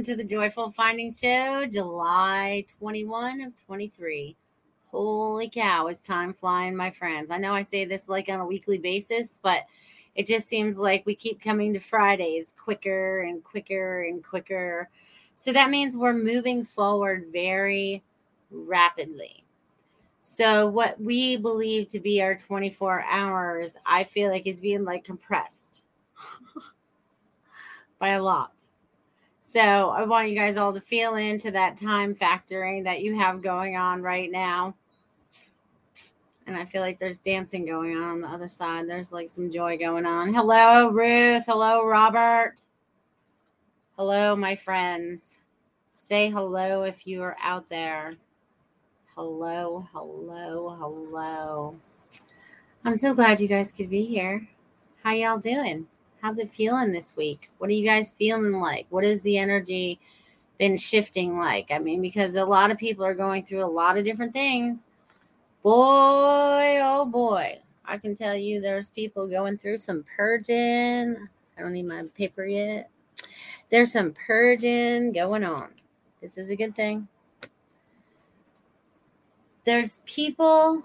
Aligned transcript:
Welcome 0.00 0.16
to 0.16 0.22
the 0.22 0.34
Joyful 0.34 0.70
Finding 0.70 1.12
Show, 1.12 1.66
July 1.66 2.64
21 2.78 3.42
of 3.42 3.54
23. 3.54 4.34
Holy 4.90 5.50
cow, 5.50 5.88
it's 5.88 6.00
time 6.00 6.32
flying, 6.32 6.74
my 6.74 6.90
friends. 6.90 7.30
I 7.30 7.36
know 7.36 7.52
I 7.52 7.60
say 7.60 7.84
this 7.84 8.08
like 8.08 8.30
on 8.30 8.40
a 8.40 8.46
weekly 8.46 8.78
basis, 8.78 9.38
but 9.42 9.64
it 10.14 10.26
just 10.26 10.48
seems 10.48 10.78
like 10.78 11.04
we 11.04 11.14
keep 11.14 11.42
coming 11.42 11.74
to 11.74 11.78
Fridays 11.78 12.54
quicker 12.58 13.24
and 13.24 13.44
quicker 13.44 14.04
and 14.04 14.24
quicker. 14.24 14.88
So 15.34 15.52
that 15.52 15.68
means 15.68 15.98
we're 15.98 16.14
moving 16.14 16.64
forward 16.64 17.26
very 17.30 18.02
rapidly. 18.50 19.44
So, 20.22 20.66
what 20.66 20.98
we 20.98 21.36
believe 21.36 21.88
to 21.88 22.00
be 22.00 22.22
our 22.22 22.34
24 22.34 23.04
hours, 23.06 23.76
I 23.84 24.04
feel 24.04 24.30
like 24.30 24.46
is 24.46 24.62
being 24.62 24.84
like 24.84 25.04
compressed 25.04 25.84
by 27.98 28.08
a 28.10 28.22
lot. 28.22 28.59
So 29.50 29.90
I 29.90 30.04
want 30.04 30.28
you 30.28 30.36
guys 30.36 30.56
all 30.56 30.72
to 30.72 30.80
feel 30.80 31.16
into 31.16 31.50
that 31.50 31.76
time 31.76 32.14
factoring 32.14 32.84
that 32.84 33.00
you 33.00 33.18
have 33.18 33.42
going 33.42 33.74
on 33.74 34.00
right 34.00 34.30
now. 34.30 34.76
And 36.46 36.56
I 36.56 36.64
feel 36.64 36.82
like 36.82 37.00
there's 37.00 37.18
dancing 37.18 37.66
going 37.66 37.96
on 37.96 38.10
on 38.10 38.20
the 38.20 38.28
other 38.28 38.46
side. 38.46 38.88
There's 38.88 39.10
like 39.10 39.28
some 39.28 39.50
joy 39.50 39.76
going 39.76 40.06
on. 40.06 40.32
Hello, 40.32 40.90
Ruth. 40.90 41.42
Hello, 41.48 41.84
Robert. 41.84 42.62
Hello, 43.96 44.36
my 44.36 44.54
friends. 44.54 45.38
Say 45.94 46.30
hello 46.30 46.84
if 46.84 47.04
you 47.04 47.20
are 47.24 47.36
out 47.42 47.68
there. 47.68 48.14
Hello, 49.16 49.84
hello, 49.92 50.76
hello. 50.78 51.74
I'm 52.84 52.94
so 52.94 53.14
glad 53.14 53.40
you 53.40 53.48
guys 53.48 53.72
could 53.72 53.90
be 53.90 54.04
here. 54.04 54.46
How 55.02 55.10
y'all 55.10 55.40
doing? 55.40 55.88
How's 56.22 56.38
it 56.38 56.52
feeling 56.52 56.92
this 56.92 57.16
week? 57.16 57.50
What 57.58 57.70
are 57.70 57.74
you 57.74 57.84
guys 57.84 58.10
feeling 58.10 58.52
like? 58.52 58.86
What 58.90 59.04
is 59.04 59.22
the 59.22 59.38
energy 59.38 59.98
been 60.58 60.76
shifting 60.76 61.38
like? 61.38 61.70
I 61.70 61.78
mean, 61.78 62.02
because 62.02 62.36
a 62.36 62.44
lot 62.44 62.70
of 62.70 62.76
people 62.76 63.04
are 63.04 63.14
going 63.14 63.44
through 63.44 63.64
a 63.64 63.66
lot 63.66 63.96
of 63.96 64.04
different 64.04 64.34
things. 64.34 64.86
Boy, 65.62 66.78
oh 66.82 67.06
boy. 67.06 67.60
I 67.86 67.96
can 67.96 68.14
tell 68.14 68.36
you 68.36 68.60
there's 68.60 68.90
people 68.90 69.26
going 69.26 69.56
through 69.56 69.78
some 69.78 70.04
purging. 70.14 71.16
I 71.56 71.62
don't 71.62 71.72
need 71.72 71.86
my 71.86 72.04
paper 72.14 72.44
yet. 72.44 72.90
There's 73.70 73.92
some 73.92 74.12
purging 74.12 75.12
going 75.12 75.44
on. 75.44 75.68
This 76.20 76.36
is 76.36 76.50
a 76.50 76.56
good 76.56 76.76
thing. 76.76 77.08
There's 79.64 80.02
people 80.04 80.82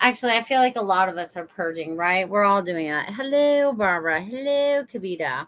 Actually, 0.00 0.32
I 0.32 0.42
feel 0.42 0.60
like 0.60 0.76
a 0.76 0.80
lot 0.80 1.08
of 1.08 1.16
us 1.16 1.36
are 1.36 1.46
purging, 1.46 1.96
right? 1.96 2.28
We're 2.28 2.44
all 2.44 2.62
doing 2.62 2.86
it. 2.86 3.06
Hello, 3.10 3.72
Barbara. 3.72 4.20
Hello, 4.20 4.84
Kavita. 4.84 5.46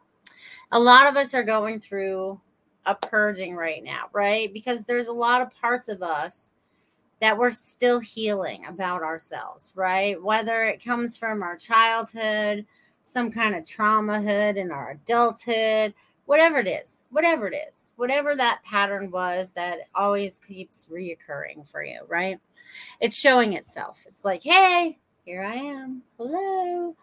A 0.72 0.78
lot 0.78 1.06
of 1.06 1.16
us 1.16 1.34
are 1.34 1.44
going 1.44 1.78
through 1.80 2.40
a 2.84 2.94
purging 2.96 3.54
right 3.54 3.84
now, 3.84 4.06
right? 4.12 4.52
Because 4.52 4.84
there's 4.84 5.06
a 5.06 5.12
lot 5.12 5.40
of 5.40 5.54
parts 5.54 5.88
of 5.88 6.02
us 6.02 6.48
that 7.20 7.38
we're 7.38 7.50
still 7.50 8.00
healing 8.00 8.64
about 8.66 9.02
ourselves, 9.02 9.72
right? 9.76 10.20
Whether 10.20 10.64
it 10.64 10.82
comes 10.82 11.16
from 11.16 11.44
our 11.44 11.56
childhood, 11.56 12.66
some 13.04 13.30
kind 13.30 13.54
of 13.54 13.64
trauma 13.64 14.20
hood 14.20 14.56
in 14.56 14.72
our 14.72 14.92
adulthood, 14.92 15.94
whatever 16.30 16.58
it 16.58 16.68
is, 16.68 17.06
whatever 17.10 17.48
it 17.48 17.56
is, 17.68 17.92
whatever 17.96 18.36
that 18.36 18.62
pattern 18.62 19.10
was 19.10 19.50
that 19.50 19.80
always 19.96 20.38
keeps 20.46 20.86
reoccurring 20.88 21.66
for 21.66 21.82
you, 21.82 21.98
right? 22.06 22.38
It's 23.00 23.16
showing 23.16 23.54
itself. 23.54 24.04
It's 24.06 24.24
like, 24.24 24.44
hey, 24.44 24.96
here 25.24 25.42
I 25.42 25.56
am. 25.56 26.02
Hello. 26.18 26.94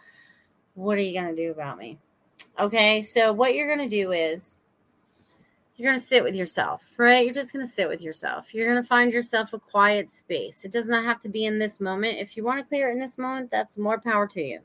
What 0.76 0.98
are 0.98 1.02
you 1.02 1.12
going 1.12 1.36
to 1.36 1.42
do 1.42 1.52
about 1.52 1.78
me? 1.78 1.98
Okay. 2.58 3.02
So, 3.02 3.34
what 3.34 3.54
you're 3.54 3.68
going 3.68 3.90
to 3.90 3.94
do 3.94 4.14
is 4.14 4.57
you're 5.78 5.90
going 5.90 6.00
to 6.00 6.06
sit 6.06 6.24
with 6.24 6.34
yourself, 6.36 6.82
right? 6.98 7.24
You're 7.24 7.34
just 7.34 7.54
going 7.54 7.66
to 7.66 7.72
sit 7.72 7.88
with 7.88 8.02
yourself. 8.02 8.54
You're 8.54 8.68
going 8.68 8.82
to 8.82 8.88
find 8.88 9.14
yourself 9.14 9.54
a 9.54 9.60
quiet 9.60 10.10
space. 10.10 10.66
It 10.66 10.72
does 10.72 10.90
not 10.90 11.06
have 11.06 11.22
to 11.22 11.30
be 11.30 11.46
in 11.46 11.60
this 11.60 11.80
moment. 11.80 12.18
If 12.18 12.36
you 12.36 12.44
want 12.44 12.64
to 12.64 12.68
clear 12.68 12.90
it 12.90 12.94
in 12.94 13.00
this 13.00 13.20
moment, 13.20 13.52
that's 13.52 13.78
more 13.78 14.00
power 14.00 14.28
to 14.28 14.42
you. 14.42 14.62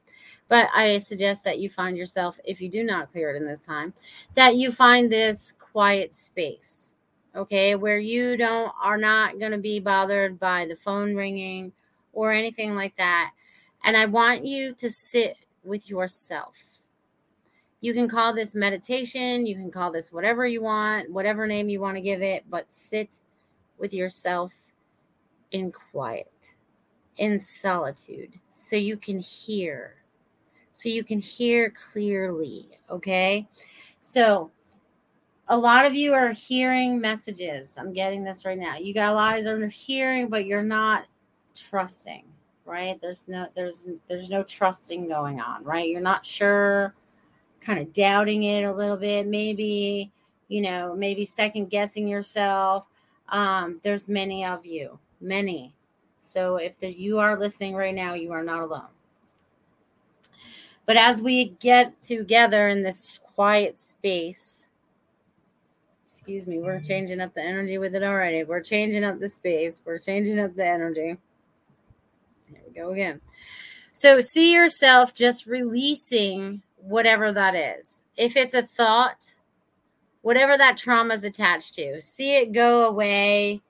But 0.49 0.69
I 0.75 0.99
suggest 0.99 1.45
that 1.45 1.59
you 1.59 1.69
find 1.69 1.99
yourself, 1.99 2.41
if 2.45 2.63
you 2.63 2.71
do 2.71 2.83
not 2.83 3.13
clear 3.13 3.31
it 3.31 3.37
in 3.37 3.47
this 3.47 3.61
time, 3.61 3.93
that 4.35 4.57
you 4.57 4.73
find 4.73 5.13
this 5.13 5.53
quiet 5.59 6.15
space 6.15 6.95
okay 7.35 7.75
where 7.75 7.99
you 7.99 8.37
don't 8.37 8.73
are 8.83 8.99
not 8.99 9.39
going 9.39 9.53
to 9.53 9.59
be 9.59 9.81
bothered 9.81 10.39
by 10.39 10.67
the 10.67 10.77
phone 10.77 11.15
ringing 11.15 11.73
or 12.13 12.31
anything 12.31 12.75
like 12.75 12.95
that 12.97 13.33
and 13.85 13.97
i 13.97 14.05
want 14.05 14.45
you 14.45 14.75
to 14.75 14.91
sit 14.91 15.37
with 15.65 15.89
yourself 15.89 16.55
you 17.83 17.93
can 17.93 18.09
call 18.09 18.33
this 18.33 18.55
meditation 18.55 19.45
you 19.45 19.55
can 19.55 19.71
call 19.71 19.93
this 19.93 20.11
whatever 20.11 20.47
you 20.47 20.63
want 20.63 21.11
whatever 21.11 21.47
name 21.47 21.69
you 21.69 21.81
want 21.81 21.97
to 21.97 22.01
give 22.01 22.23
it 22.23 22.45
but 22.49 22.71
sit 22.71 23.21
with 23.79 23.93
yourself 23.93 24.53
in 25.51 25.71
quiet 25.71 26.55
in 27.19 27.39
solitude 27.39 28.39
so 28.51 28.77
you 28.77 28.97
can 28.97 29.19
hear, 29.19 29.97
so 30.71 30.89
you 30.89 31.05
can 31.05 31.19
hear 31.19 31.71
clearly. 31.71 32.71
Okay. 32.91 33.49
So, 34.01 34.51
a 35.49 35.57
lot 35.57 35.85
of 35.85 35.95
you 35.95 36.15
are 36.15 36.31
hearing 36.31 37.01
messages. 37.01 37.77
I'm 37.79 37.93
getting 37.93 38.25
this 38.25 38.45
right 38.45 38.59
now. 38.59 38.77
You 38.77 38.95
got 38.95 39.13
a 39.13 39.15
lot 39.15 39.39
of 39.39 39.73
hearing, 39.73 40.29
but 40.29 40.47
you're 40.47 40.63
not 40.63 41.07
trusting, 41.55 42.25
right? 42.65 42.99
There's 43.01 43.29
no 43.29 43.49
there's 43.55 43.89
there's 44.09 44.31
no 44.31 44.43
trusting 44.45 45.09
going 45.09 45.41
on, 45.41 45.63
right? 45.65 45.89
You're 45.89 46.01
not 46.01 46.25
sure, 46.25 46.95
kind 47.63 47.79
of 47.79 47.93
doubting 47.93 48.43
it 48.43 48.65
a 48.65 48.73
little 48.73 48.97
bit, 48.97 49.27
maybe, 49.27 50.11
you 50.49 50.61
know, 50.61 50.95
maybe 50.95 51.25
second 51.25 51.71
guessing 51.71 52.07
yourself. 52.07 52.87
Um, 53.29 53.81
there's 53.83 54.09
many 54.09 54.45
of 54.45 54.67
you, 54.67 54.99
many. 55.21 55.73
So 56.23 56.57
if 56.57 56.79
the, 56.79 56.93
you 56.93 57.19
are 57.19 57.39
listening 57.39 57.75
right 57.75 57.95
now, 57.95 58.15
you 58.15 58.33
are 58.33 58.43
not 58.43 58.63
alone. 58.63 58.89
But 60.85 60.97
as 60.97 61.23
we 61.23 61.51
get 61.61 62.03
together 62.03 62.69
in 62.69 62.83
this 62.83 63.21
quiet 63.35 63.79
space, 63.79 64.67
excuse 66.05 66.47
me, 66.47 66.59
we're 66.59 66.81
changing 66.81 67.21
up 67.21 67.35
the 67.35 67.43
energy 67.43 67.79
with 67.79 67.95
it 67.95 68.03
already. 68.03 68.45
We're 68.45 68.63
changing 68.63 69.05
up 69.05 69.21
the 69.21 69.29
space, 69.29 69.81
we're 69.85 69.99
changing 69.99 70.39
up 70.39 70.55
the 70.55 70.67
energy. 70.67 71.17
There 72.51 72.63
we 72.67 72.75
go 72.75 72.91
again. 72.91 73.21
So 73.93 74.21
see 74.21 74.53
yourself 74.53 75.15
just 75.15 75.47
releasing 75.47 76.63
whatever 76.83 77.33
that 77.33 77.55
is. 77.55 78.03
If 78.17 78.37
it's 78.37 78.55
a 78.55 78.63
thought, 78.63 79.35
whatever 80.23 80.59
that 80.59 80.77
trauma 80.77 81.15
is 81.15 81.25
attached 81.25 81.75
to, 81.77 82.01
see 82.01 82.37
it 82.37 82.53
go 82.53 82.89
away 82.89 83.63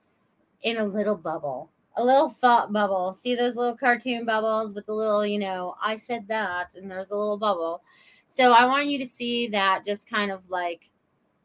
in 0.63 0.79
a 0.79 0.85
little 0.85 1.17
bubble, 1.17 1.71
a 1.97 2.05
little 2.05 2.31
thought 2.31 2.73
bubble. 2.73 3.13
See 3.13 3.35
those 3.35 3.57
little 3.57 3.77
cartoon 3.77 4.25
bubbles 4.25 4.73
with 4.73 4.87
the 4.87 4.95
little, 4.95 5.27
you 5.27 5.39
know, 5.39 5.75
I 5.83 5.97
said 5.97 6.27
that, 6.29 6.75
and 6.75 6.91
there's 6.91 7.11
a 7.11 7.17
little 7.17 7.39
bubble. 7.39 7.83
So 8.27 8.53
I 8.53 8.65
want 8.65 8.87
you 8.87 8.99
to 8.99 9.07
see 9.07 9.49
that 9.49 9.85
just 9.85 10.09
kind 10.09 10.31
of 10.31 10.49
like 10.49 10.91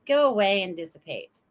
go 0.05 0.29
away 0.29 0.63
and 0.63 0.75
dissipate. 0.75 1.41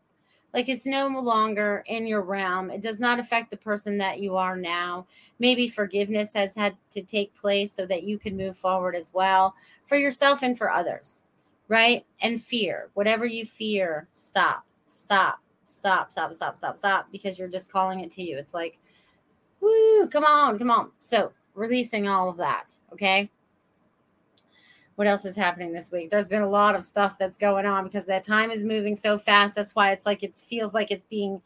Like 0.56 0.70
it's 0.70 0.86
no 0.86 1.06
longer 1.08 1.84
in 1.86 2.06
your 2.06 2.22
realm. 2.22 2.70
It 2.70 2.80
does 2.80 2.98
not 2.98 3.20
affect 3.20 3.50
the 3.50 3.58
person 3.58 3.98
that 3.98 4.20
you 4.20 4.36
are 4.36 4.56
now. 4.56 5.06
Maybe 5.38 5.68
forgiveness 5.68 6.32
has 6.32 6.54
had 6.54 6.74
to 6.92 7.02
take 7.02 7.36
place 7.36 7.74
so 7.74 7.84
that 7.84 8.04
you 8.04 8.18
can 8.18 8.38
move 8.38 8.56
forward 8.56 8.96
as 8.96 9.12
well 9.12 9.54
for 9.84 9.96
yourself 9.98 10.42
and 10.42 10.56
for 10.56 10.70
others, 10.70 11.20
right? 11.68 12.06
And 12.22 12.40
fear, 12.42 12.88
whatever 12.94 13.26
you 13.26 13.44
fear, 13.44 14.08
stop, 14.12 14.64
stop, 14.86 15.40
stop, 15.66 16.10
stop, 16.10 16.32
stop, 16.32 16.56
stop, 16.56 16.78
stop, 16.78 17.08
because 17.12 17.38
you're 17.38 17.48
just 17.48 17.70
calling 17.70 18.00
it 18.00 18.10
to 18.12 18.22
you. 18.22 18.38
It's 18.38 18.54
like, 18.54 18.78
woo, 19.60 20.08
come 20.08 20.24
on, 20.24 20.58
come 20.58 20.70
on. 20.70 20.90
So 21.00 21.32
releasing 21.52 22.08
all 22.08 22.30
of 22.30 22.38
that, 22.38 22.72
okay? 22.94 23.30
What 24.96 25.06
else 25.06 25.24
is 25.24 25.36
happening 25.36 25.72
this 25.72 25.92
week? 25.92 26.10
There's 26.10 26.28
been 26.28 26.42
a 26.42 26.48
lot 26.48 26.74
of 26.74 26.84
stuff 26.84 27.16
that's 27.18 27.38
going 27.38 27.66
on 27.66 27.84
because 27.84 28.06
that 28.06 28.24
time 28.24 28.50
is 28.50 28.64
moving 28.64 28.96
so 28.96 29.16
fast. 29.16 29.54
That's 29.54 29.74
why 29.74 29.92
it's 29.92 30.06
like 30.06 30.22
it 30.22 30.34
feels 30.34 30.74
like 30.74 30.90
it's 30.90 31.04
being 31.08 31.40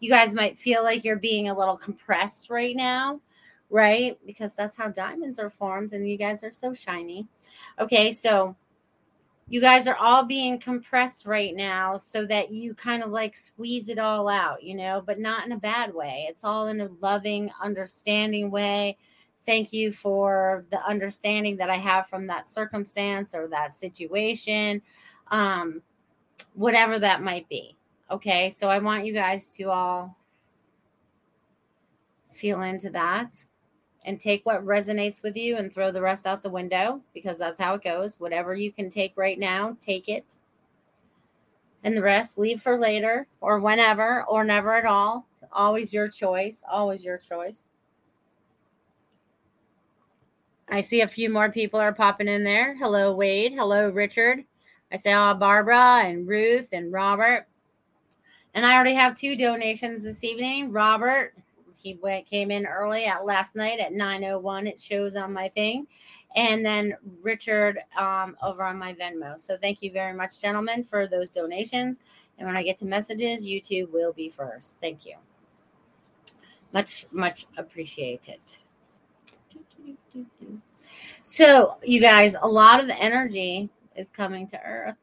you 0.00 0.10
guys 0.10 0.34
might 0.34 0.58
feel 0.58 0.82
like 0.82 1.04
you're 1.04 1.16
being 1.16 1.48
a 1.48 1.56
little 1.56 1.76
compressed 1.76 2.50
right 2.50 2.76
now 2.76 3.20
right? 3.70 4.18
Because 4.24 4.54
that's 4.54 4.76
how 4.76 4.88
diamonds 4.88 5.40
are 5.40 5.50
formed 5.50 5.92
and 5.92 6.08
you 6.08 6.16
guys 6.16 6.44
are 6.44 6.50
so 6.50 6.72
shiny. 6.72 7.26
Okay 7.78 8.12
so 8.12 8.54
you 9.48 9.60
guys 9.60 9.86
are 9.86 9.96
all 9.96 10.24
being 10.24 10.58
compressed 10.58 11.26
right 11.26 11.54
now 11.54 11.98
so 11.98 12.24
that 12.24 12.50
you 12.50 12.72
kind 12.72 13.02
of 13.02 13.10
like 13.10 13.36
squeeze 13.36 13.90
it 13.90 13.98
all 13.98 14.26
out 14.26 14.62
you 14.62 14.74
know 14.74 15.02
but 15.04 15.18
not 15.18 15.44
in 15.44 15.52
a 15.52 15.58
bad 15.58 15.94
way. 15.94 16.26
It's 16.28 16.44
all 16.44 16.68
in 16.68 16.80
a 16.80 16.88
loving 17.00 17.50
understanding 17.60 18.50
way 18.50 18.96
thank 19.46 19.72
you 19.72 19.92
for 19.92 20.64
the 20.70 20.82
understanding 20.86 21.56
that 21.56 21.70
I 21.70 21.76
have 21.76 22.06
from 22.06 22.26
that 22.28 22.48
circumstance 22.48 23.34
or 23.34 23.48
that 23.48 23.74
situation, 23.74 24.82
um, 25.30 25.82
whatever 26.54 26.98
that 26.98 27.22
might 27.22 27.48
be. 27.48 27.76
Okay, 28.10 28.50
so 28.50 28.68
I 28.68 28.78
want 28.78 29.04
you 29.04 29.12
guys 29.12 29.54
to 29.56 29.70
all 29.70 30.16
feel 32.30 32.62
into 32.62 32.90
that 32.90 33.34
and 34.04 34.20
take 34.20 34.44
what 34.44 34.64
resonates 34.64 35.22
with 35.22 35.36
you 35.36 35.56
and 35.56 35.72
throw 35.72 35.90
the 35.90 36.02
rest 36.02 36.26
out 36.26 36.42
the 36.42 36.50
window 36.50 37.00
because 37.14 37.38
that's 37.38 37.58
how 37.58 37.74
it 37.74 37.82
goes. 37.82 38.20
Whatever 38.20 38.54
you 38.54 38.72
can 38.72 38.90
take 38.90 39.12
right 39.16 39.38
now, 39.38 39.76
take 39.80 40.08
it. 40.08 40.36
And 41.82 41.96
the 41.96 42.02
rest, 42.02 42.38
leave 42.38 42.62
for 42.62 42.78
later 42.78 43.26
or 43.40 43.60
whenever 43.60 44.24
or 44.24 44.44
never 44.44 44.74
at 44.74 44.86
all. 44.86 45.26
Always 45.52 45.92
your 45.92 46.08
choice. 46.08 46.62
Always 46.70 47.04
your 47.04 47.18
choice. 47.18 47.64
I 50.68 50.80
see 50.80 51.02
a 51.02 51.06
few 51.06 51.30
more 51.30 51.50
people 51.50 51.78
are 51.78 51.92
popping 51.92 52.28
in 52.28 52.42
there. 52.44 52.74
Hello, 52.76 53.14
Wade. 53.14 53.52
Hello, 53.52 53.90
Richard. 53.90 54.44
I 54.92 54.96
saw 54.96 55.34
Barbara 55.34 56.02
and 56.04 56.26
Ruth 56.26 56.68
and 56.72 56.92
Robert. 56.92 57.46
And 58.54 58.64
I 58.64 58.74
already 58.74 58.94
have 58.94 59.16
two 59.16 59.36
donations 59.36 60.04
this 60.04 60.24
evening. 60.24 60.70
Robert, 60.72 61.34
he 61.82 61.94
went 61.94 62.26
came 62.26 62.50
in 62.50 62.66
early 62.66 63.04
at 63.04 63.26
last 63.26 63.54
night 63.54 63.78
at 63.78 63.92
9:01. 63.92 64.66
It 64.66 64.80
shows 64.80 65.16
on 65.16 65.32
my 65.32 65.48
thing. 65.48 65.86
And 66.36 66.64
then 66.64 66.96
Richard 67.22 67.78
um, 67.96 68.36
over 68.42 68.64
on 68.64 68.78
my 68.78 68.94
Venmo. 68.94 69.38
So 69.38 69.56
thank 69.56 69.82
you 69.82 69.92
very 69.92 70.14
much, 70.14 70.40
gentlemen, 70.40 70.82
for 70.82 71.06
those 71.06 71.30
donations. 71.30 72.00
And 72.38 72.46
when 72.46 72.56
I 72.56 72.62
get 72.62 72.78
to 72.78 72.86
messages, 72.86 73.46
YouTube 73.46 73.92
will 73.92 74.12
be 74.12 74.28
first. 74.28 74.80
Thank 74.80 75.06
you. 75.06 75.16
Much, 76.72 77.06
much 77.12 77.46
appreciated. 77.56 78.40
So, 81.26 81.78
you 81.82 82.02
guys, 82.02 82.36
a 82.42 82.46
lot 82.46 82.84
of 82.84 82.90
energy 82.90 83.70
is 83.96 84.10
coming 84.10 84.46
to 84.48 84.60
Earth. 84.62 84.96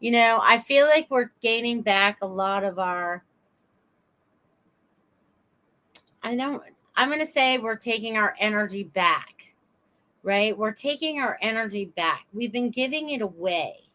You 0.00 0.12
know, 0.12 0.40
I 0.42 0.56
feel 0.56 0.86
like 0.86 1.08
we're 1.10 1.30
gaining 1.42 1.82
back 1.82 2.22
a 2.22 2.26
lot 2.26 2.64
of 2.64 2.78
our. 2.78 3.22
I 6.22 6.34
know, 6.34 6.62
I'm 6.96 7.10
going 7.10 7.20
to 7.20 7.30
say 7.30 7.58
we're 7.58 7.76
taking 7.76 8.16
our 8.16 8.34
energy 8.40 8.82
back, 8.82 9.52
right? 10.22 10.56
We're 10.56 10.72
taking 10.72 11.20
our 11.20 11.36
energy 11.42 11.84
back. 11.84 12.24
We've 12.32 12.50
been 12.50 12.70
giving 12.70 13.10
it 13.10 13.20
away 13.20 13.90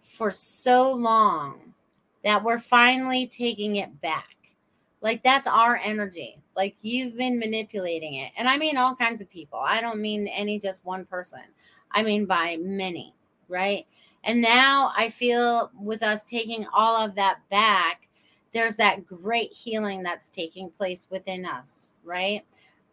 for 0.00 0.32
so 0.32 0.92
long 0.92 1.74
that 2.24 2.42
we're 2.42 2.58
finally 2.58 3.28
taking 3.28 3.76
it 3.76 4.00
back. 4.00 4.34
Like 5.02 5.22
that's 5.24 5.48
our 5.48 5.76
energy. 5.76 6.40
Like 6.56 6.76
you've 6.80 7.16
been 7.16 7.38
manipulating 7.38 8.14
it. 8.14 8.32
And 8.38 8.48
I 8.48 8.56
mean 8.56 8.76
all 8.76 8.94
kinds 8.94 9.20
of 9.20 9.28
people. 9.28 9.58
I 9.58 9.80
don't 9.80 10.00
mean 10.00 10.28
any 10.28 10.58
just 10.58 10.86
one 10.86 11.04
person. 11.04 11.42
I 11.90 12.02
mean 12.02 12.24
by 12.24 12.56
many, 12.60 13.14
right? 13.48 13.86
And 14.24 14.40
now 14.40 14.92
I 14.96 15.08
feel 15.08 15.70
with 15.78 16.02
us 16.02 16.24
taking 16.24 16.66
all 16.72 16.96
of 16.96 17.16
that 17.16 17.40
back, 17.50 18.08
there's 18.52 18.76
that 18.76 19.06
great 19.06 19.52
healing 19.52 20.02
that's 20.02 20.28
taking 20.28 20.70
place 20.70 21.08
within 21.10 21.44
us, 21.44 21.90
right? 22.04 22.44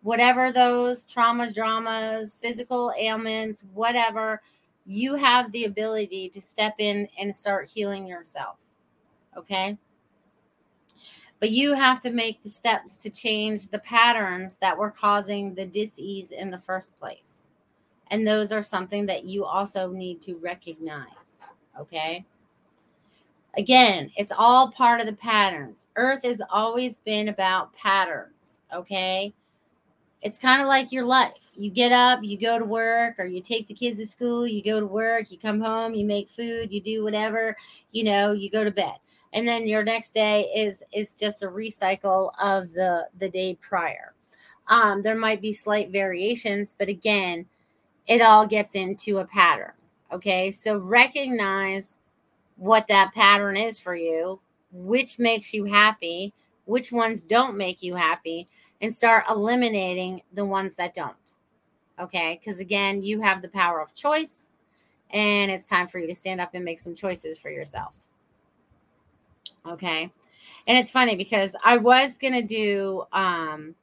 Whatever 0.01 0.51
those 0.51 1.05
traumas, 1.05 1.53
dramas, 1.53 2.35
physical 2.41 2.91
ailments, 2.97 3.63
whatever, 3.73 4.41
you 4.85 5.15
have 5.15 5.51
the 5.51 5.65
ability 5.65 6.29
to 6.29 6.41
step 6.41 6.75
in 6.79 7.07
and 7.19 7.35
start 7.35 7.69
healing 7.69 8.07
yourself. 8.07 8.55
Okay? 9.37 9.77
But 11.39 11.51
you 11.51 11.74
have 11.74 12.01
to 12.01 12.12
make 12.12 12.43
the 12.43 12.50
steps 12.50 12.96
to 12.96 13.10
change 13.10 13.67
the 13.67 13.79
patterns 13.79 14.58
that 14.58 14.77
were 14.77 14.91
causing 14.91 15.55
the 15.55 15.65
disease 15.65 16.31
in 16.31 16.51
the 16.51 16.58
first 16.58 17.00
place. 17.00 17.48
And 18.12 18.27
those 18.27 18.51
are 18.51 18.63
something 18.63 19.05
that 19.05 19.25
you 19.25 19.46
also 19.46 19.89
need 19.89 20.22
to 20.24 20.36
recognize. 20.36 21.48
Okay. 21.79 22.25
Again, 23.58 24.12
it's 24.17 24.31
all 24.36 24.72
part 24.72 25.00
of 25.00 25.05
the 25.05 25.13
patterns. 25.13 25.88
Earth 25.96 26.24
has 26.24 26.41
always 26.50 26.98
been 26.98 27.29
about 27.29 27.74
patterns. 27.74 28.60
Okay. 28.74 29.34
It's 30.22 30.38
kind 30.38 30.62
of 30.62 30.67
like 30.67 30.91
your 30.91 31.05
life. 31.05 31.51
You 31.55 31.72
get 31.72 31.93
up, 31.93 32.19
you 32.22 32.38
go 32.38 32.60
to 32.60 32.65
work, 32.65 33.15
or 33.19 33.25
you 33.25 33.41
take 33.41 33.67
the 33.67 33.74
kids 33.74 34.00
to 34.00 34.05
school, 34.05 34.46
you 34.46 34.62
go 34.62 34.79
to 34.79 34.86
work, 34.86 35.31
you 35.31 35.38
come 35.38 35.62
home, 35.62 35.93
you 35.93 36.05
make 36.05 36.29
food, 36.29 36.74
you 36.74 36.81
do 36.81 37.03
whatever, 37.03 37.55
you 37.91 38.03
know, 38.03 38.34
you 38.34 38.50
go 38.50 38.65
to 38.65 38.72
bed 38.72 38.98
and 39.33 39.48
then 39.48 39.67
your 39.67 39.83
next 39.83 40.13
day 40.13 40.41
is 40.55 40.83
is 40.93 41.13
just 41.13 41.43
a 41.43 41.48
recycle 41.48 42.31
of 42.41 42.74
the 42.74 43.07
the 43.19 43.29
day 43.29 43.55
prior. 43.62 44.13
Um, 44.67 45.01
there 45.01 45.15
might 45.15 45.41
be 45.41 45.53
slight 45.53 45.89
variations 45.91 46.75
but 46.77 46.89
again 46.89 47.45
it 48.07 48.21
all 48.21 48.45
gets 48.45 48.75
into 48.75 49.19
a 49.19 49.25
pattern 49.25 49.71
okay? 50.12 50.51
So 50.51 50.77
recognize 50.77 51.98
what 52.57 52.88
that 52.88 53.13
pattern 53.13 53.57
is 53.57 53.79
for 53.79 53.95
you 53.95 54.39
which 54.71 55.17
makes 55.17 55.53
you 55.53 55.65
happy 55.65 56.33
which 56.65 56.91
ones 56.91 57.24
don't 57.24 57.57
make 57.57 57.81
you 57.81 57.95
happy 57.95 58.48
and 58.81 58.93
start 58.93 59.24
eliminating 59.29 60.21
the 60.33 60.45
ones 60.45 60.75
that 60.75 60.93
don't 60.93 61.33
okay? 62.00 62.39
Because 62.39 62.59
again 62.59 63.01
you 63.01 63.21
have 63.21 63.41
the 63.41 63.50
power 63.50 63.81
of 63.81 63.93
choice 63.95 64.50
and 65.12 65.50
it's 65.50 65.67
time 65.67 65.88
for 65.88 65.98
you 65.98 66.07
to 66.07 66.13
stand 66.13 66.39
up 66.39 66.53
and 66.53 66.63
make 66.63 66.77
some 66.77 66.93
choices 66.93 67.39
for 67.39 67.50
yourself 67.50 68.08
Okay. 69.67 70.11
And 70.67 70.77
it's 70.77 70.91
funny 70.91 71.15
because 71.15 71.55
I 71.63 71.77
was 71.77 72.17
going 72.17 72.33
to 72.33 72.41
do 72.41 73.03
um, 73.11 73.75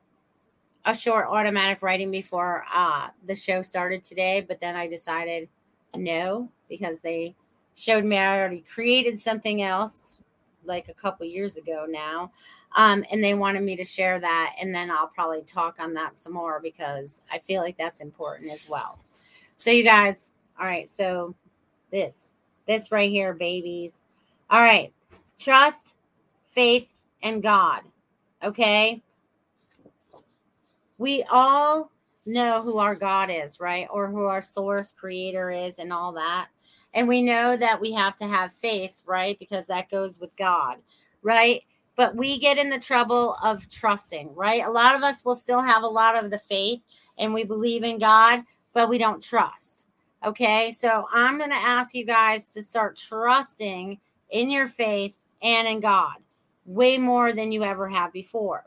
a 0.85 0.95
short 0.95 1.27
automatic 1.29 1.83
writing 1.83 2.11
before 2.11 2.65
uh, 2.73 3.09
the 3.27 3.35
show 3.35 3.63
started 3.63 4.05
today, 4.05 4.41
but 4.47 4.61
then 4.61 4.77
I 4.77 4.87
decided 4.87 5.49
no 5.97 6.51
because 6.69 7.01
they 7.01 7.35
showed 7.75 8.05
me 8.05 8.17
I 8.17 8.39
already 8.39 8.63
created 8.63 9.19
something 9.19 9.63
else 9.63 10.19
like 10.65 10.89
a 10.89 10.95
couple 10.95 11.27
years 11.27 11.57
ago 11.57 11.87
now. 11.89 12.33
Um, 12.75 13.05
and 13.11 13.23
they 13.23 13.35
wanted 13.35 13.63
me 13.63 13.77
to 13.77 13.85
share 13.85 14.21
that. 14.21 14.55
And 14.61 14.75
then 14.75 14.91
I'll 14.91 15.09
probably 15.09 15.43
talk 15.43 15.77
on 15.79 15.95
that 15.95 16.19
some 16.19 16.35
more 16.35 16.61
because 16.61 17.23
I 17.33 17.39
feel 17.39 17.63
like 17.63 17.79
that's 17.79 18.01
important 18.01 18.51
as 18.51 18.69
well. 18.69 18.99
So, 19.57 19.71
you 19.71 19.83
guys, 19.83 20.33
all 20.61 20.67
right. 20.67 20.91
So, 20.91 21.35
this, 21.91 22.33
this 22.67 22.93
right 22.93 23.11
here, 23.11 23.33
babies. 23.33 24.03
All 24.51 24.61
right. 24.61 24.93
Trust, 25.39 25.95
faith, 26.49 26.89
and 27.23 27.43
God. 27.43 27.83
Okay 28.43 29.03
we 30.99 31.25
all 31.31 31.91
know 32.25 32.63
who 32.63 32.79
our 32.79 32.95
God 32.95 33.31
is, 33.31 33.61
right? 33.61 33.87
Or 33.91 34.09
who 34.09 34.25
our 34.25 34.43
source 34.43 34.93
creator 34.93 35.51
is 35.51 35.79
and 35.79 35.93
all 35.93 36.13
that. 36.13 36.49
And 36.95 37.07
we 37.07 37.23
know 37.23 37.57
that 37.57 37.81
we 37.81 37.93
have 37.93 38.17
to 38.17 38.27
have 38.27 38.53
faith, 38.53 39.03
right? 39.05 39.39
Because 39.39 39.67
that 39.67 39.91
goes 39.91 40.19
with 40.19 40.35
God, 40.37 40.79
right? 41.23 41.63
But 41.95 42.17
we 42.17 42.39
get 42.39 42.59
in 42.59 42.71
the 42.71 42.79
trouble 42.79 43.37
of 43.43 43.69
trusting, 43.69 44.35
right? 44.35 44.65
A 44.65 44.71
lot 44.71 44.95
of 44.95 45.03
us 45.03 45.25
will 45.25 45.35
still 45.35 45.63
have 45.63 45.83
a 45.83 45.89
lot 45.89 46.23
of 46.23 46.31
the 46.31 46.39
faith 46.39 46.83
and 47.19 47.33
we 47.33 47.45
believe 47.45 47.85
in 47.85 47.99
God, 47.99 48.43
but 48.73 48.89
we 48.89 48.99
don't 48.99 49.23
trust. 49.23 49.89
Okay. 50.25 50.73
So 50.73 51.07
I'm 51.13 51.39
going 51.39 51.51
to 51.51 51.57
ask 51.57 51.95
you 51.95 52.05
guys 52.05 52.49
to 52.49 52.63
start 52.63 52.97
trusting 52.97 53.99
in 54.31 54.51
your 54.51 54.67
faith 54.67 55.15
and 55.43 55.69
in 55.69 55.81
God 55.81 56.17
way 56.67 56.99
more 56.99 57.33
than 57.33 57.53
you 57.53 57.63
ever 57.63 57.89
have 57.89 58.13
before. 58.13 58.65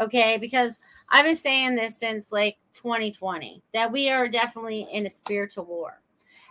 Okay. 0.00 0.38
Because 0.38 0.78
I've 1.10 1.24
been 1.24 1.36
saying 1.36 1.74
this 1.74 1.98
since 1.98 2.32
like 2.32 2.56
2020 2.72 3.62
that 3.74 3.92
we 3.92 4.08
are 4.08 4.28
definitely 4.28 4.88
in 4.90 5.06
a 5.06 5.10
spiritual 5.10 5.64
war. 5.64 6.00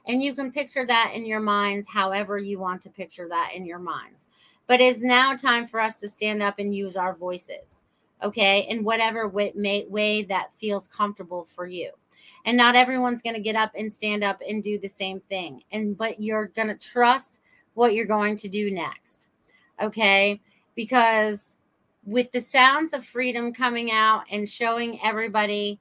And 0.07 0.21
you 0.21 0.33
can 0.33 0.51
picture 0.51 0.85
that 0.85 1.13
in 1.15 1.25
your 1.25 1.39
minds 1.39 1.87
however 1.87 2.41
you 2.41 2.59
want 2.59 2.81
to 2.83 2.89
picture 2.89 3.27
that 3.29 3.51
in 3.55 3.65
your 3.65 3.79
minds. 3.79 4.25
But 4.67 4.81
it's 4.81 5.01
now 5.01 5.35
time 5.35 5.65
for 5.65 5.79
us 5.79 5.99
to 5.99 6.09
stand 6.09 6.41
up 6.41 6.59
and 6.59 6.73
use 6.73 6.95
our 6.95 7.13
voices, 7.13 7.83
okay, 8.23 8.65
in 8.69 8.83
whatever 8.83 9.27
way, 9.27 9.51
way 9.89 10.23
that 10.23 10.53
feels 10.53 10.87
comfortable 10.87 11.45
for 11.45 11.67
you. 11.67 11.91
And 12.45 12.57
not 12.57 12.75
everyone's 12.75 13.21
going 13.21 13.35
to 13.35 13.41
get 13.41 13.55
up 13.55 13.71
and 13.77 13.91
stand 13.91 14.23
up 14.23 14.39
and 14.47 14.63
do 14.63 14.79
the 14.79 14.87
same 14.87 15.19
thing. 15.19 15.63
And 15.71 15.97
but 15.97 16.21
you're 16.21 16.47
going 16.47 16.69
to 16.69 16.77
trust 16.77 17.41
what 17.73 17.93
you're 17.93 18.05
going 18.05 18.37
to 18.37 18.47
do 18.47 18.71
next. 18.71 19.27
Okay? 19.81 20.41
Because 20.75 21.57
with 22.05 22.31
the 22.31 22.41
sounds 22.41 22.93
of 22.93 23.05
freedom 23.05 23.53
coming 23.53 23.91
out 23.91 24.23
and 24.31 24.47
showing 24.47 24.99
everybody 25.03 25.79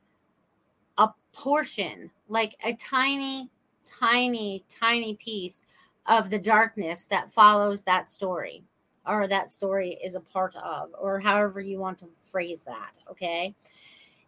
a 0.98 1.08
portion, 1.32 2.10
like 2.28 2.54
a 2.64 2.74
tiny, 2.74 3.48
tiny, 3.84 4.64
tiny 4.68 5.16
piece 5.16 5.62
of 6.06 6.30
the 6.30 6.38
darkness 6.38 7.06
that 7.06 7.32
follows 7.32 7.82
that 7.82 8.08
story 8.08 8.64
or 9.06 9.26
that 9.26 9.48
story 9.50 9.98
is 10.02 10.14
a 10.14 10.20
part 10.20 10.54
of, 10.56 10.90
or 10.98 11.18
however 11.18 11.60
you 11.60 11.78
want 11.78 11.98
to 11.98 12.06
phrase 12.22 12.64
that. 12.64 12.98
Okay. 13.10 13.54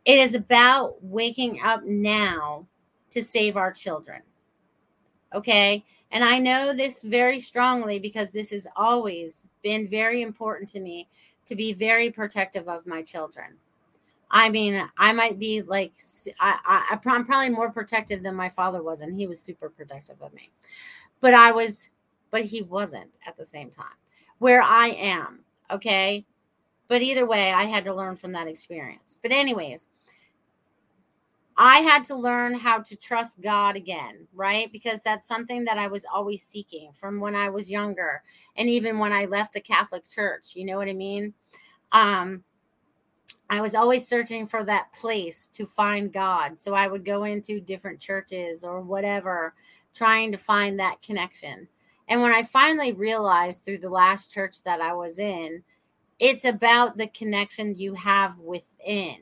It 0.04 0.18
is 0.18 0.34
about 0.34 1.02
waking 1.02 1.60
up 1.62 1.84
now 1.84 2.66
to 3.10 3.22
save 3.22 3.56
our 3.56 3.72
children. 3.72 4.22
Okay. 5.34 5.84
And 6.10 6.22
I 6.22 6.38
know 6.38 6.72
this 6.72 7.02
very 7.02 7.38
strongly 7.38 7.98
because 7.98 8.30
this 8.30 8.50
has 8.50 8.66
always 8.76 9.46
been 9.62 9.88
very 9.88 10.22
important 10.22 10.68
to 10.70 10.80
me 10.80 11.08
to 11.46 11.54
be 11.54 11.72
very 11.72 12.10
protective 12.10 12.68
of 12.68 12.86
my 12.86 13.02
children. 13.02 13.54
I 14.30 14.48
mean, 14.48 14.88
I 14.96 15.12
might 15.12 15.38
be 15.38 15.62
like, 15.62 15.92
I, 16.40 16.58
I, 16.64 16.98
I'm 17.06 17.24
probably 17.24 17.50
more 17.50 17.70
protective 17.70 18.22
than 18.22 18.34
my 18.34 18.48
father 18.48 18.82
was, 18.82 19.02
and 19.02 19.14
he 19.14 19.26
was 19.26 19.40
super 19.40 19.68
protective 19.68 20.20
of 20.22 20.32
me. 20.32 20.50
But 21.20 21.34
I 21.34 21.52
was, 21.52 21.90
but 22.30 22.44
he 22.44 22.62
wasn't 22.62 23.18
at 23.26 23.36
the 23.36 23.44
same 23.44 23.70
time 23.70 23.96
where 24.38 24.62
I 24.62 24.88
am. 24.88 25.40
Okay. 25.70 26.24
But 26.88 27.00
either 27.00 27.24
way, 27.24 27.52
I 27.52 27.64
had 27.64 27.84
to 27.86 27.94
learn 27.94 28.16
from 28.16 28.32
that 28.32 28.48
experience. 28.48 29.18
But, 29.22 29.32
anyways, 29.32 29.88
I 31.56 31.78
had 31.78 32.04
to 32.04 32.16
learn 32.16 32.54
how 32.54 32.78
to 32.80 32.96
trust 32.96 33.40
God 33.40 33.76
again, 33.76 34.26
right? 34.32 34.72
Because 34.72 35.00
that's 35.04 35.28
something 35.28 35.64
that 35.64 35.78
I 35.78 35.86
was 35.86 36.06
always 36.12 36.42
seeking 36.42 36.92
from 36.92 37.20
when 37.20 37.34
I 37.34 37.50
was 37.50 37.70
younger 37.70 38.22
and 38.56 38.68
even 38.68 38.98
when 38.98 39.12
I 39.12 39.26
left 39.26 39.52
the 39.52 39.60
Catholic 39.60 40.04
Church, 40.06 40.54
you 40.54 40.64
know 40.64 40.78
what 40.78 40.88
I 40.88 40.94
mean? 40.94 41.34
Um 41.92 42.42
I 43.50 43.60
was 43.60 43.74
always 43.74 44.08
searching 44.08 44.46
for 44.46 44.64
that 44.64 44.92
place 44.94 45.48
to 45.48 45.66
find 45.66 46.10
God. 46.10 46.58
So 46.58 46.72
I 46.72 46.88
would 46.88 47.04
go 47.04 47.24
into 47.24 47.60
different 47.60 48.00
churches 48.00 48.64
or 48.64 48.80
whatever 48.80 49.54
trying 49.92 50.32
to 50.32 50.38
find 50.38 50.80
that 50.80 51.02
connection. 51.02 51.68
And 52.08 52.22
when 52.22 52.32
I 52.32 52.42
finally 52.44 52.92
realized 52.92 53.64
through 53.64 53.78
the 53.78 53.90
last 53.90 54.32
church 54.32 54.62
that 54.62 54.80
I 54.80 54.94
was 54.94 55.18
in, 55.18 55.62
it's 56.18 56.46
about 56.46 56.96
the 56.96 57.08
connection 57.08 57.74
you 57.74 57.92
have 57.94 58.38
within 58.38 59.18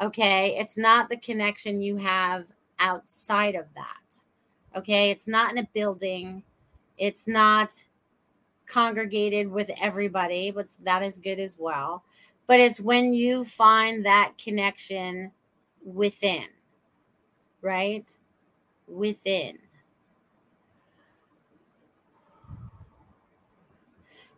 Okay. 0.00 0.56
It's 0.58 0.78
not 0.78 1.08
the 1.08 1.16
connection 1.16 1.82
you 1.82 1.96
have 1.96 2.46
outside 2.78 3.54
of 3.54 3.66
that. 3.74 4.16
Okay. 4.76 5.10
It's 5.10 5.28
not 5.28 5.52
in 5.52 5.58
a 5.58 5.68
building. 5.74 6.42
It's 6.98 7.28
not 7.28 7.72
congregated 8.66 9.48
with 9.48 9.70
everybody, 9.80 10.50
but 10.50 10.68
that 10.84 11.02
is 11.02 11.18
good 11.18 11.38
as 11.38 11.56
well. 11.58 12.04
But 12.46 12.60
it's 12.60 12.80
when 12.80 13.12
you 13.12 13.44
find 13.44 14.04
that 14.06 14.32
connection 14.38 15.30
within, 15.84 16.46
right? 17.60 18.14
Within. 18.86 19.58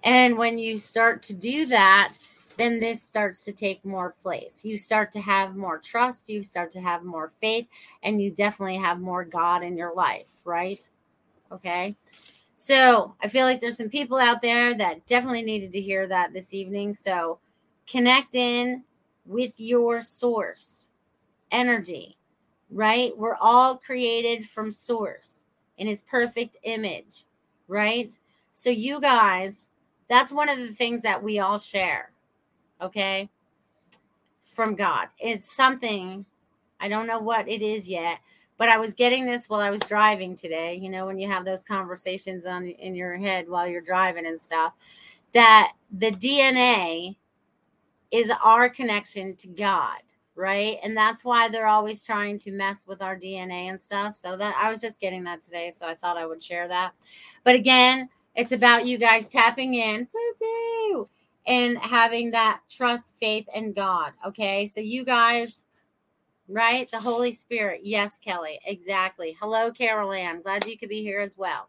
And 0.02 0.36
when 0.36 0.58
you 0.58 0.76
start 0.78 1.22
to 1.24 1.34
do 1.34 1.66
that, 1.66 2.14
then 2.56 2.78
this 2.78 3.02
starts 3.02 3.44
to 3.44 3.52
take 3.52 3.84
more 3.84 4.14
place. 4.22 4.64
You 4.64 4.76
start 4.76 5.12
to 5.12 5.20
have 5.20 5.56
more 5.56 5.78
trust, 5.78 6.28
you 6.28 6.42
start 6.42 6.70
to 6.72 6.80
have 6.80 7.04
more 7.04 7.32
faith, 7.40 7.66
and 8.02 8.22
you 8.22 8.30
definitely 8.30 8.76
have 8.76 9.00
more 9.00 9.24
God 9.24 9.62
in 9.64 9.76
your 9.76 9.94
life, 9.94 10.28
right? 10.44 10.88
Okay. 11.50 11.96
So 12.56 13.14
I 13.22 13.28
feel 13.28 13.46
like 13.46 13.60
there's 13.60 13.76
some 13.76 13.88
people 13.88 14.18
out 14.18 14.40
there 14.40 14.74
that 14.74 15.06
definitely 15.06 15.42
needed 15.42 15.72
to 15.72 15.80
hear 15.80 16.06
that 16.06 16.32
this 16.32 16.54
evening. 16.54 16.94
So 16.94 17.38
connect 17.86 18.34
in 18.34 18.84
with 19.26 19.52
your 19.56 20.00
source 20.00 20.90
energy, 21.50 22.16
right? 22.70 23.16
We're 23.16 23.36
all 23.36 23.76
created 23.76 24.48
from 24.48 24.70
source 24.70 25.46
in 25.78 25.88
his 25.88 26.02
perfect 26.02 26.56
image, 26.62 27.24
right? 27.66 28.16
So 28.52 28.70
you 28.70 29.00
guys, 29.00 29.70
that's 30.08 30.32
one 30.32 30.48
of 30.48 30.58
the 30.58 30.72
things 30.72 31.02
that 31.02 31.22
we 31.22 31.40
all 31.40 31.58
share 31.58 32.13
okay, 32.84 33.28
from 34.42 34.74
God 34.74 35.08
is 35.20 35.44
something. 35.44 36.24
I 36.80 36.88
don't 36.88 37.06
know 37.06 37.18
what 37.18 37.48
it 37.48 37.62
is 37.62 37.88
yet, 37.88 38.20
but 38.56 38.68
I 38.68 38.78
was 38.78 38.94
getting 38.94 39.26
this 39.26 39.48
while 39.48 39.60
I 39.60 39.70
was 39.70 39.82
driving 39.82 40.36
today. 40.36 40.74
You 40.74 40.90
know, 40.90 41.06
when 41.06 41.18
you 41.18 41.28
have 41.28 41.44
those 41.44 41.64
conversations 41.64 42.46
on 42.46 42.66
in 42.66 42.94
your 42.94 43.16
head 43.16 43.48
while 43.48 43.66
you're 43.66 43.80
driving 43.80 44.26
and 44.26 44.38
stuff, 44.38 44.74
that 45.32 45.72
the 45.90 46.10
DNA 46.10 47.16
is 48.10 48.30
our 48.44 48.68
connection 48.68 49.34
to 49.36 49.48
God, 49.48 50.00
right? 50.36 50.78
And 50.84 50.96
that's 50.96 51.24
why 51.24 51.48
they're 51.48 51.66
always 51.66 52.04
trying 52.04 52.38
to 52.40 52.52
mess 52.52 52.86
with 52.86 53.02
our 53.02 53.16
DNA 53.16 53.68
and 53.68 53.80
stuff. 53.80 54.16
So 54.16 54.36
that 54.36 54.54
I 54.56 54.70
was 54.70 54.80
just 54.80 55.00
getting 55.00 55.24
that 55.24 55.42
today, 55.42 55.72
so 55.72 55.86
I 55.86 55.94
thought 55.94 56.16
I 56.16 56.26
would 56.26 56.42
share 56.42 56.68
that. 56.68 56.92
But 57.42 57.56
again, 57.56 58.08
it's 58.36 58.52
about 58.52 58.86
you 58.86 58.98
guys 58.98 59.28
tapping 59.28 59.74
in. 59.74 60.06
Woo-hoo! 60.12 61.08
And 61.46 61.78
having 61.78 62.30
that 62.30 62.60
trust, 62.70 63.14
faith, 63.20 63.46
and 63.54 63.74
God. 63.74 64.12
Okay. 64.26 64.66
So, 64.66 64.80
you 64.80 65.04
guys, 65.04 65.64
right? 66.48 66.90
The 66.90 67.00
Holy 67.00 67.32
Spirit. 67.32 67.80
Yes, 67.84 68.18
Kelly. 68.18 68.58
Exactly. 68.66 69.36
Hello, 69.40 69.70
Carol 69.70 70.12
Ann. 70.12 70.42
Glad 70.42 70.66
you 70.66 70.78
could 70.78 70.88
be 70.88 71.02
here 71.02 71.20
as 71.20 71.36
well. 71.36 71.68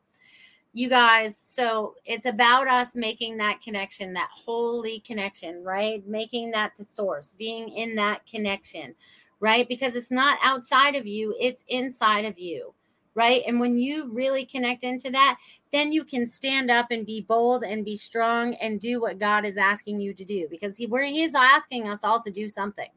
You 0.73 0.89
guys, 0.89 1.37
so 1.37 1.95
it's 2.05 2.25
about 2.25 2.67
us 2.67 2.95
making 2.95 3.37
that 3.37 3.61
connection, 3.61 4.11
that 4.13 4.29
holy 4.33 4.99
connection, 4.99 5.63
right? 5.63 6.05
Making 6.05 6.51
that 6.51 6.75
to 6.75 6.83
source, 6.83 7.33
being 7.37 7.69
in 7.69 7.95
that 7.95 8.25
connection, 8.25 8.93
right? 9.39 9.65
Because 9.69 9.95
it's 9.95 10.11
not 10.11 10.37
outside 10.43 10.95
of 10.95 11.07
you, 11.07 11.33
it's 11.39 11.63
inside 11.69 12.25
of 12.25 12.37
you 12.37 12.73
right? 13.15 13.41
And 13.47 13.59
when 13.59 13.79
you 13.79 14.09
really 14.11 14.45
connect 14.45 14.83
into 14.83 15.09
that, 15.11 15.37
then 15.71 15.91
you 15.91 16.03
can 16.03 16.27
stand 16.27 16.69
up 16.69 16.87
and 16.91 17.05
be 17.05 17.21
bold 17.21 17.63
and 17.63 17.83
be 17.83 17.97
strong 17.97 18.53
and 18.55 18.79
do 18.79 19.01
what 19.01 19.19
God 19.19 19.45
is 19.45 19.57
asking 19.57 19.99
you 20.01 20.13
to 20.13 20.25
do 20.25 20.47
because 20.49 20.77
he 20.77 20.85
where 20.85 21.05
he 21.05 21.23
is 21.23 21.33
asking 21.33 21.87
us 21.87 22.03
all 22.03 22.21
to 22.21 22.29
do 22.29 22.47
something. 22.47 22.89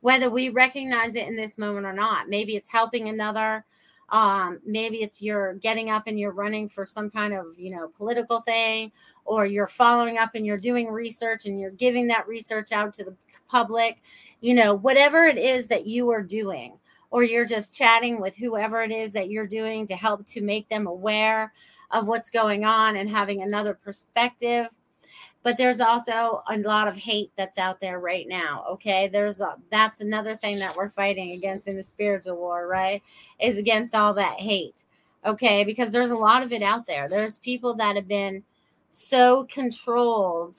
Whether 0.00 0.30
we 0.30 0.48
recognize 0.48 1.16
it 1.16 1.26
in 1.26 1.34
this 1.34 1.58
moment 1.58 1.84
or 1.84 1.92
not. 1.92 2.28
Maybe 2.28 2.54
it's 2.54 2.70
helping 2.70 3.08
another 3.08 3.64
um, 4.10 4.60
maybe 4.64 4.98
it's 4.98 5.20
you're 5.20 5.54
getting 5.54 5.90
up 5.90 6.04
and 6.06 6.18
you're 6.18 6.32
running 6.32 6.68
for 6.68 6.86
some 6.86 7.10
kind 7.10 7.34
of 7.34 7.58
you 7.58 7.70
know 7.70 7.88
political 7.88 8.40
thing 8.40 8.90
or 9.24 9.44
you're 9.44 9.66
following 9.66 10.16
up 10.16 10.30
and 10.34 10.46
you're 10.46 10.56
doing 10.56 10.88
research 10.88 11.44
and 11.44 11.60
you're 11.60 11.70
giving 11.70 12.06
that 12.08 12.26
research 12.26 12.72
out 12.72 12.94
to 12.94 13.04
the 13.04 13.14
public 13.48 14.02
you 14.40 14.54
know 14.54 14.74
whatever 14.74 15.24
it 15.24 15.36
is 15.36 15.68
that 15.68 15.86
you 15.86 16.10
are 16.10 16.22
doing 16.22 16.78
or 17.10 17.22
you're 17.22 17.46
just 17.46 17.74
chatting 17.74 18.20
with 18.20 18.36
whoever 18.36 18.82
it 18.82 18.90
is 18.90 19.12
that 19.12 19.30
you're 19.30 19.46
doing 19.46 19.86
to 19.86 19.96
help 19.96 20.26
to 20.26 20.40
make 20.42 20.68
them 20.68 20.86
aware 20.86 21.52
of 21.90 22.06
what's 22.06 22.30
going 22.30 22.64
on 22.64 22.96
and 22.96 23.08
having 23.08 23.42
another 23.42 23.74
perspective. 23.74 24.68
But 25.42 25.56
there's 25.56 25.80
also 25.80 26.42
a 26.50 26.58
lot 26.58 26.88
of 26.88 26.96
hate 26.96 27.30
that's 27.36 27.58
out 27.58 27.80
there 27.80 28.00
right 28.00 28.26
now 28.28 28.64
okay? 28.72 29.08
There's 29.08 29.40
a, 29.40 29.56
that's 29.70 30.00
another 30.00 30.36
thing 30.36 30.58
that 30.58 30.76
we're 30.76 30.90
fighting 30.90 31.32
against 31.32 31.68
in 31.68 31.76
the 31.76 31.82
spiritual 31.82 32.36
war 32.36 32.66
right? 32.66 33.02
Is 33.40 33.56
against 33.56 33.94
all 33.94 34.12
that 34.14 34.38
hate 34.40 34.84
okay? 35.24 35.64
Because 35.64 35.92
there's 35.92 36.10
a 36.10 36.16
lot 36.16 36.42
of 36.42 36.52
it 36.52 36.62
out 36.62 36.86
there. 36.86 37.08
There's 37.08 37.38
people 37.38 37.74
that 37.74 37.96
have 37.96 38.08
been 38.08 38.44
so 38.90 39.46
controlled 39.50 40.56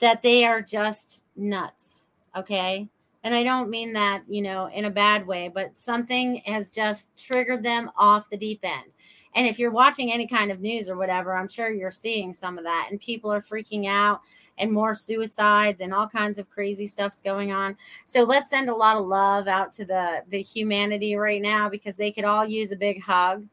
that 0.00 0.22
they 0.22 0.44
are 0.44 0.62
just 0.62 1.24
nuts 1.36 2.06
okay 2.36 2.88
and 3.24 3.34
i 3.34 3.42
don't 3.42 3.70
mean 3.70 3.92
that 3.92 4.22
you 4.28 4.42
know 4.42 4.66
in 4.66 4.84
a 4.86 4.90
bad 4.90 5.26
way 5.26 5.50
but 5.52 5.76
something 5.76 6.42
has 6.46 6.70
just 6.70 7.08
triggered 7.16 7.62
them 7.62 7.90
off 7.96 8.28
the 8.30 8.36
deep 8.36 8.60
end 8.62 8.90
and 9.34 9.46
if 9.46 9.58
you're 9.58 9.70
watching 9.70 10.12
any 10.12 10.26
kind 10.26 10.50
of 10.50 10.60
news 10.60 10.88
or 10.88 10.96
whatever, 10.96 11.36
I'm 11.36 11.48
sure 11.48 11.70
you're 11.70 11.90
seeing 11.90 12.32
some 12.32 12.58
of 12.58 12.64
that. 12.64 12.88
And 12.90 13.00
people 13.00 13.32
are 13.32 13.40
freaking 13.40 13.86
out 13.86 14.22
and 14.58 14.72
more 14.72 14.94
suicides 14.94 15.80
and 15.80 15.94
all 15.94 16.08
kinds 16.08 16.38
of 16.38 16.50
crazy 16.50 16.86
stuff's 16.86 17.22
going 17.22 17.52
on. 17.52 17.76
So 18.06 18.24
let's 18.24 18.50
send 18.50 18.68
a 18.68 18.74
lot 18.74 18.96
of 18.96 19.06
love 19.06 19.46
out 19.46 19.72
to 19.74 19.84
the 19.84 20.24
the 20.28 20.42
humanity 20.42 21.14
right 21.14 21.40
now 21.40 21.68
because 21.68 21.96
they 21.96 22.10
could 22.10 22.24
all 22.24 22.44
use 22.44 22.72
a 22.72 22.76
big 22.76 23.00
hug. 23.00 23.46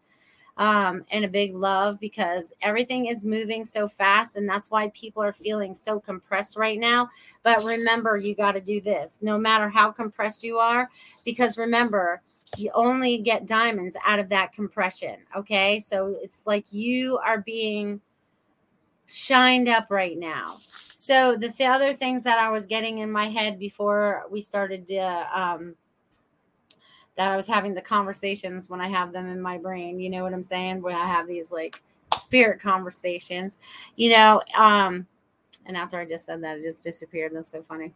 Um, 0.57 1.05
and 1.11 1.23
a 1.23 1.27
big 1.27 1.53
love 1.53 1.99
because 1.99 2.51
everything 2.63 3.05
is 3.05 3.23
moving 3.23 3.63
so 3.63 3.87
fast, 3.87 4.37
and 4.37 4.49
that's 4.49 4.71
why 4.71 4.89
people 4.89 5.21
are 5.21 5.31
feeling 5.31 5.75
so 5.75 5.99
compressed 5.99 6.57
right 6.57 6.79
now. 6.79 7.09
But 7.43 7.63
remember, 7.63 8.17
you 8.17 8.33
got 8.33 8.53
to 8.53 8.61
do 8.61 8.81
this 8.81 9.19
no 9.21 9.37
matter 9.37 9.69
how 9.69 9.91
compressed 9.91 10.43
you 10.43 10.57
are, 10.57 10.89
because 11.23 11.59
remember, 11.59 12.23
you 12.55 12.71
only 12.73 13.17
get 13.19 13.45
diamonds 13.45 13.97
out 14.05 14.19
of 14.19 14.29
that 14.29 14.53
compression. 14.53 15.17
Okay. 15.35 15.79
So 15.79 16.15
it's 16.21 16.47
like 16.47 16.71
you 16.71 17.17
are 17.17 17.41
being 17.41 18.01
shined 19.05 19.69
up 19.69 19.87
right 19.89 20.17
now. 20.17 20.59
So 20.95 21.35
the, 21.35 21.49
the 21.57 21.65
other 21.65 21.93
things 21.93 22.23
that 22.23 22.39
I 22.39 22.49
was 22.49 22.65
getting 22.65 22.99
in 22.99 23.11
my 23.11 23.29
head 23.29 23.59
before 23.59 24.23
we 24.29 24.41
started 24.41 24.87
to, 24.87 25.39
um, 25.39 25.75
that 27.17 27.31
I 27.31 27.35
was 27.35 27.47
having 27.47 27.73
the 27.73 27.81
conversations 27.81 28.69
when 28.69 28.79
I 28.79 28.87
have 28.87 29.11
them 29.11 29.27
in 29.27 29.41
my 29.41 29.57
brain, 29.57 29.99
you 29.99 30.09
know 30.09 30.23
what 30.23 30.33
I'm 30.33 30.43
saying? 30.43 30.81
Where 30.81 30.95
I 30.95 31.05
have 31.05 31.27
these 31.27 31.51
like 31.51 31.81
spirit 32.21 32.59
conversations, 32.59 33.57
you 33.95 34.11
know, 34.11 34.41
um, 34.55 35.05
and 35.65 35.75
after 35.75 35.99
I 35.99 36.05
just 36.05 36.25
said 36.25 36.41
that, 36.43 36.59
it 36.59 36.63
just 36.63 36.83
disappeared. 36.83 37.33
That's 37.35 37.51
so 37.51 37.61
funny. 37.61 37.93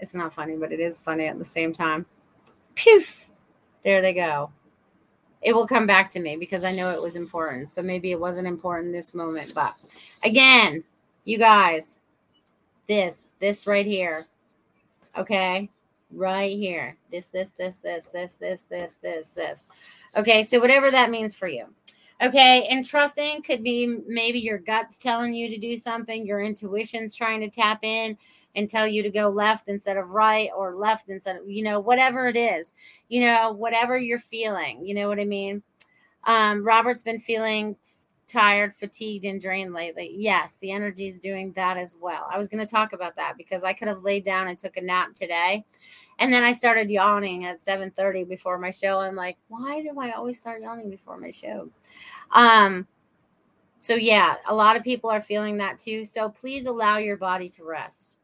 It's 0.00 0.14
not 0.14 0.32
funny, 0.32 0.56
but 0.56 0.72
it 0.72 0.80
is 0.80 1.00
funny 1.00 1.26
at 1.26 1.38
the 1.38 1.44
same 1.44 1.72
time 1.72 2.06
poof, 2.82 3.26
there 3.84 4.02
they 4.02 4.12
go. 4.12 4.50
It 5.42 5.54
will 5.54 5.66
come 5.66 5.86
back 5.86 6.10
to 6.10 6.20
me 6.20 6.36
because 6.36 6.64
I 6.64 6.72
know 6.72 6.90
it 6.90 7.00
was 7.00 7.16
important. 7.16 7.70
So 7.70 7.82
maybe 7.82 8.10
it 8.12 8.20
wasn't 8.20 8.46
important 8.46 8.92
this 8.92 9.14
moment. 9.14 9.54
But 9.54 9.74
again, 10.22 10.84
you 11.24 11.38
guys, 11.38 11.98
this, 12.86 13.30
this 13.38 13.66
right 13.66 13.86
here. 13.86 14.26
Okay. 15.16 15.70
Right 16.12 16.56
here. 16.56 16.96
This, 17.10 17.28
this, 17.28 17.50
this, 17.50 17.76
this, 17.76 18.06
this, 18.06 18.32
this, 18.32 18.62
this, 18.68 18.96
this, 19.02 19.28
this. 19.28 19.66
Okay. 20.16 20.42
So 20.42 20.58
whatever 20.58 20.90
that 20.90 21.10
means 21.10 21.34
for 21.34 21.48
you. 21.48 21.66
Okay. 22.22 22.66
And 22.68 22.84
trusting 22.84 23.42
could 23.42 23.62
be 23.62 23.86
maybe 24.06 24.38
your 24.38 24.58
gut's 24.58 24.98
telling 24.98 25.32
you 25.32 25.48
to 25.48 25.56
do 25.56 25.76
something, 25.78 26.26
your 26.26 26.40
intuition's 26.40 27.14
trying 27.14 27.40
to 27.40 27.48
tap 27.48 27.84
in 27.84 28.18
and 28.54 28.68
tell 28.68 28.86
you 28.86 29.02
to 29.02 29.10
go 29.10 29.28
left 29.28 29.68
instead 29.68 29.96
of 29.96 30.08
right 30.08 30.50
or 30.56 30.74
left 30.74 31.08
instead 31.08 31.36
of, 31.36 31.48
you 31.48 31.62
know, 31.62 31.80
whatever 31.80 32.28
it 32.28 32.36
is, 32.36 32.74
you 33.08 33.20
know, 33.20 33.52
whatever 33.52 33.96
you're 33.96 34.18
feeling, 34.18 34.84
you 34.84 34.94
know 34.94 35.08
what 35.08 35.20
I 35.20 35.24
mean? 35.24 35.62
Um, 36.24 36.64
Robert's 36.64 37.02
been 37.02 37.20
feeling 37.20 37.76
tired, 38.30 38.74
fatigued, 38.74 39.24
and 39.24 39.40
drained 39.40 39.74
lately. 39.74 40.12
Yes, 40.14 40.56
the 40.56 40.70
energy 40.70 41.08
is 41.08 41.18
doing 41.18 41.52
that 41.52 41.76
as 41.76 41.96
well. 42.00 42.26
I 42.30 42.38
was 42.38 42.48
going 42.48 42.64
to 42.64 42.70
talk 42.70 42.92
about 42.92 43.16
that 43.16 43.36
because 43.36 43.64
I 43.64 43.72
could 43.72 43.88
have 43.88 44.02
laid 44.02 44.24
down 44.24 44.48
and 44.48 44.56
took 44.56 44.76
a 44.76 44.80
nap 44.80 45.14
today. 45.14 45.64
And 46.18 46.32
then 46.32 46.44
I 46.44 46.52
started 46.52 46.90
yawning 46.90 47.46
at 47.46 47.60
7:30 47.60 48.28
before 48.28 48.58
my 48.58 48.70
show. 48.70 49.00
I'm 49.00 49.16
like, 49.16 49.36
why 49.48 49.82
do 49.82 49.98
I 49.98 50.12
always 50.12 50.38
start 50.38 50.62
yawning 50.62 50.90
before 50.90 51.18
my 51.18 51.30
show? 51.30 51.68
Um, 52.32 52.86
so 53.78 53.94
yeah, 53.94 54.36
a 54.46 54.54
lot 54.54 54.76
of 54.76 54.84
people 54.84 55.10
are 55.10 55.22
feeling 55.22 55.56
that 55.56 55.78
too. 55.78 56.04
So 56.04 56.28
please 56.28 56.66
allow 56.66 56.98
your 56.98 57.16
body 57.16 57.48
to 57.50 57.64
rest. 57.64 58.18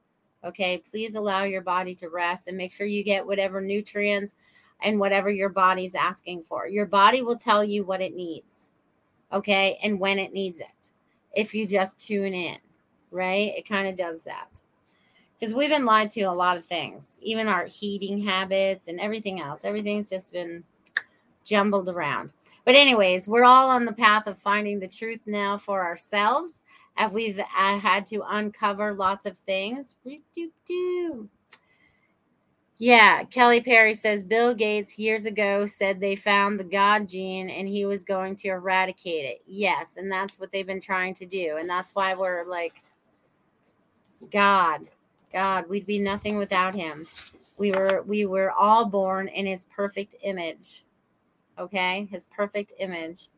Okay, 0.45 0.79
please 0.79 1.15
allow 1.15 1.45
your 1.45 1.63
body 1.63 1.95
to 1.97 2.09
rest 2.09 2.47
and 2.47 2.57
make 2.57 2.73
sure 2.73 2.87
you 2.87 3.03
get 3.03 3.27
whatever 3.27 3.61
nutrients 3.61 4.35
and 4.83 5.01
whatever 5.01 5.31
your 5.31 5.49
body's 5.49 5.95
asking 5.95 6.43
for. 6.43 6.69
Your 6.69 6.87
body 6.87 7.23
will 7.23 7.39
tell 7.39 7.65
you 7.65 7.85
what 7.85 8.03
it 8.03 8.15
needs, 8.15 8.71
okay, 9.33 9.79
and 9.83 9.99
when 9.99 10.19
it 10.19 10.33
needs 10.33 10.61
it. 10.61 10.91
If 11.35 11.55
you 11.55 11.67
just 11.67 12.01
tune 12.01 12.35
in, 12.35 12.59
right? 13.11 13.53
It 13.57 13.69
kind 13.69 13.89
of 13.89 13.97
does 13.97 14.23
that. 14.23 14.61
Because 15.39 15.55
we've 15.55 15.69
been 15.69 15.85
lied 15.85 16.11
to 16.13 16.23
a 16.23 16.33
lot 16.33 16.57
of 16.57 16.65
things, 16.65 17.21
even 17.23 17.47
our 17.47 17.67
heating 17.67 18.25
habits 18.25 18.89
and 18.89 18.99
everything 18.99 19.41
else. 19.41 19.65
Everything's 19.65 20.09
just 20.09 20.33
been 20.33 20.65
jumbled 21.45 21.89
around. 21.89 22.33
But, 22.65 22.75
anyways, 22.75 23.29
we're 23.29 23.45
all 23.45 23.69
on 23.69 23.85
the 23.85 23.93
path 23.93 24.27
of 24.27 24.39
finding 24.39 24.81
the 24.81 24.89
truth 24.89 25.21
now 25.27 25.59
for 25.59 25.85
ourselves 25.85 26.63
as 26.97 27.13
we've 27.13 27.39
uh, 27.39 27.79
had 27.79 28.07
to 28.07 28.23
uncover 28.27 28.95
lots 28.95 29.27
of 29.27 29.37
things. 29.39 29.97
Yeah, 32.79 33.25
Kelly 33.25 33.63
Perry 33.63 33.95
says 33.95 34.23
Bill 34.23 34.53
Gates 34.53 34.99
years 34.99 35.25
ago 35.25 35.65
said 35.65 35.99
they 35.99 36.15
found 36.15 36.61
the 36.61 36.65
God 36.65 37.09
gene 37.09 37.49
and 37.49 37.67
he 37.67 37.87
was 37.87 38.03
going 38.03 38.37
to 38.37 38.49
eradicate 38.49 39.25
it. 39.25 39.43
Yes, 39.47 39.97
and 39.97 40.13
that's 40.13 40.39
what 40.39 40.53
they've 40.53 40.67
been 40.67 40.81
trying 40.81 41.15
to 41.15 41.27
do. 41.27 41.57
And 41.59 41.69
that's 41.69 41.95
why 41.95 42.15
we're 42.15 42.45
like, 42.45 42.83
God, 44.31 44.83
God, 45.33 45.69
we'd 45.71 45.87
be 45.87 45.99
nothing 45.99 46.37
without 46.37 46.75
him. 46.75 47.07
We 47.57 47.73
were 47.73 48.03
we 48.07 48.27
were 48.27 48.53
all 48.53 48.85
born 48.85 49.29
in 49.29 49.47
his 49.47 49.65
perfect 49.65 50.15
image. 50.23 50.85
Okay? 51.59 52.07
His 52.11 52.27
perfect 52.27 52.75
image. 52.79 53.29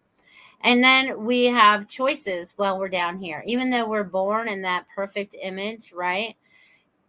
And 0.63 0.83
then 0.83 1.25
we 1.25 1.47
have 1.47 1.87
choices 1.87 2.55
while 2.57 2.77
we're 2.81 2.89
down 2.89 3.21
here. 3.21 3.45
Even 3.47 3.71
though 3.71 3.87
we're 3.89 4.03
born 4.03 4.49
in 4.49 4.63
that 4.63 4.87
perfect 4.93 5.37
image, 5.41 5.93
right? 5.93 6.37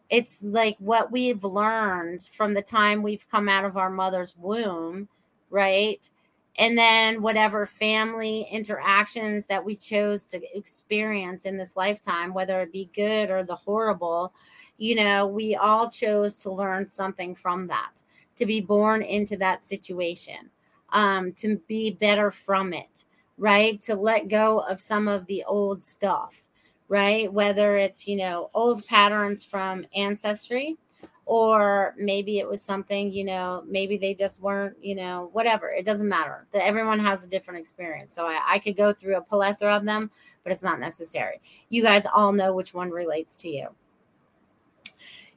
It's 0.09 0.43
like 0.43 0.75
what 0.79 1.11
we've 1.11 1.43
learned 1.43 2.23
from 2.23 2.53
the 2.53 2.61
time 2.61 3.03
we've 3.03 3.27
come 3.29 3.47
out 3.47 3.65
of 3.65 3.77
our 3.77 3.89
mother's 3.89 4.35
womb, 4.37 5.07
right? 5.49 6.09
And 6.57 6.77
then 6.77 7.21
whatever 7.21 7.65
family 7.65 8.47
interactions 8.51 9.47
that 9.47 9.63
we 9.63 9.75
chose 9.75 10.23
to 10.25 10.41
experience 10.57 11.45
in 11.45 11.57
this 11.57 11.75
lifetime, 11.75 12.33
whether 12.33 12.59
it 12.61 12.73
be 12.73 12.89
good 12.93 13.29
or 13.29 13.43
the 13.43 13.55
horrible, 13.55 14.33
you 14.77 14.95
know, 14.95 15.27
we 15.27 15.55
all 15.55 15.89
chose 15.89 16.35
to 16.37 16.51
learn 16.51 16.85
something 16.85 17.35
from 17.35 17.67
that, 17.67 18.01
to 18.35 18.45
be 18.45 18.61
born 18.61 19.03
into 19.03 19.37
that 19.37 19.63
situation, 19.63 20.49
um, 20.91 21.31
to 21.33 21.57
be 21.67 21.91
better 21.91 22.31
from 22.31 22.73
it 22.73 23.05
right? 23.39 23.79
To 23.81 23.95
let 23.95 24.27
go 24.27 24.59
of 24.59 24.79
some 24.79 25.07
of 25.07 25.25
the 25.25 25.43
old 25.45 25.81
stuff, 25.81 26.43
right? 26.89 27.31
Whether 27.31 27.77
it's, 27.77 28.07
you 28.07 28.17
know, 28.17 28.49
old 28.53 28.85
patterns 28.87 29.45
from 29.45 29.85
ancestry 29.95 30.77
or 31.25 31.93
maybe 31.95 32.39
it 32.39 32.49
was 32.49 32.59
something, 32.59 33.13
you 33.13 33.23
know, 33.23 33.63
maybe 33.67 33.97
they 33.97 34.15
just 34.15 34.41
weren't, 34.41 34.75
you 34.83 34.95
know, 34.95 35.29
whatever. 35.31 35.69
It 35.69 35.85
doesn't 35.85 36.09
matter. 36.09 36.47
Everyone 36.55 36.97
has 36.99 37.23
a 37.23 37.27
different 37.27 37.59
experience. 37.59 38.15
So 38.15 38.25
I, 38.25 38.41
I 38.47 38.59
could 38.59 38.75
go 38.75 38.91
through 38.91 39.15
a 39.15 39.21
plethora 39.21 39.75
of 39.75 39.85
them, 39.85 40.09
but 40.43 40.51
it's 40.51 40.63
not 40.63 40.79
necessary. 40.79 41.39
You 41.69 41.83
guys 41.83 42.07
all 42.07 42.33
know 42.33 42.55
which 42.55 42.73
one 42.73 42.89
relates 42.89 43.35
to 43.37 43.49
you. 43.49 43.67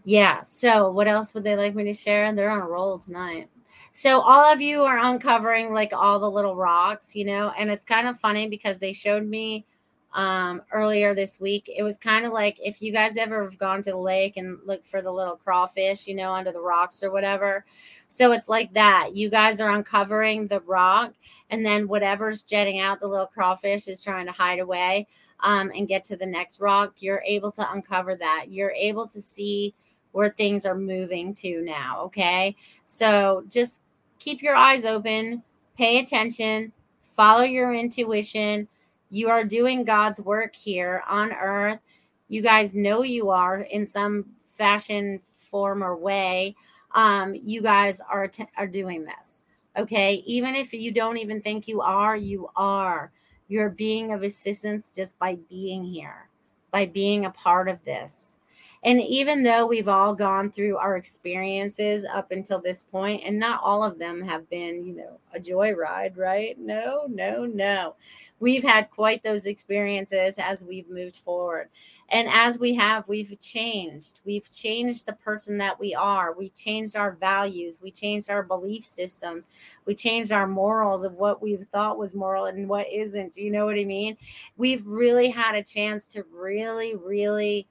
Yeah. 0.05 0.43
So 0.43 0.91
what 0.91 1.09
else 1.09 1.35
would 1.35 1.45
they 1.45 1.57
like 1.57 1.75
me 1.75 1.85
to 1.85 1.93
share? 1.93 2.25
And 2.25 2.39
they're 2.39 2.51
on 2.51 2.63
a 2.63 2.67
roll 2.67 2.99
tonight. 2.99 3.51
So 3.93 4.23
all 4.23 4.51
of 4.51 4.63
you 4.63 4.85
are 4.85 4.97
uncovering 4.99 5.75
like 5.75 5.93
all 5.93 6.19
the 6.19 6.31
little 6.31 6.57
rocks, 6.57 7.15
you 7.15 7.27
know, 7.27 7.53
and 7.59 7.71
it's 7.71 7.85
kind 7.85 8.09
of 8.09 8.19
funny 8.19 8.49
because 8.49 8.79
they 8.79 8.95
showed 8.95 9.27
me 9.27 9.67
um 10.15 10.63
earlier 10.73 11.15
this 11.15 11.41
week. 11.41 11.71
It 11.75 11.83
was 11.83 11.97
kind 11.97 12.27
of 12.27 12.33
like 12.33 12.59
if 12.63 12.83
you 12.83 12.93
guys 12.93 13.17
ever 13.17 13.43
have 13.45 13.59
gone 13.59 13.83
to 13.83 13.93
the 13.93 13.97
lake 13.97 14.37
and 14.37 14.59
looked 14.67 14.87
for 14.87 15.01
the 15.01 15.11
little 15.11 15.37
crawfish, 15.37 16.07
you 16.07 16.15
know, 16.15 16.33
under 16.33 16.53
the 16.53 16.61
rocks 16.61 17.03
or 17.03 17.11
whatever. 17.11 17.65
So 18.09 18.33
it's 18.33 18.49
like 18.49 18.75
that. 18.75 19.17
You 19.17 19.31
guys 19.31 19.61
are 19.61 19.71
uncovering 19.71 20.47
the 20.47 20.61
rock 20.61 21.15
and 21.51 21.65
then 21.65 21.89
whatever's 21.89 22.43
jetting 22.43 22.79
out, 22.79 23.01
the 23.01 23.09
little 23.09 23.27
crawfish 23.27 23.89
is 23.89 24.03
trying 24.03 24.27
to 24.27 24.33
hide 24.33 24.59
away 24.59 25.07
um 25.41 25.73
and 25.75 25.89
get 25.89 26.05
to 26.05 26.17
the 26.17 26.27
next 26.27 26.61
rock. 26.61 26.95
You're 26.99 27.23
able 27.27 27.53
to 27.53 27.73
uncover 27.73 28.15
that. 28.17 28.47
You're 28.51 28.73
able 28.73 29.07
to 29.09 29.23
see 29.23 29.75
where 30.13 30.31
things 30.31 30.67
are 30.67 30.75
moving 30.75 31.35
to 31.35 31.63
now. 31.63 32.03
Okay. 32.03 32.55
So 32.87 33.45
just 33.49 33.83
keep 34.19 34.43
your 34.43 34.55
eyes 34.55 34.85
open, 34.85 35.43
pay 35.77 35.99
attention, 35.99 36.73
follow 37.03 37.43
your 37.43 37.75
intuition. 37.75 38.69
You 39.13 39.29
are 39.29 39.45
doing 39.45 39.85
God's 39.85 40.23
work 40.23 40.57
here 40.57 41.03
on 41.07 41.33
earth. 41.33 41.81
You 42.29 42.41
guys 42.41 42.73
know 42.73 43.03
you 43.03 43.29
are 43.29 43.59
in 43.59 43.85
some 43.85 44.25
fashion, 44.43 45.21
form, 45.35 45.85
or 45.85 45.95
way. 45.95 46.57
Um, 46.95 47.35
you 47.35 47.61
guys 47.61 48.01
are, 48.01 48.27
t- 48.27 48.47
are 48.57 48.67
doing 48.67 49.05
this. 49.05 49.43
Okay. 49.77 50.23
Even 50.25 50.55
if 50.55 50.73
you 50.73 50.93
don't 50.93 51.19
even 51.19 51.43
think 51.43 51.69
you 51.69 51.83
are, 51.83 52.17
you 52.17 52.49
are. 52.57 53.13
You're 53.49 53.69
being 53.69 54.15
of 54.15 54.23
assistance 54.23 54.91
just 54.91 55.19
by 55.19 55.37
being 55.51 55.85
here, 55.85 56.31
by 56.71 56.87
being 56.87 57.27
a 57.27 57.31
part 57.31 57.69
of 57.69 57.85
this. 57.85 58.37
And 58.85 59.01
even 59.01 59.45
though 59.45 59.65
we've 59.65 59.89
all 59.89 60.13
gone 60.13 60.51
through 60.51 60.77
our 60.77 60.97
experiences 60.97 62.05
up 62.05 62.33
until 62.33 62.61
this 62.61 62.83
point, 62.83 63.23
and 63.25 63.39
not 63.39 63.61
all 63.63 63.85
of 63.85 63.97
them 63.97 64.21
have 64.23 64.51
been, 64.51 64.85
you 64.85 64.95
know, 64.97 65.19
a 65.33 65.39
joyride, 65.39 66.17
right? 66.17 66.59
No, 66.59 67.07
no, 67.09 67.47
no. 67.47 67.95
We've 68.41 68.65
had 68.65 68.91
quite 68.91 69.23
those 69.23 69.47
experiences 69.47 70.37
as 70.37 70.65
we've 70.65 70.91
moved 70.91 71.15
forward. 71.15 71.69
And 72.09 72.29
as 72.29 72.59
we 72.59 72.75
have, 72.75 73.07
we've 73.07 73.39
changed. 73.39 74.19
We've 74.27 74.51
changed 74.51 75.07
the 75.07 75.13
person 75.13 75.59
that 75.59 75.79
we 75.79 75.95
are. 75.95 76.35
We 76.35 76.51
changed 76.51 76.97
our 76.97 77.13
values. 77.13 77.79
We 77.81 77.93
changed 77.93 78.31
our 78.31 78.43
belief 78.43 78.85
systems. 78.85 79.47
We 79.87 79.95
changed 79.95 80.33
our 80.33 80.49
morals 80.49 81.05
of 81.05 81.15
what 81.15 81.41
we've 81.41 81.67
thought 81.73 81.99
was 81.99 82.17
moral 82.17 82.47
and 82.47 82.69
what 82.69 82.93
isn't. 82.93 83.37
You 83.37 83.53
know 83.53 83.65
what 83.65 83.79
I 83.79 83.85
mean? 83.85 84.17
We've 84.57 84.85
really 84.85 85.31
had 85.31 85.55
a 85.55 85.63
chance 85.63 86.09
to 86.09 86.25
really, 86.35 86.97
really 86.97 87.69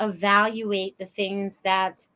evaluate 0.00 0.98
the 0.98 1.06
things 1.06 1.60
that 1.60 2.06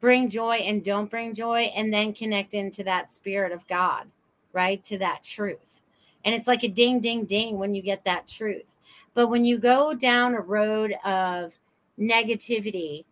bring 0.00 0.28
joy 0.28 0.56
and 0.56 0.82
don't 0.84 1.10
bring 1.10 1.34
joy 1.34 1.70
and 1.74 1.92
then 1.92 2.12
connect 2.12 2.54
into 2.54 2.82
that 2.84 3.10
spirit 3.10 3.52
of 3.52 3.66
God, 3.66 4.06
right? 4.52 4.82
To 4.84 4.98
that 4.98 5.22
truth. 5.22 5.80
And 6.24 6.34
it's 6.34 6.46
like 6.46 6.64
a 6.64 6.68
ding, 6.68 7.00
ding, 7.00 7.24
ding 7.24 7.58
when 7.58 7.74
you 7.74 7.82
get 7.82 8.04
that 8.04 8.28
truth. 8.28 8.74
But 9.14 9.28
when 9.28 9.44
you 9.44 9.58
go 9.58 9.94
down 9.94 10.34
a 10.34 10.40
road 10.40 10.94
of 11.04 11.58
negativity, 11.98 13.04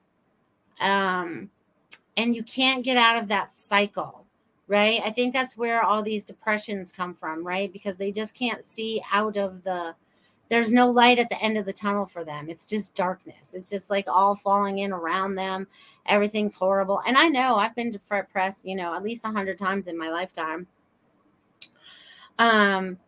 um, 0.81 1.51
and 2.17 2.35
you 2.35 2.43
can't 2.43 2.85
get 2.85 2.97
out 2.97 3.17
of 3.17 3.29
that 3.29 3.53
cycle, 3.53 4.25
right? 4.67 5.01
I 5.05 5.11
think 5.11 5.33
that's 5.33 5.57
where 5.57 5.83
all 5.83 6.03
these 6.03 6.25
depressions 6.25 6.93
come 6.93 7.15
from, 7.15 7.47
right? 7.47 7.73
Because 7.73 7.97
they 7.97 8.13
just 8.13 8.35
can't 8.35 8.65
see 8.65 9.03
out 9.13 9.37
of 9.37 9.63
the 9.63 9.95
there's 10.49 10.73
no 10.73 10.89
light 10.89 11.19
at 11.19 11.29
the 11.29 11.41
end 11.43 11.59
of 11.59 11.67
the 11.67 11.73
tunnel 11.73 12.07
for 12.07 12.25
them. 12.25 12.49
It's 12.49 12.65
just 12.65 12.95
darkness. 12.95 13.55
It's 13.55 13.69
just 13.69 13.91
like 13.91 14.07
all 14.09 14.35
falling 14.35 14.79
in 14.79 14.93
around 14.93 15.35
them. 15.35 15.67
Everything's 16.07 16.55
horrible. 16.55 17.03
And 17.07 17.19
I 17.19 17.29
know 17.29 17.57
I've 17.57 17.75
been 17.75 17.91
depressed, 17.91 18.67
you 18.67 18.75
know, 18.75 18.95
at 18.95 19.03
least 19.03 19.25
a 19.25 19.29
hundred 19.29 19.59
times 19.59 19.87
in 19.87 19.99
my 19.99 20.09
lifetime. 20.09 20.67
Um, 22.39 22.99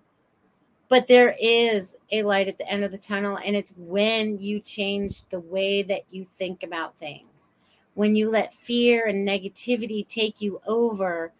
but 0.89 1.07
there 1.07 1.37
is 1.41 1.97
a 2.11 2.23
light 2.25 2.49
at 2.49 2.59
the 2.59 2.69
end 2.69 2.83
of 2.83 2.91
the 2.91 2.99
tunnel, 2.99 3.39
and 3.45 3.55
it's 3.55 3.73
when 3.77 4.39
you 4.41 4.59
change 4.59 5.23
the 5.29 5.39
way 5.39 5.83
that 5.83 6.03
you 6.11 6.25
think 6.25 6.63
about 6.65 6.99
things. 6.99 7.51
When 7.95 8.17
you 8.17 8.29
let 8.29 8.53
fear 8.53 9.07
and 9.07 9.27
negativity 9.27 10.07
take 10.07 10.41
you 10.41 10.61
over, 10.67 11.33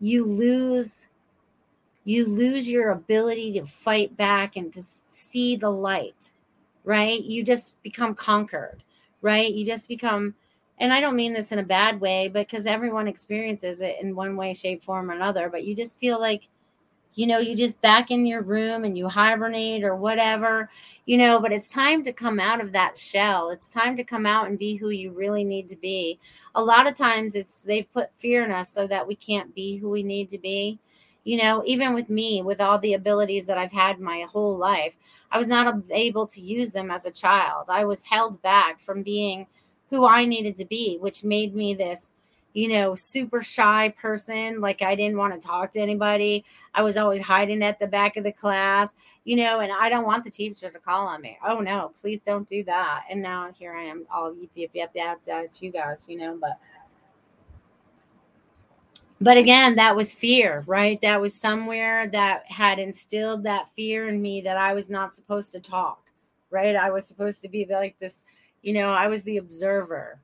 you 0.00 0.24
lose 0.24 1.07
you 2.08 2.24
lose 2.24 2.66
your 2.66 2.92
ability 2.92 3.52
to 3.52 3.66
fight 3.66 4.16
back 4.16 4.56
and 4.56 4.72
to 4.72 4.82
see 4.82 5.56
the 5.56 5.68
light, 5.68 6.32
right? 6.82 7.22
You 7.22 7.44
just 7.44 7.80
become 7.82 8.14
conquered, 8.14 8.82
right? 9.20 9.52
You 9.52 9.66
just 9.66 9.88
become, 9.88 10.34
and 10.78 10.90
I 10.90 11.02
don't 11.02 11.16
mean 11.16 11.34
this 11.34 11.52
in 11.52 11.58
a 11.58 11.62
bad 11.62 12.00
way, 12.00 12.28
but 12.28 12.48
because 12.48 12.64
everyone 12.64 13.08
experiences 13.08 13.82
it 13.82 13.96
in 14.00 14.16
one 14.16 14.36
way, 14.36 14.54
shape, 14.54 14.82
form, 14.82 15.10
or 15.10 15.14
another, 15.14 15.50
but 15.50 15.64
you 15.64 15.76
just 15.76 16.00
feel 16.00 16.18
like, 16.18 16.48
you 17.12 17.26
know, 17.26 17.40
you 17.40 17.54
just 17.54 17.78
back 17.82 18.10
in 18.10 18.24
your 18.24 18.40
room 18.40 18.84
and 18.84 18.96
you 18.96 19.06
hibernate 19.06 19.84
or 19.84 19.94
whatever, 19.94 20.70
you 21.04 21.18
know, 21.18 21.38
but 21.38 21.52
it's 21.52 21.68
time 21.68 22.02
to 22.04 22.12
come 22.14 22.40
out 22.40 22.62
of 22.62 22.72
that 22.72 22.96
shell. 22.96 23.50
It's 23.50 23.68
time 23.68 23.96
to 23.96 24.02
come 24.02 24.24
out 24.24 24.48
and 24.48 24.58
be 24.58 24.76
who 24.76 24.88
you 24.88 25.10
really 25.10 25.44
need 25.44 25.68
to 25.68 25.76
be. 25.76 26.18
A 26.54 26.64
lot 26.64 26.86
of 26.86 26.94
times 26.94 27.34
it's 27.34 27.60
they've 27.60 27.92
put 27.92 28.08
fear 28.16 28.46
in 28.46 28.50
us 28.50 28.72
so 28.72 28.86
that 28.86 29.06
we 29.06 29.14
can't 29.14 29.54
be 29.54 29.76
who 29.76 29.90
we 29.90 30.02
need 30.02 30.30
to 30.30 30.38
be 30.38 30.78
you 31.28 31.36
know, 31.36 31.62
even 31.66 31.92
with 31.92 32.08
me, 32.08 32.40
with 32.40 32.58
all 32.58 32.78
the 32.78 32.94
abilities 32.94 33.46
that 33.46 33.58
I've 33.58 33.70
had 33.70 34.00
my 34.00 34.20
whole 34.22 34.56
life, 34.56 34.96
I 35.30 35.36
was 35.36 35.46
not 35.46 35.74
able 35.90 36.26
to 36.26 36.40
use 36.40 36.72
them 36.72 36.90
as 36.90 37.04
a 37.04 37.10
child. 37.10 37.66
I 37.68 37.84
was 37.84 38.02
held 38.02 38.40
back 38.40 38.80
from 38.80 39.02
being 39.02 39.46
who 39.90 40.06
I 40.06 40.24
needed 40.24 40.56
to 40.56 40.64
be, 40.64 40.96
which 40.98 41.24
made 41.24 41.54
me 41.54 41.74
this, 41.74 42.12
you 42.54 42.66
know, 42.68 42.94
super 42.94 43.42
shy 43.42 43.90
person. 43.90 44.62
Like 44.62 44.80
I 44.80 44.94
didn't 44.94 45.18
want 45.18 45.38
to 45.38 45.46
talk 45.46 45.70
to 45.72 45.80
anybody. 45.80 46.46
I 46.72 46.80
was 46.80 46.96
always 46.96 47.20
hiding 47.20 47.62
at 47.62 47.78
the 47.78 47.88
back 47.88 48.16
of 48.16 48.24
the 48.24 48.32
class, 48.32 48.94
you 49.24 49.36
know, 49.36 49.60
and 49.60 49.70
I 49.70 49.90
don't 49.90 50.06
want 50.06 50.24
the 50.24 50.30
teacher 50.30 50.70
to 50.70 50.78
call 50.78 51.08
on 51.08 51.20
me. 51.20 51.36
Oh 51.46 51.60
no, 51.60 51.92
please 52.00 52.22
don't 52.22 52.48
do 52.48 52.64
that. 52.64 53.02
And 53.10 53.20
now 53.20 53.52
here 53.52 53.74
I 53.74 53.82
am, 53.82 54.06
all 54.10 54.34
yip 54.34 54.52
yip 54.54 54.70
yip 54.72 54.92
yip. 54.94 55.18
That's 55.26 55.60
you 55.60 55.72
guys, 55.72 56.06
you 56.08 56.16
know, 56.16 56.38
but 56.40 56.58
but 59.20 59.36
again 59.36 59.74
that 59.74 59.96
was 59.96 60.12
fear 60.12 60.64
right? 60.66 61.00
That 61.02 61.20
was 61.20 61.34
somewhere 61.34 62.08
that 62.08 62.50
had 62.50 62.78
instilled 62.78 63.44
that 63.44 63.68
fear 63.74 64.08
in 64.08 64.20
me 64.22 64.40
that 64.42 64.56
i 64.56 64.72
was 64.74 64.88
not 64.90 65.14
supposed 65.14 65.52
to 65.52 65.60
talk 65.60 66.02
right? 66.50 66.74
I 66.74 66.90
was 66.90 67.06
supposed 67.06 67.42
to 67.42 67.48
be 67.48 67.66
like 67.68 67.98
this 67.98 68.22
you 68.62 68.72
know 68.72 68.88
i 68.88 69.06
was 69.08 69.22
the 69.22 69.38
observer. 69.38 70.18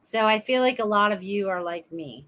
So 0.00 0.26
i 0.26 0.38
feel 0.38 0.62
like 0.62 0.78
a 0.78 0.84
lot 0.84 1.12
of 1.12 1.22
you 1.22 1.48
are 1.48 1.62
like 1.62 1.90
me 1.92 2.26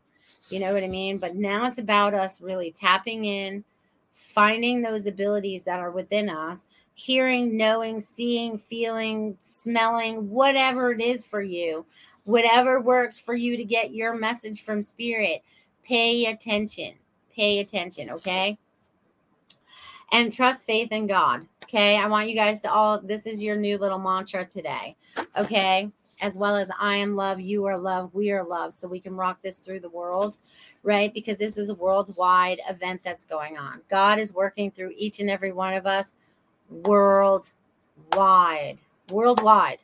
you 0.50 0.60
know 0.60 0.74
what 0.74 0.84
i 0.84 0.88
mean? 0.88 1.18
But 1.18 1.36
now 1.36 1.66
it's 1.66 1.78
about 1.78 2.14
us 2.14 2.40
really 2.40 2.70
tapping 2.70 3.24
in 3.24 3.64
finding 4.12 4.80
those 4.80 5.06
abilities 5.06 5.64
that 5.64 5.80
are 5.80 5.90
within 5.90 6.28
us 6.28 6.66
hearing 6.94 7.56
knowing 7.56 8.00
seeing 8.00 8.56
feeling 8.56 9.36
smelling 9.40 10.30
whatever 10.30 10.92
it 10.92 11.00
is 11.00 11.24
for 11.24 11.42
you 11.42 11.84
whatever 12.22 12.80
works 12.80 13.18
for 13.18 13.34
you 13.34 13.56
to 13.56 13.64
get 13.64 13.92
your 13.92 14.14
message 14.14 14.62
from 14.62 14.80
spirit 14.80 15.42
Pay 15.84 16.26
attention. 16.26 16.94
Pay 17.34 17.58
attention, 17.58 18.10
okay? 18.10 18.58
And 20.12 20.32
trust 20.32 20.64
faith 20.64 20.92
in 20.92 21.06
God. 21.06 21.46
Okay. 21.64 21.96
I 21.96 22.06
want 22.06 22.28
you 22.28 22.34
guys 22.34 22.60
to 22.62 22.70
all, 22.70 23.00
this 23.00 23.26
is 23.26 23.42
your 23.42 23.56
new 23.56 23.78
little 23.78 23.98
mantra 23.98 24.44
today. 24.44 24.96
Okay. 25.36 25.90
As 26.20 26.38
well 26.38 26.56
as 26.56 26.70
I 26.78 26.94
am 26.94 27.16
love, 27.16 27.40
you 27.40 27.64
are 27.64 27.76
love, 27.76 28.14
we 28.14 28.30
are 28.30 28.44
love. 28.44 28.72
So 28.72 28.86
we 28.86 29.00
can 29.00 29.16
rock 29.16 29.42
this 29.42 29.60
through 29.60 29.80
the 29.80 29.88
world, 29.88 30.38
right? 30.84 31.12
Because 31.12 31.38
this 31.38 31.58
is 31.58 31.70
a 31.70 31.74
worldwide 31.74 32.60
event 32.68 33.00
that's 33.02 33.24
going 33.24 33.58
on. 33.58 33.80
God 33.90 34.20
is 34.20 34.32
working 34.32 34.70
through 34.70 34.92
each 34.96 35.18
and 35.18 35.28
every 35.28 35.52
one 35.52 35.74
of 35.74 35.86
us 35.86 36.14
worldwide. 36.70 37.50
Worldwide. 39.10 39.80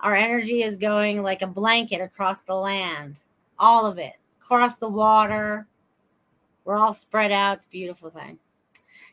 Our 0.00 0.16
energy 0.16 0.62
is 0.62 0.76
going 0.76 1.22
like 1.22 1.42
a 1.42 1.46
blanket 1.46 2.00
across 2.00 2.40
the 2.40 2.54
land, 2.54 3.20
all 3.58 3.84
of 3.84 3.98
it 3.98 4.16
across 4.44 4.76
the 4.76 4.88
water. 4.88 5.66
We're 6.64 6.76
all 6.76 6.92
spread 6.92 7.32
out. 7.32 7.56
It's 7.56 7.64
a 7.64 7.70
beautiful 7.70 8.10
thing. 8.10 8.38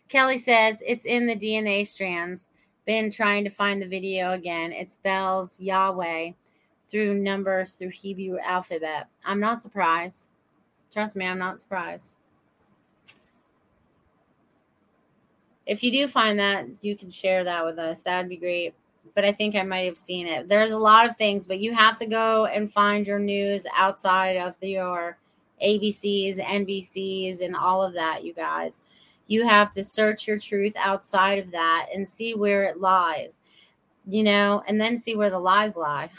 Kelly 0.10 0.38
says 0.38 0.84
it's 0.86 1.06
in 1.06 1.26
the 1.26 1.36
DNA 1.36 1.88
strands. 1.88 2.50
Been 2.86 3.10
trying 3.10 3.44
to 3.46 3.50
find 3.50 3.82
the 3.82 3.88
video 3.88 4.34
again. 4.34 4.72
It 4.72 4.91
spells 4.91 5.60
Yahweh 5.60 6.32
through 6.89 7.20
numbers 7.20 7.74
through 7.74 7.89
Hebrew 7.89 8.39
alphabet. 8.39 9.08
I'm 9.26 9.39
not 9.39 9.62
surprised. 9.62 10.28
Trust 10.91 11.15
me, 11.15 11.26
I'm 11.26 11.39
not 11.39 11.62
surprised. 11.62 12.17
If 15.65 15.84
you 15.84 15.91
do 15.91 16.08
find 16.08 16.38
that, 16.39 16.65
you 16.82 16.98
can 16.98 17.10
share 17.10 17.46
that 17.46 17.65
with 17.65 17.80
us. 17.80 18.02
That 18.02 18.20
would 18.20 18.30
be 18.30 18.36
great 18.36 18.74
but 19.13 19.26
I 19.26 19.32
think 19.32 19.56
I 19.56 19.63
might 19.63 19.86
have 19.86 19.98
seen 19.98 20.28
it. 20.28 20.48
There's 20.48 20.72
a 20.72 20.78
lot 20.78 21.06
of 21.06 21.17
things, 21.17 21.48
but 21.48 21.60
you 21.60 21.74
have 21.74 21.98
to 22.00 22.06
go 22.06 22.46
and 22.46 22.72
find 22.72 23.06
your 23.06 23.20
news 23.20 23.65
outside 23.76 24.38
of 24.38 24.56
your 24.62 25.17
ABCs, 25.63 26.39
NBCs, 26.39 27.41
and 27.41 27.56
all 27.56 27.84
of 27.84 27.93
that, 27.93 28.24
you 28.24 28.34
guys. 28.34 28.80
You 29.28 29.47
have 29.47 29.71
to 29.71 29.84
search 29.84 30.28
your 30.28 30.38
truth 30.38 30.74
outside 30.78 31.39
of 31.39 31.52
that 31.52 31.88
and 31.93 32.08
see 32.08 32.34
where 32.34 32.63
it 32.63 32.82
lies, 32.82 33.39
you 34.06 34.24
know, 34.24 34.63
and 34.67 34.80
then 34.80 34.97
see 34.97 35.15
where 35.15 35.30
the 35.30 35.39
lies 35.39 35.78
lie. 35.78 36.10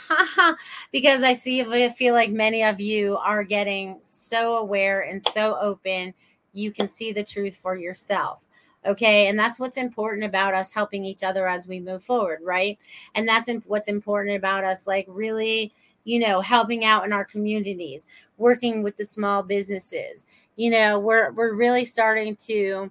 because 0.92 1.22
I 1.22 1.34
see, 1.34 1.60
I 1.60 1.88
feel 1.90 2.14
like 2.14 2.30
many 2.30 2.64
of 2.64 2.80
you 2.80 3.18
are 3.18 3.44
getting 3.44 3.98
so 4.00 4.56
aware 4.56 5.02
and 5.02 5.22
so 5.28 5.58
open, 5.60 6.14
you 6.52 6.72
can 6.72 6.88
see 6.88 7.12
the 7.12 7.22
truth 7.22 7.56
for 7.56 7.76
yourself. 7.76 8.46
Okay. 8.84 9.28
And 9.28 9.38
that's 9.38 9.60
what's 9.60 9.76
important 9.76 10.24
about 10.24 10.54
us 10.54 10.70
helping 10.70 11.04
each 11.04 11.22
other 11.22 11.46
as 11.46 11.66
we 11.66 11.78
move 11.78 12.02
forward. 12.02 12.40
Right. 12.42 12.78
And 13.14 13.28
that's 13.28 13.48
what's 13.66 13.88
important 13.88 14.36
about 14.36 14.64
us, 14.64 14.86
like 14.86 15.06
really, 15.08 15.72
you 16.04 16.18
know, 16.18 16.40
helping 16.40 16.84
out 16.84 17.04
in 17.04 17.12
our 17.12 17.24
communities, 17.24 18.06
working 18.36 18.82
with 18.82 18.96
the 18.96 19.04
small 19.04 19.42
businesses. 19.42 20.26
You 20.56 20.70
know, 20.70 20.98
we're 20.98 21.32
we're 21.32 21.54
really 21.54 21.84
starting 21.84 22.36
to 22.46 22.90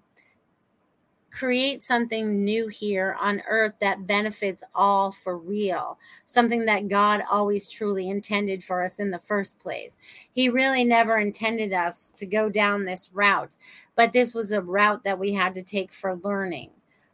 create 1.31 1.81
something 1.81 2.43
new 2.43 2.67
here 2.67 3.15
on 3.19 3.41
earth 3.47 3.73
that 3.79 4.05
benefits 4.05 4.63
all 4.75 5.11
for 5.11 5.37
real, 5.37 5.97
something 6.25 6.65
that 6.65 6.89
God 6.89 7.23
always 7.31 7.69
truly 7.69 8.09
intended 8.09 8.63
for 8.63 8.83
us 8.83 8.99
in 8.99 9.09
the 9.09 9.19
first 9.19 9.59
place. 9.59 9.97
He 10.33 10.49
really 10.49 10.83
never 10.83 11.17
intended 11.17 11.73
us 11.73 12.11
to 12.17 12.25
go 12.25 12.49
down 12.49 12.83
this 12.83 13.09
route, 13.13 13.55
but 13.95 14.13
this 14.13 14.33
was 14.33 14.51
a 14.51 14.61
route 14.61 15.03
that 15.05 15.17
we 15.17 15.33
had 15.33 15.53
to 15.55 15.63
take 15.63 15.93
for 15.93 16.19
learning, 16.23 16.69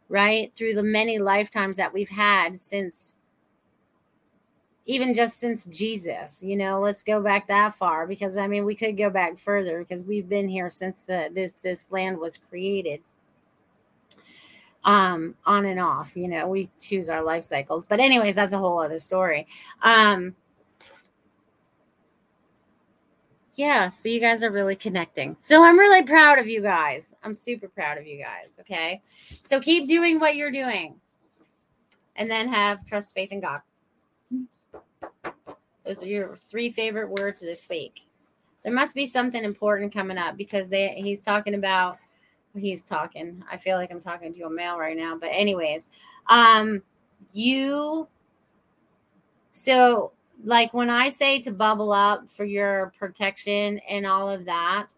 right? 0.08 0.52
Through 0.56 0.74
the 0.74 0.82
many 0.82 1.18
lifetimes 1.18 1.76
that 1.76 1.94
we've 1.94 2.10
had 2.10 2.58
since 2.58 3.14
even 4.88 5.12
just 5.12 5.38
since 5.38 5.66
Jesus, 5.66 6.42
you 6.42 6.56
know, 6.56 6.80
let's 6.80 7.02
go 7.02 7.20
back 7.20 7.46
that 7.48 7.74
far 7.74 8.06
because 8.06 8.38
I 8.38 8.46
mean 8.46 8.64
we 8.64 8.74
could 8.74 8.96
go 8.96 9.10
back 9.10 9.36
further 9.36 9.80
because 9.80 10.02
we've 10.02 10.30
been 10.30 10.48
here 10.48 10.70
since 10.70 11.02
the 11.02 11.28
this 11.32 11.52
this 11.62 11.84
land 11.90 12.18
was 12.18 12.38
created. 12.38 13.02
Um 14.84 15.34
on 15.44 15.66
and 15.66 15.78
off 15.78 16.16
you 16.16 16.26
know 16.26 16.48
we 16.48 16.70
choose 16.80 17.10
our 17.10 17.22
life 17.22 17.44
cycles. 17.44 17.84
But 17.84 18.00
anyways 18.00 18.34
that's 18.34 18.54
a 18.54 18.58
whole 18.58 18.80
other 18.80 18.98
story. 18.98 19.46
Um 19.82 20.34
yeah 23.56 23.90
so 23.90 24.08
you 24.08 24.20
guys 24.20 24.42
are 24.42 24.50
really 24.50 24.76
connecting. 24.76 25.36
So 25.42 25.62
i'm 25.62 25.78
really 25.78 26.02
proud 26.02 26.38
of 26.38 26.48
you 26.48 26.62
guys. 26.62 27.14
I'm 27.22 27.34
super 27.34 27.68
proud 27.68 27.98
of 27.98 28.06
you 28.06 28.24
guys 28.24 28.56
okay? 28.60 29.02
So 29.42 29.60
keep 29.60 29.86
doing 29.86 30.18
what 30.18 30.34
you're 30.34 30.50
doing 30.50 30.94
and 32.16 32.30
then 32.30 32.48
have 32.48 32.86
trust 32.86 33.12
faith 33.12 33.32
in 33.32 33.40
god 33.40 33.60
those 35.88 36.04
are 36.04 36.08
your 36.08 36.36
three 36.36 36.70
favorite 36.70 37.08
words 37.08 37.40
this 37.40 37.68
week 37.68 38.02
there 38.62 38.72
must 38.72 38.94
be 38.94 39.06
something 39.06 39.44
important 39.44 39.94
coming 39.94 40.18
up 40.18 40.36
because 40.36 40.68
they 40.68 40.88
he's 40.96 41.22
talking 41.22 41.54
about 41.54 41.98
he's 42.56 42.84
talking. 42.84 43.42
I 43.50 43.56
feel 43.56 43.76
like 43.76 43.90
I'm 43.90 44.00
talking 44.00 44.32
to 44.34 44.44
a 44.44 44.50
male 44.50 44.78
right 44.78 44.96
now. 44.96 45.16
But 45.16 45.30
anyways, 45.32 45.88
um 46.28 46.82
you 47.32 48.08
so 49.52 50.12
like 50.44 50.72
when 50.72 50.90
I 50.90 51.08
say 51.08 51.40
to 51.40 51.50
bubble 51.50 51.92
up 51.92 52.28
for 52.30 52.44
your 52.44 52.92
protection 52.98 53.80
and 53.88 54.06
all 54.06 54.28
of 54.28 54.44
that, 54.44 54.88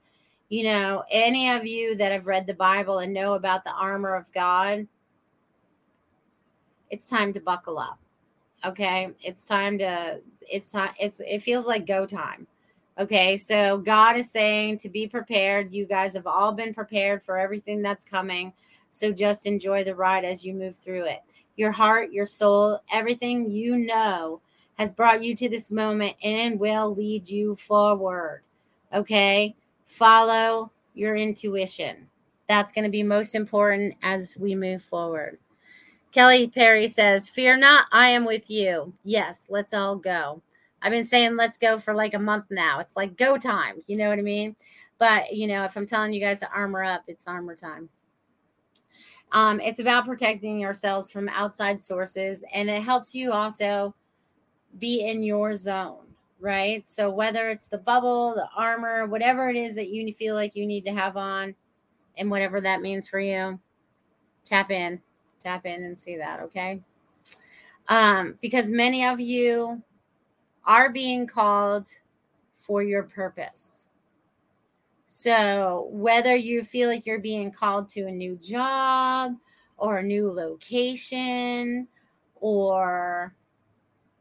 you 0.48 0.64
know, 0.64 1.04
any 1.10 1.50
of 1.50 1.66
you 1.66 1.94
that 1.96 2.12
have 2.12 2.26
read 2.26 2.46
the 2.46 2.54
Bible 2.54 2.98
and 2.98 3.14
know 3.14 3.34
about 3.34 3.64
the 3.64 3.70
armor 3.70 4.14
of 4.14 4.30
God, 4.32 4.86
it's 6.90 7.06
time 7.06 7.32
to 7.34 7.40
buckle 7.40 7.78
up. 7.78 7.98
Okay? 8.64 9.10
It's 9.22 9.44
time 9.44 9.78
to 9.78 10.20
it's 10.40 10.70
time 10.70 10.90
it's 10.98 11.20
it 11.20 11.40
feels 11.40 11.66
like 11.66 11.86
go 11.86 12.06
time 12.06 12.46
Okay, 13.00 13.38
so 13.38 13.78
God 13.78 14.18
is 14.18 14.30
saying 14.30 14.76
to 14.78 14.90
be 14.90 15.06
prepared. 15.06 15.72
You 15.72 15.86
guys 15.86 16.12
have 16.12 16.26
all 16.26 16.52
been 16.52 16.74
prepared 16.74 17.22
for 17.22 17.38
everything 17.38 17.80
that's 17.80 18.04
coming. 18.04 18.52
So 18.90 19.10
just 19.10 19.46
enjoy 19.46 19.84
the 19.84 19.94
ride 19.94 20.26
as 20.26 20.44
you 20.44 20.52
move 20.52 20.76
through 20.76 21.04
it. 21.06 21.22
Your 21.56 21.72
heart, 21.72 22.12
your 22.12 22.26
soul, 22.26 22.78
everything 22.92 23.50
you 23.50 23.76
know 23.76 24.42
has 24.74 24.92
brought 24.92 25.22
you 25.24 25.34
to 25.36 25.48
this 25.48 25.70
moment 25.70 26.14
and 26.22 26.60
will 26.60 26.94
lead 26.94 27.26
you 27.26 27.54
forward. 27.54 28.42
Okay, 28.92 29.56
follow 29.86 30.70
your 30.92 31.16
intuition. 31.16 32.06
That's 32.48 32.70
going 32.70 32.84
to 32.84 32.90
be 32.90 33.02
most 33.02 33.34
important 33.34 33.94
as 34.02 34.36
we 34.36 34.54
move 34.54 34.82
forward. 34.82 35.38
Kelly 36.12 36.48
Perry 36.48 36.88
says, 36.88 37.28
Fear 37.28 37.58
not, 37.58 37.86
I 37.92 38.08
am 38.08 38.24
with 38.24 38.50
you. 38.50 38.92
Yes, 39.04 39.46
let's 39.48 39.72
all 39.72 39.96
go. 39.96 40.42
I've 40.82 40.92
been 40.92 41.06
saying 41.06 41.36
let's 41.36 41.58
go 41.58 41.78
for 41.78 41.94
like 41.94 42.14
a 42.14 42.18
month 42.18 42.46
now. 42.50 42.80
It's 42.80 42.96
like 42.96 43.16
go 43.16 43.36
time. 43.36 43.82
You 43.86 43.96
know 43.96 44.08
what 44.08 44.18
I 44.18 44.22
mean? 44.22 44.56
But 44.98 45.34
you 45.34 45.46
know, 45.46 45.64
if 45.64 45.76
I'm 45.76 45.86
telling 45.86 46.12
you 46.12 46.20
guys 46.20 46.38
to 46.40 46.50
armor 46.50 46.82
up, 46.82 47.04
it's 47.06 47.26
armor 47.26 47.54
time. 47.54 47.88
Um, 49.32 49.60
it's 49.60 49.78
about 49.78 50.06
protecting 50.06 50.58
yourselves 50.58 51.12
from 51.12 51.28
outside 51.28 51.82
sources, 51.82 52.44
and 52.52 52.68
it 52.68 52.82
helps 52.82 53.14
you 53.14 53.32
also 53.32 53.94
be 54.78 55.02
in 55.02 55.22
your 55.22 55.54
zone, 55.54 56.06
right? 56.40 56.88
So 56.88 57.10
whether 57.10 57.48
it's 57.48 57.66
the 57.66 57.78
bubble, 57.78 58.34
the 58.34 58.48
armor, 58.56 59.06
whatever 59.06 59.48
it 59.48 59.56
is 59.56 59.76
that 59.76 59.88
you 59.88 60.12
feel 60.14 60.34
like 60.34 60.56
you 60.56 60.66
need 60.66 60.84
to 60.86 60.92
have 60.92 61.16
on, 61.16 61.54
and 62.16 62.30
whatever 62.30 62.60
that 62.60 62.82
means 62.82 63.08
for 63.08 63.20
you, 63.20 63.60
tap 64.44 64.72
in, 64.72 65.00
tap 65.40 65.66
in 65.66 65.82
and 65.82 65.98
see 65.98 66.16
that, 66.16 66.40
okay? 66.40 66.80
Um, 67.88 68.38
because 68.40 68.70
many 68.70 69.04
of 69.04 69.18
you 69.20 69.82
are 70.64 70.90
being 70.90 71.26
called 71.26 71.88
for 72.54 72.82
your 72.82 73.02
purpose. 73.02 73.86
So, 75.06 75.88
whether 75.90 76.36
you 76.36 76.62
feel 76.62 76.88
like 76.88 77.04
you're 77.04 77.18
being 77.18 77.50
called 77.50 77.88
to 77.90 78.02
a 78.02 78.12
new 78.12 78.36
job 78.36 79.34
or 79.76 79.98
a 79.98 80.02
new 80.02 80.30
location 80.30 81.88
or 82.36 83.34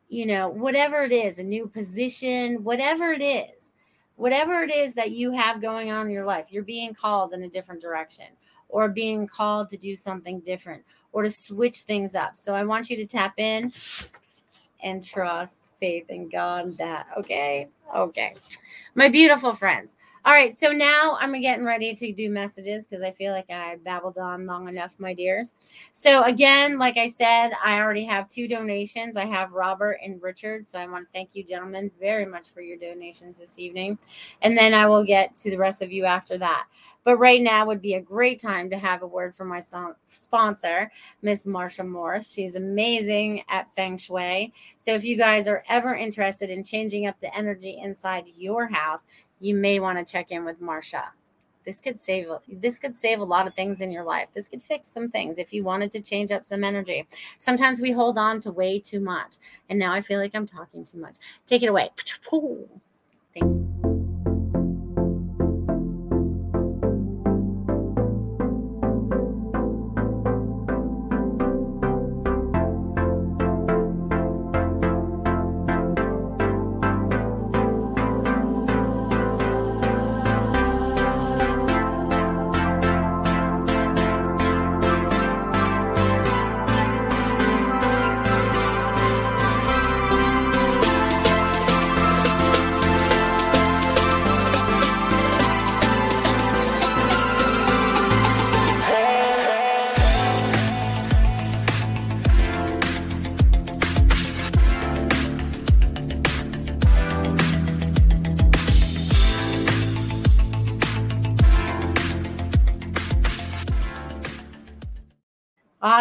you 0.09 0.25
know, 0.25 0.49
whatever 0.49 1.03
it 1.03 1.11
is, 1.11 1.37
a 1.37 1.43
new 1.43 1.67
position, 1.67 2.63
whatever 2.63 3.13
it 3.13 3.21
is, 3.21 3.71
whatever 4.15 4.63
it 4.63 4.71
is 4.71 4.95
that 4.95 5.11
you 5.11 5.31
have 5.31 5.61
going 5.61 5.91
on 5.91 6.07
in 6.07 6.11
your 6.11 6.25
life, 6.25 6.47
you're 6.49 6.63
being 6.63 6.93
called 6.93 7.33
in 7.33 7.43
a 7.43 7.49
different 7.49 7.79
direction 7.79 8.25
or 8.67 8.89
being 8.89 9.27
called 9.27 9.69
to 9.69 9.77
do 9.77 9.95
something 9.95 10.39
different 10.39 10.83
or 11.11 11.23
to 11.23 11.29
switch 11.29 11.77
things 11.81 12.15
up. 12.15 12.35
So 12.35 12.53
I 12.53 12.63
want 12.63 12.89
you 12.89 12.95
to 12.97 13.05
tap 13.05 13.39
in 13.39 13.71
and 14.81 15.03
trust 15.03 15.69
faith 15.79 16.09
in 16.09 16.29
God 16.29 16.77
that. 16.77 17.07
Okay. 17.17 17.67
Okay. 17.95 18.35
My 18.95 19.07
beautiful 19.07 19.53
friends. 19.53 19.95
All 20.25 20.33
right. 20.33 20.57
So 20.57 20.71
now 20.71 21.17
I'm 21.19 21.39
getting 21.41 21.63
ready 21.63 21.95
to 21.95 22.11
do 22.11 22.29
messages 22.29 22.85
because 22.85 23.01
I 23.01 23.11
feel 23.11 23.31
like 23.31 23.49
I 23.49 23.77
babbled 23.85 24.17
on 24.17 24.45
long 24.45 24.67
enough, 24.67 24.95
my 24.99 25.13
dears. 25.13 25.53
So, 25.93 26.23
again, 26.23 26.77
like 26.77 26.97
I 26.97 27.07
said, 27.07 27.51
I 27.63 27.79
already 27.79 28.03
have 28.03 28.27
two 28.27 28.47
donations. 28.47 29.15
I 29.15 29.25
have 29.25 29.53
Robert 29.53 29.97
and 30.03 30.21
Richard. 30.21 30.67
So, 30.67 30.77
I 30.77 30.87
want 30.87 31.07
to 31.07 31.13
thank 31.13 31.35
you, 31.35 31.43
gentlemen, 31.43 31.89
very 31.99 32.25
much 32.25 32.49
for 32.49 32.61
your 32.61 32.77
donations 32.77 33.39
this 33.39 33.57
evening. 33.57 33.97
And 34.41 34.57
then 34.57 34.73
I 34.73 34.87
will 34.87 35.05
get 35.05 35.35
to 35.37 35.49
the 35.49 35.57
rest 35.57 35.81
of 35.81 35.91
you 35.91 36.03
after 36.03 36.37
that. 36.37 36.67
But 37.05 37.17
right 37.17 37.41
now 37.41 37.65
would 37.65 37.81
be 37.81 37.95
a 37.95 38.01
great 38.01 38.39
time 38.39 38.69
to 38.69 38.77
have 38.77 39.01
a 39.01 39.07
word 39.07 39.33
from 39.33 39.47
my 39.47 39.61
sponsor, 40.05 40.91
Miss 41.21 41.47
Marcia 41.47 41.83
Morse. 41.83 42.31
She's 42.31 42.55
amazing 42.55 43.43
at 43.49 43.71
Feng 43.71 43.97
Shui. 43.97 44.53
So 44.79 44.93
if 44.93 45.05
you 45.05 45.17
guys 45.17 45.47
are 45.47 45.63
ever 45.69 45.95
interested 45.95 46.49
in 46.49 46.63
changing 46.63 47.07
up 47.07 47.19
the 47.21 47.35
energy 47.35 47.79
inside 47.81 48.25
your 48.35 48.67
house, 48.67 49.05
you 49.39 49.55
may 49.55 49.79
want 49.79 49.97
to 49.97 50.11
check 50.11 50.31
in 50.31 50.45
with 50.45 50.61
Marcia. 50.61 51.11
This 51.65 51.79
could 51.79 52.01
save 52.01 52.27
this 52.47 52.79
could 52.79 52.97
save 52.97 53.19
a 53.19 53.23
lot 53.23 53.45
of 53.45 53.53
things 53.53 53.81
in 53.81 53.91
your 53.91 54.03
life. 54.03 54.29
This 54.33 54.47
could 54.47 54.63
fix 54.63 54.87
some 54.87 55.09
things 55.09 55.37
if 55.37 55.53
you 55.53 55.63
wanted 55.63 55.91
to 55.91 56.01
change 56.01 56.31
up 56.31 56.45
some 56.45 56.63
energy. 56.63 57.07
Sometimes 57.37 57.81
we 57.81 57.91
hold 57.91 58.17
on 58.17 58.41
to 58.41 58.51
way 58.51 58.79
too 58.79 58.99
much. 58.99 59.35
And 59.69 59.77
now 59.77 59.93
I 59.93 60.01
feel 60.01 60.19
like 60.19 60.33
I'm 60.33 60.47
talking 60.47 60.83
too 60.83 60.97
much. 60.97 61.15
Take 61.45 61.61
it 61.61 61.67
away. 61.67 61.91
Thank 63.33 63.53
you. 63.53 63.78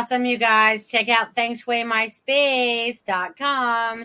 Awesome, 0.08 0.24
you 0.24 0.38
guys. 0.38 0.88
Check 0.88 1.10
out 1.10 1.34
Feng 1.34 1.54
Shui 1.54 1.84
MySpace.com. 1.84 2.96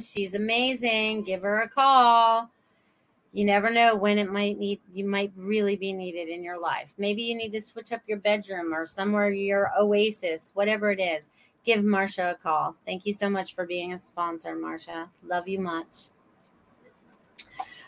She's 0.02 0.36
amazing. 0.36 1.24
Give 1.24 1.44
her 1.44 1.62
a 1.62 1.70
call. 1.70 2.52
You 3.32 3.46
never 3.46 3.70
know 3.70 3.96
when 3.96 4.18
it 4.18 4.30
might 4.30 4.60
need 4.60 4.82
you 4.94 5.06
might 5.06 5.32
really 5.38 5.78
be 5.78 5.94
needed 5.94 6.28
in 6.28 6.44
your 6.44 6.60
life. 6.60 6.94
Maybe 6.98 7.22
you 7.22 7.36
need 7.36 7.54
to 7.54 7.62
switch 7.62 7.94
up 7.94 8.02
your 8.06 8.18
bedroom 8.18 8.74
or 8.74 8.86
somewhere 8.86 9.32
your 9.32 9.72
oasis, 9.80 10.52
whatever 10.56 10.92
it 10.92 11.00
is. 11.00 11.30
Give 11.63 11.86
Marcia 11.86 12.32
a 12.32 12.36
call. 12.36 12.76
Thank 12.86 13.06
you 13.06 13.13
so 13.13 13.30
much 13.30 13.56
for 13.56 13.66
being 13.66 13.94
a 13.94 13.98
sponsor, 13.98 14.56
Marcia. 14.56 15.10
Love 15.26 15.48
you 15.48 15.62
much. 15.62 16.08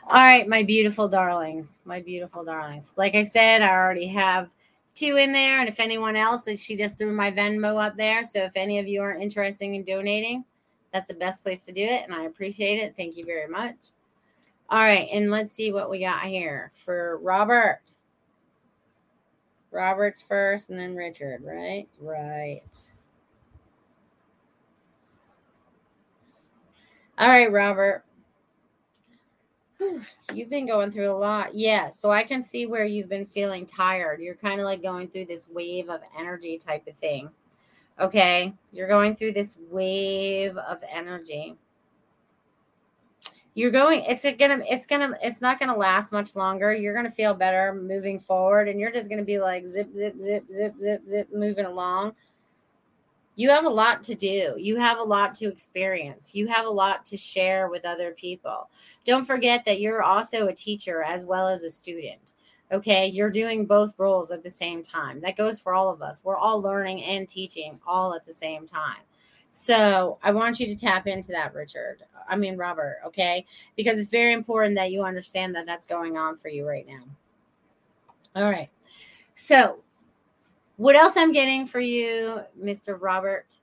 All 0.07 0.21
right, 0.21 0.47
my 0.47 0.63
beautiful 0.63 1.09
darlings, 1.09 1.81
my 1.83 1.99
beautiful 1.99 2.45
darlings. 2.45 2.93
Like 2.95 3.15
I 3.15 3.23
said, 3.23 3.61
I 3.61 3.71
already 3.71 4.07
have 4.07 4.54
two 4.95 5.17
in 5.17 5.31
there. 5.33 5.59
And 5.59 5.69
if 5.69 5.79
anyone 5.79 6.15
else, 6.15 6.47
she 6.59 6.75
just 6.75 6.97
threw 6.97 7.11
my 7.11 7.31
Venmo 7.31 7.83
up 7.85 7.97
there. 7.97 8.23
So 8.23 8.39
if 8.39 8.53
any 8.55 8.79
of 8.79 8.87
you 8.87 9.01
are 9.01 9.13
interested 9.13 9.65
in 9.65 9.83
donating, 9.83 10.45
that's 10.91 11.07
the 11.07 11.13
best 11.13 11.43
place 11.43 11.65
to 11.65 11.73
do 11.73 11.83
it. 11.83 12.03
And 12.03 12.13
I 12.13 12.23
appreciate 12.23 12.79
it. 12.79 12.95
Thank 12.97 13.17
you 13.17 13.25
very 13.25 13.47
much. 13.47 13.75
All 14.69 14.79
right. 14.79 15.07
And 15.11 15.29
let's 15.29 15.53
see 15.53 15.71
what 15.71 15.89
we 15.89 15.99
got 15.99 16.23
here 16.23 16.71
for 16.73 17.19
Robert. 17.21 17.81
Robert's 19.71 20.21
first 20.21 20.69
and 20.69 20.79
then 20.79 20.95
Richard, 20.95 21.43
right? 21.43 21.87
Right. 21.99 22.61
All 27.17 27.27
right, 27.27 27.51
Robert. 27.51 28.04
You've 30.33 30.49
been 30.49 30.65
going 30.65 30.91
through 30.91 31.11
a 31.11 31.17
lot. 31.17 31.55
Yeah. 31.55 31.89
So 31.89 32.11
I 32.11 32.23
can 32.23 32.43
see 32.43 32.65
where 32.65 32.85
you've 32.85 33.09
been 33.09 33.25
feeling 33.25 33.65
tired. 33.65 34.21
You're 34.21 34.35
kind 34.35 34.59
of 34.59 34.65
like 34.65 34.81
going 34.81 35.07
through 35.07 35.25
this 35.25 35.49
wave 35.49 35.89
of 35.89 36.01
energy 36.17 36.57
type 36.57 36.87
of 36.87 36.95
thing. 36.95 37.29
Okay. 37.99 38.53
You're 38.71 38.87
going 38.87 39.15
through 39.15 39.33
this 39.33 39.57
wave 39.69 40.57
of 40.57 40.81
energy. 40.89 41.55
You're 43.57 43.71
going, 43.71 44.03
it's 44.03 44.25
gonna, 44.37 44.63
it's 44.69 44.85
gonna, 44.85 45.17
it's 45.23 45.41
not 45.41 45.59
gonna 45.59 45.77
last 45.77 46.11
much 46.11 46.35
longer. 46.35 46.73
You're 46.73 46.93
gonna 46.93 47.09
feel 47.09 47.33
better 47.33 47.73
moving 47.73 48.19
forward, 48.19 48.67
and 48.67 48.81
you're 48.81 48.91
just 48.91 49.09
gonna 49.09 49.23
be 49.23 49.39
like 49.39 49.65
zip, 49.65 49.95
zip, 49.95 50.19
zip, 50.19 50.43
zip, 50.51 50.77
zip, 50.77 51.07
zip, 51.07 51.29
moving 51.33 51.63
along 51.63 52.15
you 53.35 53.49
have 53.49 53.65
a 53.65 53.69
lot 53.69 54.01
to 54.03 54.15
do. 54.15 54.55
You 54.57 54.77
have 54.77 54.97
a 54.97 55.03
lot 55.03 55.35
to 55.35 55.47
experience. 55.47 56.33
You 56.33 56.47
have 56.47 56.65
a 56.65 56.69
lot 56.69 57.05
to 57.07 57.17
share 57.17 57.69
with 57.69 57.85
other 57.85 58.11
people. 58.11 58.69
Don't 59.05 59.25
forget 59.25 59.65
that 59.65 59.81
you're 59.81 60.03
also 60.03 60.47
a 60.47 60.53
teacher 60.53 61.03
as 61.03 61.25
well 61.25 61.47
as 61.47 61.63
a 61.63 61.69
student. 61.69 62.33
Okay. 62.71 63.07
You're 63.07 63.29
doing 63.29 63.65
both 63.65 63.93
roles 63.97 64.31
at 64.31 64.41
the 64.41 64.49
same 64.49 64.81
time. 64.81 65.21
That 65.21 65.37
goes 65.37 65.59
for 65.59 65.73
all 65.73 65.89
of 65.89 66.01
us. 66.01 66.21
We're 66.23 66.37
all 66.37 66.61
learning 66.61 67.03
and 67.03 67.27
teaching 67.27 67.79
all 67.85 68.15
at 68.15 68.25
the 68.25 68.33
same 68.33 68.65
time. 68.65 69.01
So 69.51 70.17
I 70.23 70.31
want 70.31 70.59
you 70.59 70.67
to 70.67 70.75
tap 70.75 71.05
into 71.05 71.29
that, 71.29 71.53
Richard. 71.53 72.03
I 72.27 72.35
mean, 72.35 72.57
Robert. 72.57 72.99
Okay. 73.05 73.45
Because 73.75 73.99
it's 73.99 74.09
very 74.09 74.33
important 74.33 74.75
that 74.75 74.91
you 74.91 75.03
understand 75.03 75.55
that 75.55 75.65
that's 75.65 75.85
going 75.85 76.17
on 76.17 76.37
for 76.37 76.49
you 76.49 76.65
right 76.67 76.87
now. 76.87 77.03
All 78.35 78.49
right. 78.49 78.69
So 79.35 79.83
what 80.77 80.95
else 80.95 81.15
I'm 81.15 81.31
getting 81.31 81.65
for 81.65 81.79
you, 81.79 82.41
Mr. 82.61 82.99
Robert, 82.99 83.57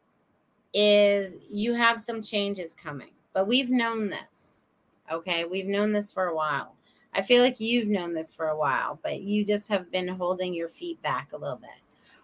is 0.72 1.36
you 1.50 1.74
have 1.74 2.00
some 2.00 2.22
changes 2.22 2.74
coming, 2.74 3.10
but 3.32 3.46
we've 3.46 3.70
known 3.70 4.08
this. 4.08 4.64
Okay. 5.10 5.44
We've 5.44 5.66
known 5.66 5.92
this 5.92 6.10
for 6.10 6.26
a 6.26 6.34
while. 6.34 6.74
I 7.14 7.20
feel 7.20 7.42
like 7.42 7.60
you've 7.60 7.88
known 7.88 8.14
this 8.14 8.32
for 8.32 8.48
a 8.48 8.56
while, 8.56 8.98
but 9.02 9.20
you 9.20 9.44
just 9.44 9.68
have 9.68 9.90
been 9.92 10.08
holding 10.08 10.54
your 10.54 10.68
feet 10.68 11.02
back 11.02 11.32
a 11.32 11.36
little 11.36 11.56
bit. 11.58 11.70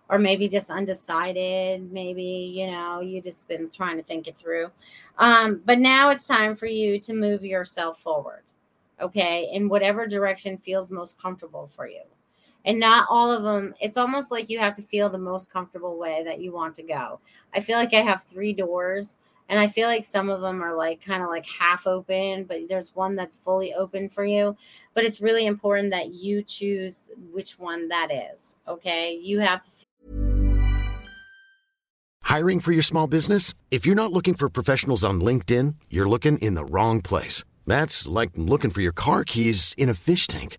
Or 0.09 0.19
maybe 0.19 0.49
just 0.49 0.71
undecided. 0.71 1.93
Maybe, 1.93 2.23
you 2.23 2.67
know, 2.69 3.01
you 3.01 3.21
just 3.21 3.47
been 3.47 3.69
trying 3.69 3.99
to 3.99 4.03
think 4.03 4.27
it 4.27 4.39
through. 4.39 4.71
Um, 5.19 5.61
but 5.67 5.79
now 5.79 6.09
it's 6.09 6.27
time 6.27 6.57
for 6.57 6.65
you 6.65 6.99
to 7.01 7.13
move 7.13 7.45
yourself 7.45 8.01
forward. 8.01 8.45
Okay. 9.03 9.51
In 9.53 9.69
whatever 9.69 10.07
direction 10.07 10.57
feels 10.57 10.91
most 10.91 11.21
comfortable 11.21 11.67
for 11.67 11.87
you 11.87 12.01
and 12.69 12.79
not 12.79 13.07
all 13.09 13.33
of 13.33 13.43
them 13.43 13.75
it's 13.81 13.97
almost 13.97 14.31
like 14.31 14.51
you 14.51 14.59
have 14.59 14.77
to 14.77 14.83
feel 14.83 15.09
the 15.09 15.19
most 15.19 15.51
comfortable 15.51 15.99
way 15.99 16.23
that 16.23 16.41
you 16.41 16.53
want 16.53 16.75
to 16.77 16.83
go. 16.83 17.19
I 17.53 17.61
feel 17.61 17.79
like 17.79 17.95
i 17.95 18.03
have 18.03 18.23
three 18.23 18.53
doors 18.53 19.17
and 19.49 19.59
i 19.59 19.67
feel 19.67 19.89
like 19.89 20.05
some 20.05 20.29
of 20.29 20.43
them 20.43 20.63
are 20.63 20.77
like 20.77 21.01
kind 21.01 21.23
of 21.23 21.31
like 21.31 21.47
half 21.47 21.87
open 21.87 22.45
but 22.45 22.69
there's 22.69 22.95
one 22.95 23.17
that's 23.17 23.35
fully 23.35 23.75
open 23.75 24.09
for 24.09 24.25
you. 24.25 24.57
But 24.95 25.05
it's 25.05 25.21
really 25.21 25.47
important 25.47 25.91
that 25.91 26.13
you 26.13 26.43
choose 26.43 27.05
which 27.33 27.59
one 27.59 27.89
that 27.89 28.11
is 28.13 28.57
okay? 28.69 29.15
You 29.15 29.41
have 29.41 29.63
to 29.63 29.71
hiring 32.23 32.61
for 32.61 32.73
your 32.73 32.83
small 32.83 33.07
business? 33.07 33.55
If 33.71 33.87
you're 33.87 34.03
not 34.03 34.13
looking 34.13 34.35
for 34.35 34.51
professionals 34.51 35.03
on 35.05 35.23
linkedin 35.23 35.77
you're 35.89 36.09
looking 36.09 36.37
in 36.39 36.55
the 36.55 36.67
wrong 36.67 37.01
place. 37.01 37.45
That's 37.67 38.07
like 38.07 38.31
looking 38.35 38.71
for 38.71 38.83
your 38.83 38.93
car 38.93 39.25
keys 39.25 39.75
in 39.79 39.89
a 39.89 39.95
fish 39.95 40.27
tank 40.27 40.59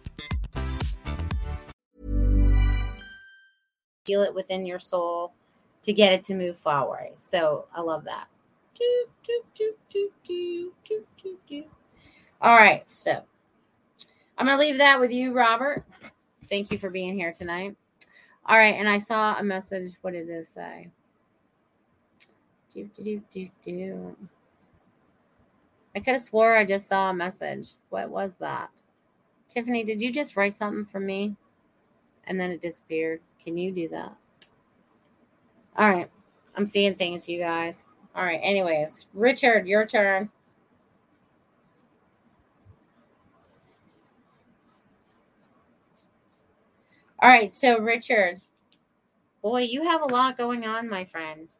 Feel 4.05 4.21
it 4.23 4.33
within 4.33 4.65
your 4.65 4.79
soul 4.79 5.33
to 5.83 5.93
get 5.93 6.13
it 6.13 6.23
to 6.25 6.35
move 6.35 6.57
forward. 6.57 7.11
So 7.15 7.65
I 7.75 7.81
love 7.81 8.03
that. 8.05 8.27
All 12.41 12.55
right, 12.55 12.89
so 12.91 13.21
I'm 14.37 14.47
going 14.47 14.57
to 14.57 14.59
leave 14.59 14.79
that 14.79 14.99
with 14.99 15.11
you, 15.11 15.33
Robert. 15.33 15.83
Thank 16.49 16.71
you 16.71 16.77
for 16.77 16.89
being 16.89 17.15
here 17.15 17.31
tonight. 17.31 17.75
All 18.47 18.57
right, 18.57 18.75
and 18.75 18.89
I 18.89 18.97
saw 18.97 19.37
a 19.37 19.43
message. 19.43 19.91
What 20.01 20.13
did 20.13 20.27
this 20.27 20.49
say? 20.49 20.89
Do, 22.73 22.89
do, 22.95 23.03
do, 23.03 23.21
do, 23.29 23.49
do. 23.61 24.15
I 25.95 25.99
could 25.99 26.13
have 26.13 26.21
swore 26.21 26.55
I 26.55 26.65
just 26.65 26.87
saw 26.87 27.09
a 27.09 27.13
message. 27.13 27.71
What 27.89 28.09
was 28.09 28.35
that? 28.35 28.69
Tiffany, 29.49 29.83
did 29.83 30.01
you 30.01 30.11
just 30.11 30.35
write 30.35 30.55
something 30.55 30.85
for 30.85 30.99
me? 30.99 31.35
And 32.31 32.39
then 32.39 32.49
it 32.49 32.61
disappeared. 32.61 33.19
Can 33.43 33.57
you 33.57 33.73
do 33.73 33.89
that? 33.89 34.15
All 35.75 35.89
right. 35.89 36.09
I'm 36.55 36.65
seeing 36.65 36.95
things, 36.95 37.27
you 37.27 37.39
guys. 37.39 37.85
All 38.15 38.23
right. 38.23 38.39
Anyways, 38.41 39.05
Richard, 39.13 39.67
your 39.67 39.85
turn. 39.85 40.29
All 47.19 47.27
right. 47.27 47.53
So, 47.53 47.79
Richard, 47.79 48.39
boy, 49.41 49.63
you 49.63 49.83
have 49.83 50.03
a 50.03 50.05
lot 50.05 50.37
going 50.37 50.65
on, 50.65 50.87
my 50.87 51.03
friend. 51.03 51.53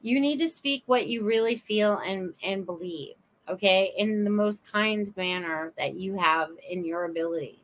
You 0.00 0.20
need 0.20 0.38
to 0.38 0.48
speak 0.48 0.84
what 0.86 1.06
you 1.06 1.22
really 1.22 1.54
feel 1.54 1.98
and, 1.98 2.32
and 2.42 2.64
believe, 2.64 3.16
okay, 3.46 3.92
in 3.98 4.24
the 4.24 4.30
most 4.30 4.72
kind 4.72 5.14
manner 5.18 5.74
that 5.76 5.96
you 5.96 6.16
have 6.16 6.48
in 6.66 6.82
your 6.82 7.04
ability. 7.04 7.62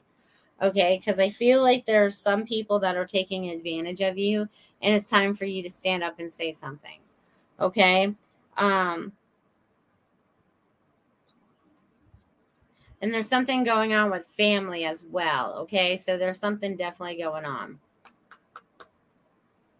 Okay. 0.64 0.96
Because 0.98 1.20
I 1.20 1.29
feel 1.29 1.62
like 1.62 1.85
there 1.87 2.05
are 2.05 2.11
some 2.11 2.44
people 2.44 2.79
that 2.81 2.96
are 2.96 3.07
taking 3.07 3.50
advantage 3.50 4.00
of 4.00 4.18
you, 4.18 4.48
and 4.83 4.94
it's 4.94 5.07
time 5.07 5.35
for 5.35 5.44
you 5.44 5.62
to 5.62 5.70
stand 5.70 6.03
up 6.03 6.18
and 6.18 6.33
say 6.33 6.53
something. 6.53 6.98
Okay. 7.61 8.14
Um, 8.57 9.12
and 13.03 13.12
there's 13.12 13.29
something 13.29 13.62
going 13.62 13.92
on 13.92 14.11
with 14.11 14.27
family 14.37 14.85
as 14.87 15.05
well. 15.11 15.53
Okay. 15.59 15.96
So 15.96 16.16
there's 16.16 16.40
something 16.40 16.77
definitely 16.77 17.16
going 17.22 17.44
on. 17.44 17.79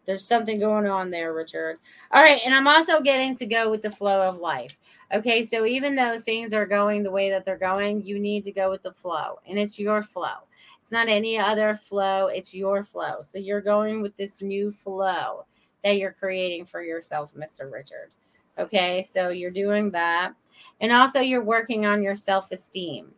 There's 0.07 0.27
something 0.27 0.59
going 0.59 0.87
on 0.87 1.11
there, 1.11 1.33
Richard. 1.33 1.79
All 2.13 2.23
right. 2.23 2.41
And 2.45 2.55
I'm 2.55 2.69
also 2.69 3.01
getting 3.01 3.35
to 3.37 3.47
go 3.47 3.71
with 3.71 3.83
the 3.83 3.91
flow 3.91 4.29
of 4.29 4.39
life. 4.39 4.79
Okay. 5.13 5.45
So 5.45 5.65
even 5.67 5.95
though 5.95 6.19
things 6.19 6.53
are 6.53 6.67
going 6.67 7.03
the 7.03 7.11
way 7.11 7.31
that 7.31 7.45
they're 7.45 7.57
going, 7.57 8.03
you 8.05 8.19
need 8.19 8.45
to 8.45 8.53
go 8.53 8.71
with 8.71 8.83
the 8.83 8.93
flow, 8.93 9.39
and 9.49 9.59
it's 9.59 9.79
your 9.79 10.03
flow. 10.03 10.45
It's 10.85 10.93
not 10.93 11.09
any 11.09 11.39
other 11.39 11.75
flow, 11.75 12.27
it's 12.27 12.53
your 12.53 12.83
flow. 12.83 13.23
So 13.23 13.39
you're 13.39 13.63
going 13.63 14.03
with 14.03 14.15
this 14.19 14.43
new 14.43 14.71
flow 14.71 15.47
that 15.83 15.97
you're 15.97 16.13
creating 16.13 16.67
for 16.67 16.83
yourself, 16.83 17.33
Mr. 17.35 17.73
Richard. 17.73 18.11
Okay, 18.59 19.01
so 19.01 19.31
you're 19.31 19.51
doing 19.51 19.91
that. 19.93 20.35
And 20.83 20.93
also, 20.93 21.21
you're 21.21 21.43
working 21.43 21.87
on 21.87 22.03
your 22.03 22.15
self 22.15 22.51
esteem. 22.53 23.13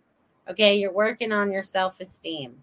Okay, 0.48 0.78
you're 0.78 0.92
working 0.92 1.32
on 1.32 1.50
your 1.50 1.64
self 1.64 2.00
esteem. 2.00 2.62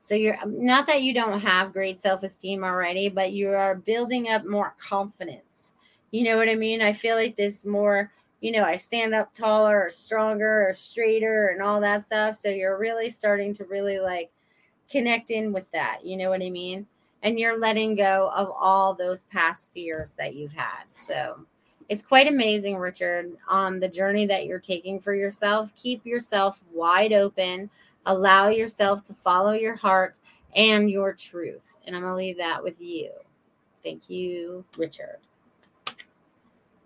So 0.00 0.14
you're 0.14 0.38
um, 0.40 0.64
not 0.64 0.86
that 0.86 1.02
you 1.02 1.12
don't 1.12 1.40
have 1.40 1.72
great 1.72 2.00
self 2.00 2.22
esteem 2.22 2.64
already, 2.64 3.08
but 3.08 3.32
you 3.32 3.50
are 3.50 3.74
building 3.74 4.28
up 4.28 4.46
more 4.46 4.74
confidence. 4.78 5.72
You 6.10 6.24
know 6.24 6.36
what 6.36 6.48
I 6.48 6.54
mean? 6.54 6.80
I 6.80 6.92
feel 6.92 7.16
like 7.16 7.36
this 7.36 7.64
more 7.64 8.10
you 8.40 8.52
know, 8.52 8.64
I 8.64 8.76
stand 8.76 9.14
up 9.14 9.34
taller 9.34 9.84
or 9.84 9.90
stronger 9.90 10.68
or 10.68 10.72
straighter 10.72 11.48
and 11.48 11.62
all 11.62 11.80
that 11.80 12.04
stuff. 12.04 12.36
So 12.36 12.48
you're 12.48 12.78
really 12.78 13.10
starting 13.10 13.52
to 13.54 13.64
really 13.64 13.98
like 13.98 14.30
connect 14.90 15.30
in 15.30 15.52
with 15.52 15.68
that. 15.72 16.04
You 16.04 16.16
know 16.16 16.30
what 16.30 16.42
I 16.42 16.50
mean? 16.50 16.86
And 17.22 17.38
you're 17.38 17.58
letting 17.58 17.96
go 17.96 18.30
of 18.34 18.50
all 18.50 18.94
those 18.94 19.24
past 19.24 19.70
fears 19.72 20.14
that 20.14 20.34
you've 20.34 20.52
had. 20.52 20.84
So 20.92 21.40
it's 21.88 22.02
quite 22.02 22.28
amazing, 22.28 22.76
Richard, 22.76 23.32
on 23.48 23.80
the 23.80 23.88
journey 23.88 24.26
that 24.26 24.46
you're 24.46 24.60
taking 24.60 25.00
for 25.00 25.14
yourself. 25.14 25.74
Keep 25.74 26.06
yourself 26.06 26.60
wide 26.72 27.12
open, 27.12 27.70
allow 28.06 28.48
yourself 28.48 29.02
to 29.04 29.14
follow 29.14 29.52
your 29.52 29.76
heart 29.76 30.18
and 30.54 30.90
your 30.90 31.12
truth. 31.12 31.74
And 31.86 31.94
I'm 31.94 32.02
going 32.02 32.12
to 32.12 32.16
leave 32.16 32.38
that 32.38 32.62
with 32.62 32.80
you. 32.80 33.10
Thank 33.82 34.10
you, 34.10 34.64
Richard. 34.76 35.18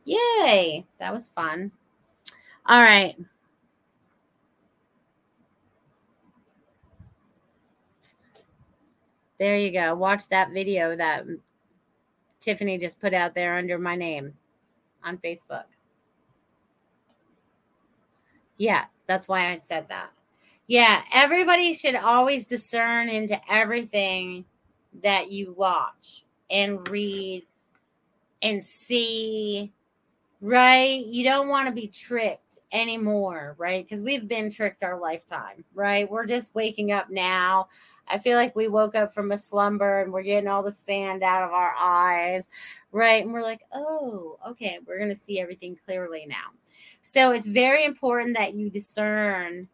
Yay, 0.05 0.85
that 0.99 1.13
was 1.13 1.29
fun. 1.29 1.71
All 2.67 2.81
right. 2.81 3.17
There 9.39 9.57
you 9.57 9.73
go. 9.73 9.95
Watch 9.95 10.29
that 10.29 10.53
video 10.53 10.95
that 10.97 11.25
Tiffany 12.41 12.79
just 12.79 13.01
put 13.01 13.15
out 13.15 13.35
there 13.35 13.57
under 13.57 13.79
my 13.79 13.97
name 13.97 14.35
on 15.05 15.19
Facebook. 15.19 15.65
Yeah, 18.57 18.85
that's 19.09 19.27
why 19.27 19.53
I 19.53 19.59
said 19.59 19.87
that. 19.89 20.11
Yeah, 20.73 21.03
everybody 21.13 21.75
should 21.75 21.97
always 21.97 22.47
discern 22.47 23.11
into 23.11 23.39
everything 23.47 24.47
that 25.03 25.31
you 25.31 25.53
watch 25.53 26.25
and 26.51 26.89
read 26.89 27.45
and 28.41 28.65
see 28.65 29.71
right? 30.41 31.05
You 31.05 31.25
don't 31.25 31.49
want 31.49 31.69
to 31.69 31.75
be 31.75 31.89
tricked 31.89 32.61
anymore, 32.73 33.55
right? 33.59 33.85
Because 33.85 34.03
we've 34.03 34.27
been 34.27 34.51
tricked 34.51 34.83
our 34.83 34.99
lifetime, 34.99 35.63
right? 35.75 36.11
We're 36.11 36.25
just 36.25 36.55
waking 36.55 36.93
up 36.93 37.11
now. 37.11 37.69
I 38.09 38.17
feel 38.17 38.39
like 38.39 38.57
we 38.57 38.69
woke 38.69 38.95
up 38.95 39.13
from 39.13 39.33
a 39.33 39.37
slumber 39.39 40.01
and 40.01 40.11
we're 40.11 40.23
getting 40.23 40.49
all 40.49 40.63
the 40.63 40.73
sand 40.73 41.23
out 41.23 41.45
of 41.45 41.53
our 41.53 41.75
eyes, 41.79 42.49
right? 42.93 43.23
And 43.23 43.35
we're 43.35 43.43
like, 43.43 43.61
oh, 43.75 44.39
okay, 44.49 44.79
we're 44.87 44.99
going 44.99 45.11
to 45.11 45.15
see 45.15 45.39
everything 45.39 45.79
clearly 45.85 46.25
now. 46.27 46.47
So 47.03 47.33
it's 47.33 47.47
very 47.47 47.85
important 47.85 48.35
that 48.39 48.55
you 48.55 48.71
discern 48.71 49.69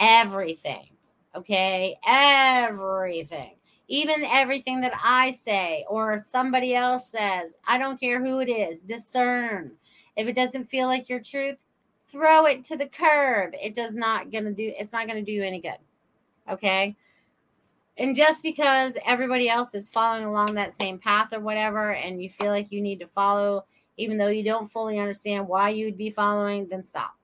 everything, 0.00 0.88
okay? 1.36 1.96
Everything 2.06 3.52
even 3.90 4.24
everything 4.24 4.80
that 4.80 4.92
I 5.02 5.32
say 5.32 5.84
or 5.88 6.16
somebody 6.16 6.76
else 6.76 7.10
says, 7.10 7.56
I 7.66 7.76
don't 7.76 8.00
care 8.00 8.24
who 8.24 8.38
it 8.38 8.48
is, 8.48 8.78
discern. 8.78 9.72
If 10.16 10.28
it 10.28 10.36
doesn't 10.36 10.70
feel 10.70 10.86
like 10.86 11.08
your 11.08 11.20
truth, 11.20 11.56
throw 12.08 12.46
it 12.46 12.62
to 12.64 12.76
the 12.76 12.86
curb. 12.86 13.52
It 13.60 13.74
does 13.74 13.96
not 13.96 14.30
to 14.30 14.52
do 14.52 14.72
it's 14.78 14.92
not 14.92 15.08
to 15.08 15.22
do 15.22 15.32
you 15.32 15.42
any 15.42 15.60
good. 15.60 15.78
Okay? 16.48 16.96
And 17.98 18.14
just 18.14 18.44
because 18.44 18.96
everybody 19.04 19.48
else 19.48 19.74
is 19.74 19.88
following 19.88 20.24
along 20.24 20.54
that 20.54 20.76
same 20.76 20.98
path 20.98 21.32
or 21.32 21.40
whatever 21.40 21.92
and 21.92 22.22
you 22.22 22.30
feel 22.30 22.50
like 22.50 22.70
you 22.70 22.80
need 22.80 23.00
to 23.00 23.06
follow 23.06 23.66
even 23.96 24.16
though 24.16 24.28
you 24.28 24.44
don't 24.44 24.70
fully 24.70 24.98
understand 24.98 25.46
why 25.46 25.68
you'd 25.68 25.98
be 25.98 26.10
following, 26.10 26.66
then 26.68 26.82
stop. 26.82 27.19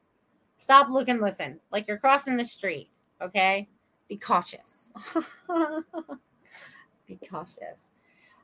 Stop, 0.58 0.88
look 0.90 1.08
and 1.08 1.20
listen. 1.20 1.60
Like 1.70 1.86
you're 1.88 1.98
crossing 1.98 2.36
the 2.36 2.44
street, 2.44 2.88
okay? 3.20 3.68
Be 4.08 4.16
cautious. 4.16 4.90
be 7.06 7.18
cautious. 7.28 7.90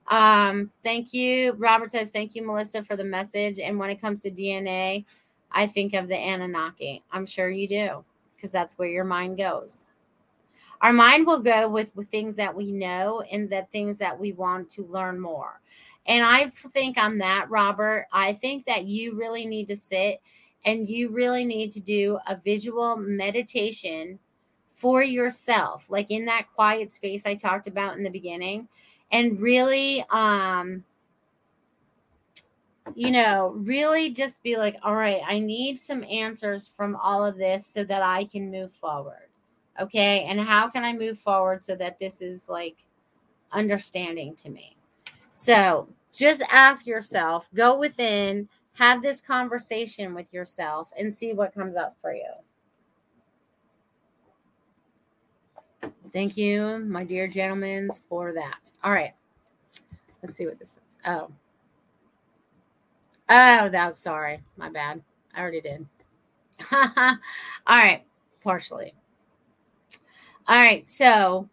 Um, 0.08 0.70
thank 0.82 1.12
you. 1.12 1.52
Robert 1.52 1.90
says, 1.90 2.10
thank 2.10 2.34
you, 2.34 2.44
Melissa, 2.44 2.82
for 2.82 2.96
the 2.96 3.04
message. 3.04 3.58
And 3.58 3.78
when 3.78 3.90
it 3.90 4.00
comes 4.00 4.22
to 4.22 4.30
DNA, 4.30 5.04
I 5.50 5.66
think 5.66 5.94
of 5.94 6.08
the 6.08 6.16
Anunnaki. 6.16 7.02
I'm 7.10 7.26
sure 7.26 7.48
you 7.48 7.68
do, 7.68 8.04
because 8.36 8.50
that's 8.50 8.78
where 8.78 8.88
your 8.88 9.04
mind 9.04 9.38
goes. 9.38 9.86
Our 10.80 10.92
mind 10.92 11.26
will 11.26 11.38
go 11.38 11.68
with, 11.68 11.94
with 11.94 12.08
things 12.08 12.34
that 12.36 12.54
we 12.54 12.72
know 12.72 13.22
and 13.30 13.48
the 13.48 13.66
things 13.70 13.98
that 13.98 14.18
we 14.18 14.32
want 14.32 14.68
to 14.70 14.84
learn 14.86 15.20
more. 15.20 15.60
And 16.06 16.24
I 16.24 16.50
think 16.72 16.98
on 16.98 17.18
that, 17.18 17.48
Robert, 17.48 18.06
I 18.12 18.32
think 18.32 18.66
that 18.66 18.86
you 18.86 19.14
really 19.14 19.46
need 19.46 19.68
to 19.68 19.76
sit 19.76 20.20
and 20.64 20.88
you 20.88 21.08
really 21.10 21.44
need 21.44 21.72
to 21.72 21.80
do 21.80 22.18
a 22.28 22.36
visual 22.36 22.96
meditation 22.96 24.18
for 24.70 25.02
yourself, 25.02 25.86
like 25.90 26.10
in 26.10 26.24
that 26.26 26.46
quiet 26.54 26.90
space 26.90 27.26
I 27.26 27.34
talked 27.34 27.66
about 27.66 27.96
in 27.96 28.02
the 28.02 28.10
beginning 28.10 28.68
and 29.10 29.40
really 29.40 30.04
um 30.10 30.84
you 32.94 33.10
know, 33.10 33.54
really 33.56 34.10
just 34.10 34.42
be 34.42 34.56
like, 34.56 34.76
all 34.82 34.96
right, 34.96 35.20
I 35.26 35.38
need 35.38 35.78
some 35.78 36.04
answers 36.04 36.68
from 36.68 36.96
all 36.96 37.24
of 37.24 37.36
this 37.36 37.66
so 37.66 37.84
that 37.84 38.02
I 38.02 38.24
can 38.24 38.50
move 38.50 38.72
forward. 38.72 39.28
Okay. 39.80 40.24
And 40.24 40.40
how 40.40 40.68
can 40.68 40.84
I 40.84 40.92
move 40.92 41.18
forward 41.18 41.62
so 41.62 41.76
that 41.76 41.98
this 41.98 42.20
is 42.20 42.48
like 42.48 42.76
understanding 43.52 44.34
to 44.36 44.50
me? 44.50 44.76
So 45.32 45.88
just 46.12 46.42
ask 46.50 46.86
yourself, 46.86 47.48
go 47.54 47.78
within, 47.78 48.48
have 48.74 49.02
this 49.02 49.20
conversation 49.20 50.14
with 50.14 50.32
yourself, 50.32 50.90
and 50.98 51.14
see 51.14 51.32
what 51.32 51.54
comes 51.54 51.76
up 51.76 51.96
for 52.00 52.14
you. 52.14 52.30
Thank 56.12 56.36
you, 56.36 56.78
my 56.86 57.04
dear 57.04 57.26
gentlemen, 57.26 57.90
for 58.08 58.32
that. 58.32 58.70
All 58.84 58.92
right. 58.92 59.14
Let's 60.22 60.36
see 60.36 60.46
what 60.46 60.58
this 60.58 60.78
is. 60.86 60.98
Oh. 61.06 61.28
Oh, 63.28 63.68
that 63.68 63.86
was 63.86 63.96
sorry. 63.98 64.42
My 64.56 64.68
bad. 64.68 65.02
I 65.34 65.40
already 65.40 65.60
did. 65.62 65.86
All 66.72 67.18
right. 67.68 68.04
Partially. 68.44 68.94
All 70.46 70.60
right. 70.60 70.88
So, 70.88 71.48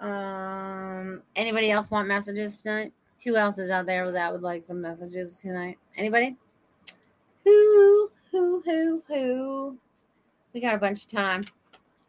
um, 0.00 1.22
anybody 1.34 1.70
else 1.70 1.90
want 1.90 2.08
messages 2.08 2.60
tonight? 2.62 2.92
Who 3.24 3.36
else 3.36 3.58
is 3.58 3.70
out 3.70 3.86
there 3.86 4.10
that 4.10 4.32
would 4.32 4.42
like 4.42 4.64
some 4.64 4.80
messages 4.80 5.40
tonight? 5.40 5.78
Anybody? 5.96 6.36
Who, 7.44 8.10
who, 8.30 8.62
who, 8.64 9.02
who? 9.08 9.78
we 10.56 10.62
got 10.62 10.74
a 10.74 10.78
bunch 10.78 11.02
of 11.02 11.08
time. 11.08 11.44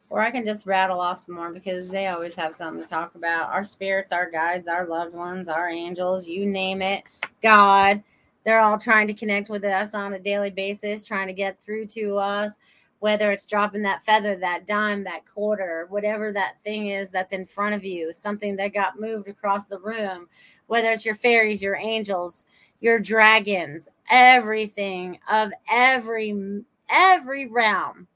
Or 0.10 0.22
I 0.22 0.32
can 0.32 0.46
just 0.46 0.66
rattle 0.66 1.02
off 1.02 1.20
some 1.20 1.36
more 1.36 1.52
because 1.52 1.90
they 1.90 2.08
always 2.08 2.34
have 2.36 2.56
something 2.56 2.82
to 2.82 2.88
talk 2.88 3.14
about. 3.16 3.50
Our 3.50 3.66
spirits, 3.66 4.14
our 4.14 4.32
guides, 4.32 4.70
our 4.70 4.88
loved 4.88 5.14
ones, 5.14 5.50
our 5.50 5.68
angels, 5.68 6.26
you 6.26 6.46
name 6.46 6.82
it, 6.82 7.04
God. 7.44 8.02
They're 8.46 8.62
all 8.62 8.78
trying 8.78 9.08
to 9.08 9.14
connect 9.14 9.50
with 9.50 9.66
us 9.66 9.94
on 9.94 10.14
a 10.14 10.20
daily 10.20 10.50
basis, 10.50 11.04
trying 11.04 11.28
to 11.28 11.34
get 11.34 11.62
through 11.62 11.88
to 11.88 12.16
us, 12.16 12.56
whether 13.00 13.32
it's 13.32 13.46
dropping 13.46 13.84
that 13.84 14.04
feather, 14.04 14.36
that 14.36 14.66
dime, 14.66 15.04
that 15.04 15.26
quarter, 15.26 15.86
whatever 15.90 16.32
that 16.34 16.62
thing 16.64 16.88
is 16.88 17.10
that's 17.10 17.34
in 17.34 17.46
front 17.46 17.76
of 17.76 17.84
you, 17.84 18.12
something 18.14 18.56
that 18.56 18.74
got 18.74 19.00
moved 19.00 19.28
across 19.28 19.68
the 19.68 19.80
room, 19.80 20.28
whether 20.68 20.90
it's 20.90 21.06
your 21.06 21.16
fairies, 21.16 21.62
your 21.62 21.76
angels, 21.76 22.46
your 22.80 23.00
dragons, 23.00 23.90
everything 24.10 25.20
of 25.30 25.52
every 25.72 26.64
every 26.90 27.48
realm 27.48 28.08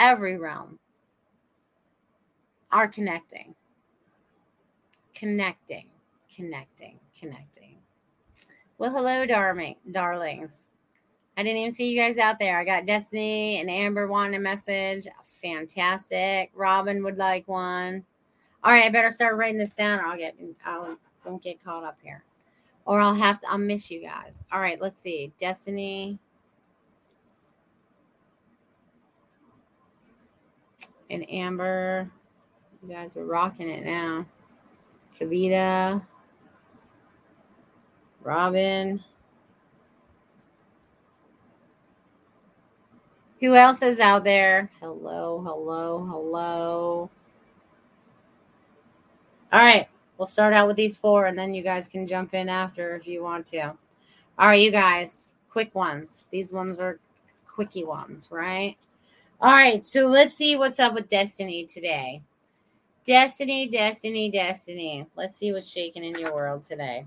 every 0.00 0.38
realm 0.38 0.78
are 2.72 2.88
connecting. 2.88 3.54
Connecting, 5.14 5.86
connecting, 6.34 6.98
connecting. 7.18 7.76
Well, 8.78 8.90
hello, 8.90 9.26
darling, 9.26 9.76
darlings. 9.90 10.68
I 11.40 11.42
didn't 11.42 11.62
even 11.62 11.72
see 11.72 11.90
you 11.90 11.98
guys 11.98 12.18
out 12.18 12.38
there. 12.38 12.58
I 12.58 12.66
got 12.66 12.84
Destiny 12.84 13.60
and 13.60 13.70
Amber 13.70 14.06
wanting 14.06 14.34
a 14.34 14.38
message. 14.38 15.06
Fantastic. 15.24 16.50
Robin 16.54 17.02
would 17.02 17.16
like 17.16 17.48
one. 17.48 18.04
All 18.62 18.70
right, 18.70 18.84
I 18.84 18.90
better 18.90 19.08
start 19.08 19.36
writing 19.36 19.58
this 19.58 19.72
down 19.72 20.00
or 20.00 20.02
I'll 20.02 20.18
get 20.18 20.36
I'll 20.66 20.98
don't 21.24 21.42
get 21.42 21.64
caught 21.64 21.82
up 21.82 21.96
here. 22.02 22.24
Or 22.84 23.00
I'll 23.00 23.14
have 23.14 23.40
to 23.40 23.50
I'll 23.50 23.56
miss 23.56 23.90
you 23.90 24.02
guys. 24.02 24.44
All 24.52 24.60
right, 24.60 24.78
let's 24.82 25.00
see. 25.00 25.32
Destiny. 25.38 26.18
and 31.08 31.28
Amber. 31.30 32.10
You 32.82 32.94
guys 32.94 33.16
are 33.16 33.24
rocking 33.24 33.70
it 33.70 33.82
now. 33.82 34.26
Kavita, 35.18 36.04
Robin. 38.22 39.02
Who 43.40 43.54
else 43.54 43.80
is 43.82 44.00
out 44.00 44.24
there? 44.24 44.70
Hello, 44.80 45.40
hello, 45.42 46.04
hello. 46.04 47.10
All 49.50 49.60
right, 49.60 49.88
we'll 50.18 50.26
start 50.26 50.52
out 50.52 50.68
with 50.68 50.76
these 50.76 50.96
four 50.96 51.24
and 51.24 51.38
then 51.38 51.54
you 51.54 51.62
guys 51.62 51.88
can 51.88 52.06
jump 52.06 52.34
in 52.34 52.50
after 52.50 52.94
if 52.96 53.06
you 53.06 53.22
want 53.22 53.46
to. 53.46 53.68
All 54.38 54.48
right, 54.48 54.60
you 54.60 54.70
guys, 54.70 55.28
quick 55.48 55.74
ones. 55.74 56.26
These 56.30 56.52
ones 56.52 56.80
are 56.80 56.98
quickie 57.46 57.84
ones, 57.84 58.28
right? 58.30 58.76
All 59.40 59.52
right, 59.52 59.86
so 59.86 60.06
let's 60.06 60.36
see 60.36 60.54
what's 60.56 60.78
up 60.78 60.92
with 60.92 61.08
Destiny 61.08 61.64
today. 61.64 62.20
Destiny, 63.06 63.66
Destiny, 63.66 64.30
Destiny. 64.30 65.06
Let's 65.16 65.38
see 65.38 65.50
what's 65.50 65.70
shaking 65.70 66.04
in 66.04 66.18
your 66.18 66.34
world 66.34 66.62
today. 66.62 67.06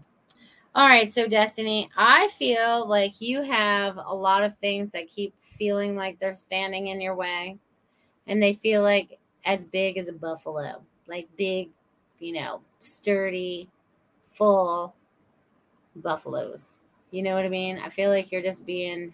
All 0.75 0.87
right, 0.87 1.13
so 1.13 1.27
Destiny, 1.27 1.87
I 1.95 2.29
feel 2.29 2.87
like 2.87 3.21
you 3.21 3.43
have 3.43 3.97
a 3.97 4.13
lot 4.15 4.43
of 4.43 4.57
things 4.57 4.91
that 4.91 5.07
keep 5.07 5.35
feeling 5.39 5.95
like 5.95 6.19
they're 6.19 6.33
standing 6.33 6.87
in 6.87 6.99
your 6.99 7.13
way, 7.15 7.59
and 8.25 8.41
they 8.41 8.53
feel 8.53 8.81
like 8.81 9.19
as 9.45 9.65
big 9.65 9.97
as 9.99 10.07
a 10.09 10.13
buffalo, 10.13 10.81
like 11.07 11.27
big, 11.37 11.69
you 12.19 12.33
know, 12.33 12.61
sturdy, 12.81 13.69
full 14.25 14.95
buffaloes. 15.97 16.79
You 17.11 17.21
know 17.21 17.35
what 17.35 17.45
I 17.45 17.49
mean? 17.49 17.77
I 17.77 17.89
feel 17.89 18.09
like 18.09 18.31
you're 18.31 18.41
just 18.41 18.65
being 18.65 19.13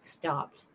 stopped. 0.00 0.66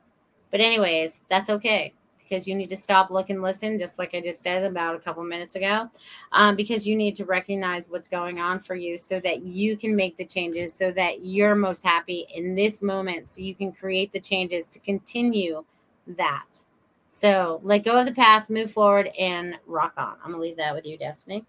But, 0.50 0.62
anyways, 0.62 1.24
that's 1.30 1.50
okay 1.50 1.94
because 2.32 2.48
you 2.48 2.56
need 2.56 2.70
to 2.70 2.78
stop, 2.78 3.12
look, 3.12 3.30
and 3.30 3.42
listen, 3.42 3.78
just 3.78 4.00
like 4.00 4.16
I 4.16 4.22
just 4.22 4.42
said 4.42 4.64
about 4.64 4.96
a 4.96 5.00
couple 5.00 5.22
minutes 5.22 5.56
ago, 5.56 5.90
um, 6.32 6.56
because 6.56 6.88
you 6.88 6.96
need 6.96 7.14
to 7.18 7.26
recognize 7.26 7.90
what's 7.90 8.08
going 8.08 8.40
on 8.40 8.58
for 8.60 8.74
you 8.74 8.98
so 8.98 9.20
that 9.20 9.42
you 9.42 9.76
can 9.76 9.98
make 9.98 10.16
the 10.16 10.24
changes 10.24 10.74
so 10.74 10.92
that 10.92 11.26
you're 11.26 11.56
most 11.56 11.84
happy 11.84 12.26
in 12.34 12.56
this 12.56 12.82
moment 12.82 13.28
so 13.28 13.42
you 13.42 13.54
can 13.54 13.74
create 13.74 14.14
the 14.14 14.20
changes 14.20 14.66
to 14.68 14.80
continue 14.80 15.66
that. 16.08 16.62
So 17.10 17.60
let 17.64 17.84
go 17.84 17.98
of 18.00 18.06
the 18.06 18.14
past, 18.14 18.50
move 18.50 18.72
forward, 18.72 19.08
and 19.20 19.60
rock 19.68 19.96
on. 19.98 20.16
I'm 20.24 20.32
going 20.32 20.36
to 20.36 20.40
leave 20.40 20.58
that 20.58 20.74
with 20.74 20.86
you, 20.86 20.98
Destiny. 20.98 21.44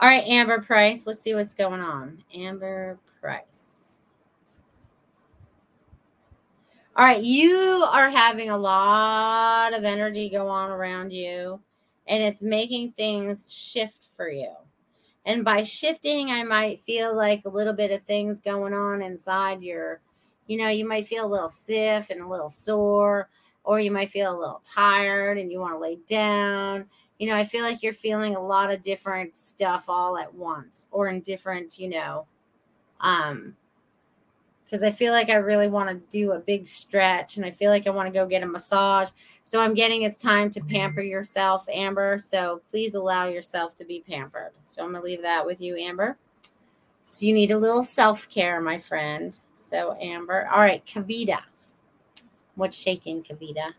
All 0.00 0.08
right, 0.08 0.26
Amber 0.26 0.60
Price. 0.60 1.06
Let's 1.06 1.22
see 1.22 1.36
what's 1.36 1.54
going 1.54 1.80
on. 1.80 2.24
Amber 2.34 2.98
Price. 3.20 3.73
All 6.96 7.04
right, 7.04 7.22
you 7.22 7.84
are 7.90 8.08
having 8.08 8.50
a 8.50 8.58
lot 8.58 9.74
of 9.74 9.84
energy 9.84 10.30
go 10.30 10.46
on 10.48 10.70
around 10.70 11.12
you, 11.12 11.60
and 12.06 12.22
it's 12.22 12.42
making 12.42 12.92
things 12.92 13.52
shift 13.52 14.06
for 14.16 14.28
you. 14.28 14.52
And 15.26 15.44
by 15.44 15.62
shifting, 15.62 16.30
I 16.30 16.44
might 16.44 16.84
feel 16.84 17.16
like 17.16 17.42
a 17.44 17.48
little 17.48 17.72
bit 17.72 17.90
of 17.90 18.02
things 18.02 18.40
going 18.40 18.74
on 18.74 19.02
inside 19.02 19.62
your, 19.62 20.00
you 20.46 20.58
know, 20.58 20.68
you 20.68 20.86
might 20.86 21.08
feel 21.08 21.24
a 21.24 21.26
little 21.26 21.48
stiff 21.48 22.10
and 22.10 22.20
a 22.20 22.28
little 22.28 22.50
sore, 22.50 23.28
or 23.64 23.80
you 23.80 23.90
might 23.90 24.10
feel 24.10 24.36
a 24.36 24.38
little 24.38 24.62
tired 24.64 25.38
and 25.38 25.50
you 25.50 25.58
want 25.58 25.74
to 25.74 25.78
lay 25.78 25.98
down 26.06 26.86
you 27.18 27.28
know, 27.28 27.36
I 27.36 27.44
feel 27.44 27.62
like 27.62 27.82
you're 27.82 27.92
feeling 27.92 28.34
a 28.34 28.44
lot 28.44 28.72
of 28.72 28.82
different 28.82 29.36
stuff 29.36 29.84
all 29.88 30.18
at 30.18 30.34
once 30.34 30.86
or 30.90 31.08
in 31.08 31.20
different, 31.20 31.78
you 31.78 31.88
know, 31.88 32.26
um, 33.00 33.56
because 34.64 34.82
I 34.82 34.90
feel 34.90 35.12
like 35.12 35.28
I 35.28 35.34
really 35.34 35.68
want 35.68 35.90
to 35.90 35.96
do 36.10 36.32
a 36.32 36.38
big 36.38 36.66
stretch 36.66 37.36
and 37.36 37.44
I 37.44 37.50
feel 37.50 37.70
like 37.70 37.86
I 37.86 37.90
want 37.90 38.06
to 38.06 38.12
go 38.12 38.26
get 38.26 38.42
a 38.42 38.46
massage. 38.46 39.10
So 39.44 39.60
I'm 39.60 39.74
getting 39.74 40.02
it's 40.02 40.18
time 40.18 40.50
to 40.50 40.60
mm-hmm. 40.60 40.68
pamper 40.68 41.02
yourself, 41.02 41.68
Amber. 41.68 42.18
So 42.18 42.62
please 42.68 42.94
allow 42.94 43.28
yourself 43.28 43.76
to 43.76 43.84
be 43.84 44.02
pampered. 44.08 44.52
So 44.64 44.82
I'm 44.82 44.90
going 44.90 45.02
to 45.02 45.06
leave 45.06 45.22
that 45.22 45.44
with 45.44 45.60
you, 45.60 45.76
Amber. 45.76 46.18
So 47.04 47.26
you 47.26 47.34
need 47.34 47.50
a 47.50 47.58
little 47.58 47.82
self 47.82 48.28
care, 48.30 48.60
my 48.60 48.78
friend. 48.78 49.38
So, 49.52 49.94
Amber. 50.00 50.48
All 50.52 50.60
right, 50.60 50.84
Kavita. 50.86 51.40
What's 52.54 52.78
shaking, 52.78 53.22
Kavita? 53.22 53.72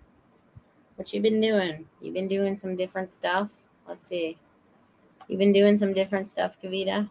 What 0.95 1.11
you 1.11 1.21
been 1.21 1.41
doing? 1.41 1.85
You 2.01 2.13
been 2.13 2.27
doing 2.27 2.55
some 2.55 2.75
different 2.75 3.11
stuff? 3.11 3.49
Let's 3.87 4.07
see. 4.07 4.37
You've 5.27 5.39
been 5.39 5.53
doing 5.53 5.75
some 5.75 5.93
different 5.93 6.27
stuff, 6.27 6.55
Kavita. 6.61 7.09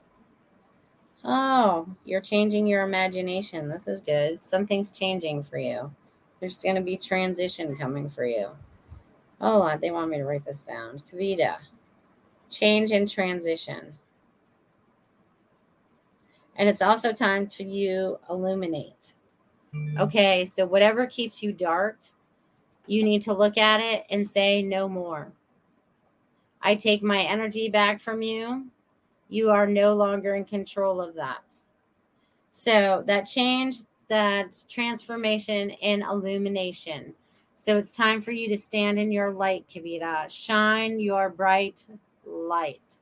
Oh, 1.25 1.89
you're 2.05 2.21
changing 2.21 2.67
your 2.67 2.83
imagination. 2.83 3.69
This 3.69 3.89
is 3.89 4.03
good. 4.03 4.43
Something's 4.43 4.91
changing 4.91 5.43
for 5.43 5.59
you. 5.59 5.91
There's 6.39 6.63
going 6.63 6.77
to 6.77 6.83
be 6.83 6.97
transition 6.99 7.77
coming 7.77 8.11
for 8.11 8.27
you. 8.27 8.51
Oh, 9.41 9.77
they 9.81 9.91
want 9.91 10.11
me 10.11 10.19
to 10.19 10.25
write 10.25 10.45
this 10.45 10.63
down. 10.63 11.03
Kavita, 11.11 11.57
change 12.51 12.93
and 12.93 13.11
transition. 13.11 13.95
And 16.57 16.69
it's 16.69 16.83
also 16.83 17.13
time 17.13 17.47
to 17.49 17.65
you 17.65 18.19
illuminate. 18.29 19.15
Okay, 19.99 20.45
so 20.45 20.67
whatever 20.67 21.07
keeps 21.07 21.43
you 21.43 21.53
dark, 21.53 21.99
you 22.87 23.03
need 23.03 23.23
to 23.23 23.33
look 23.33 23.59
at 23.59 23.81
it 23.81 24.05
and 24.11 24.29
say, 24.29 24.63
no 24.63 24.89
more. 24.89 25.33
I 26.61 26.75
take 26.75 27.03
my 27.03 27.23
energy 27.23 27.69
back 27.69 28.01
from 28.01 28.23
you. 28.23 28.67
You 29.35 29.51
are 29.51 29.67
no 29.67 29.95
longer 29.95 30.37
in 30.37 30.45
control 30.45 31.01
of 31.01 31.17
that. 31.17 31.57
So 32.53 33.03
that 33.09 33.23
change, 33.23 33.79
that 34.09 34.57
transformation 34.69 35.73
and 35.83 36.03
illumination. 36.03 37.15
So 37.57 37.77
it's 37.77 37.91
time 37.91 38.21
for 38.21 38.31
you 38.31 38.49
to 38.49 38.57
stand 38.57 38.97
in 38.97 39.11
your 39.11 39.33
light, 39.33 39.67
Kavita. 39.69 40.31
Shine 40.31 41.01
your 41.01 41.31
bright 41.31 41.85
light 42.25 42.99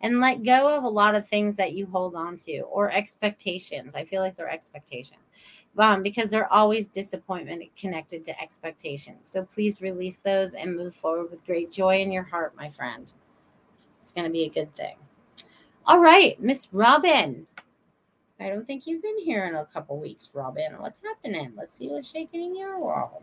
and 0.00 0.20
let 0.20 0.42
go 0.42 0.74
of 0.74 0.84
a 0.84 0.88
lot 0.88 1.14
of 1.14 1.28
things 1.28 1.54
that 1.56 1.74
you 1.74 1.84
hold 1.84 2.14
on 2.14 2.38
to 2.38 2.60
or 2.60 2.90
expectations. 2.90 3.94
I 3.94 4.04
feel 4.04 4.22
like 4.22 4.36
they're 4.36 4.48
expectations 4.48 5.20
um, 5.76 6.02
because 6.02 6.30
they're 6.30 6.50
always 6.50 6.88
disappointment 6.88 7.62
connected 7.76 8.24
to 8.24 8.40
expectations. 8.40 9.28
So 9.28 9.44
please 9.44 9.82
release 9.82 10.18
those 10.18 10.54
and 10.54 10.74
move 10.74 10.94
forward 10.94 11.30
with 11.30 11.44
great 11.44 11.70
joy 11.70 12.00
in 12.00 12.10
your 12.10 12.22
heart, 12.22 12.56
my 12.56 12.70
friend. 12.70 13.12
It's 14.00 14.12
going 14.12 14.26
to 14.26 14.32
be 14.32 14.44
a 14.44 14.50
good 14.50 14.74
thing. 14.74 14.96
All 15.86 16.00
right, 16.00 16.40
Miss 16.40 16.68
Robin. 16.72 17.46
I 18.40 18.48
don't 18.48 18.66
think 18.66 18.86
you've 18.86 19.02
been 19.02 19.18
here 19.18 19.44
in 19.44 19.54
a 19.54 19.66
couple 19.66 19.98
weeks, 19.98 20.30
Robin. 20.32 20.72
What's 20.78 20.98
happening? 21.02 21.52
Let's 21.54 21.76
see 21.76 21.88
what's 21.88 22.10
shaking 22.10 22.42
in 22.42 22.56
your 22.56 22.80
world. 22.80 23.22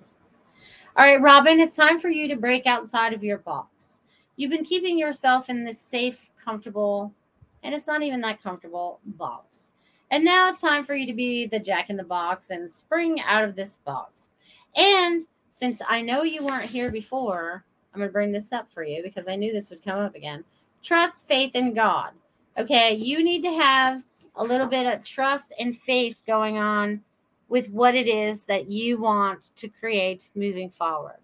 All 0.95 1.05
right, 1.05 1.20
Robin, 1.20 1.59
it's 1.59 1.76
time 1.76 1.99
for 1.99 2.09
you 2.09 2.28
to 2.28 2.36
break 2.36 2.68
outside 2.68 3.14
of 3.14 3.24
your 3.24 3.39
box. 3.39 4.01
You've 4.36 4.51
been 4.51 4.64
keeping 4.64 4.99
yourself 4.99 5.49
in 5.49 5.64
this 5.64 5.82
safe, 5.82 6.30
comfortable, 6.38 7.12
and 7.64 7.74
it's 7.74 7.88
not 7.88 8.03
even 8.03 8.22
that 8.22 8.43
comfortable 8.43 8.99
box. 9.05 9.72
And 10.12 10.24
now 10.24 10.47
it's 10.47 10.62
time 10.62 10.84
for 10.84 10.93
you 10.93 11.07
to 11.07 11.14
be 11.14 11.47
the 11.47 11.59
jack 11.59 11.89
in 11.89 11.97
the 11.97 12.03
box 12.03 12.51
and 12.51 12.72
spring 12.72 13.20
out 13.22 13.43
of 13.43 13.55
this 13.55 13.78
box. 13.78 14.30
And 14.76 15.26
since 15.49 15.82
I 15.89 16.03
know 16.03 16.22
you 16.22 16.45
weren't 16.45 16.70
here 16.70 16.91
before, 16.91 17.66
I'm 17.91 18.01
going 18.01 18.09
to 18.09 18.14
bring 18.14 18.32
this 18.32 18.51
up 18.51 18.70
for 18.72 18.84
you 18.84 19.01
because 19.01 19.28
I 19.28 19.36
knew 19.36 19.51
this 19.51 19.72
would 19.72 19.84
come 19.84 19.99
up 19.99 20.14
again. 20.14 20.43
Trust, 20.84 21.28
faith, 21.28 21.55
in 21.55 21.74
God. 21.74 22.12
Okay. 22.58 22.93
You 22.93 23.24
need 23.24 23.43
to 23.43 23.52
have 23.52 24.04
a 24.36 24.43
little 24.43 24.68
bit 24.68 24.86
of 24.86 25.04
trust 25.04 25.54
and 25.60 25.78
faith 25.78 26.18
going 26.26 26.58
on 26.58 27.02
with 27.49 27.70
what 27.70 27.95
it 27.95 28.08
is 28.08 28.45
that 28.45 28.70
you 28.70 28.97
want 28.97 29.52
to 29.58 29.68
create 29.68 30.30
moving 30.36 30.70
forward 30.70 31.18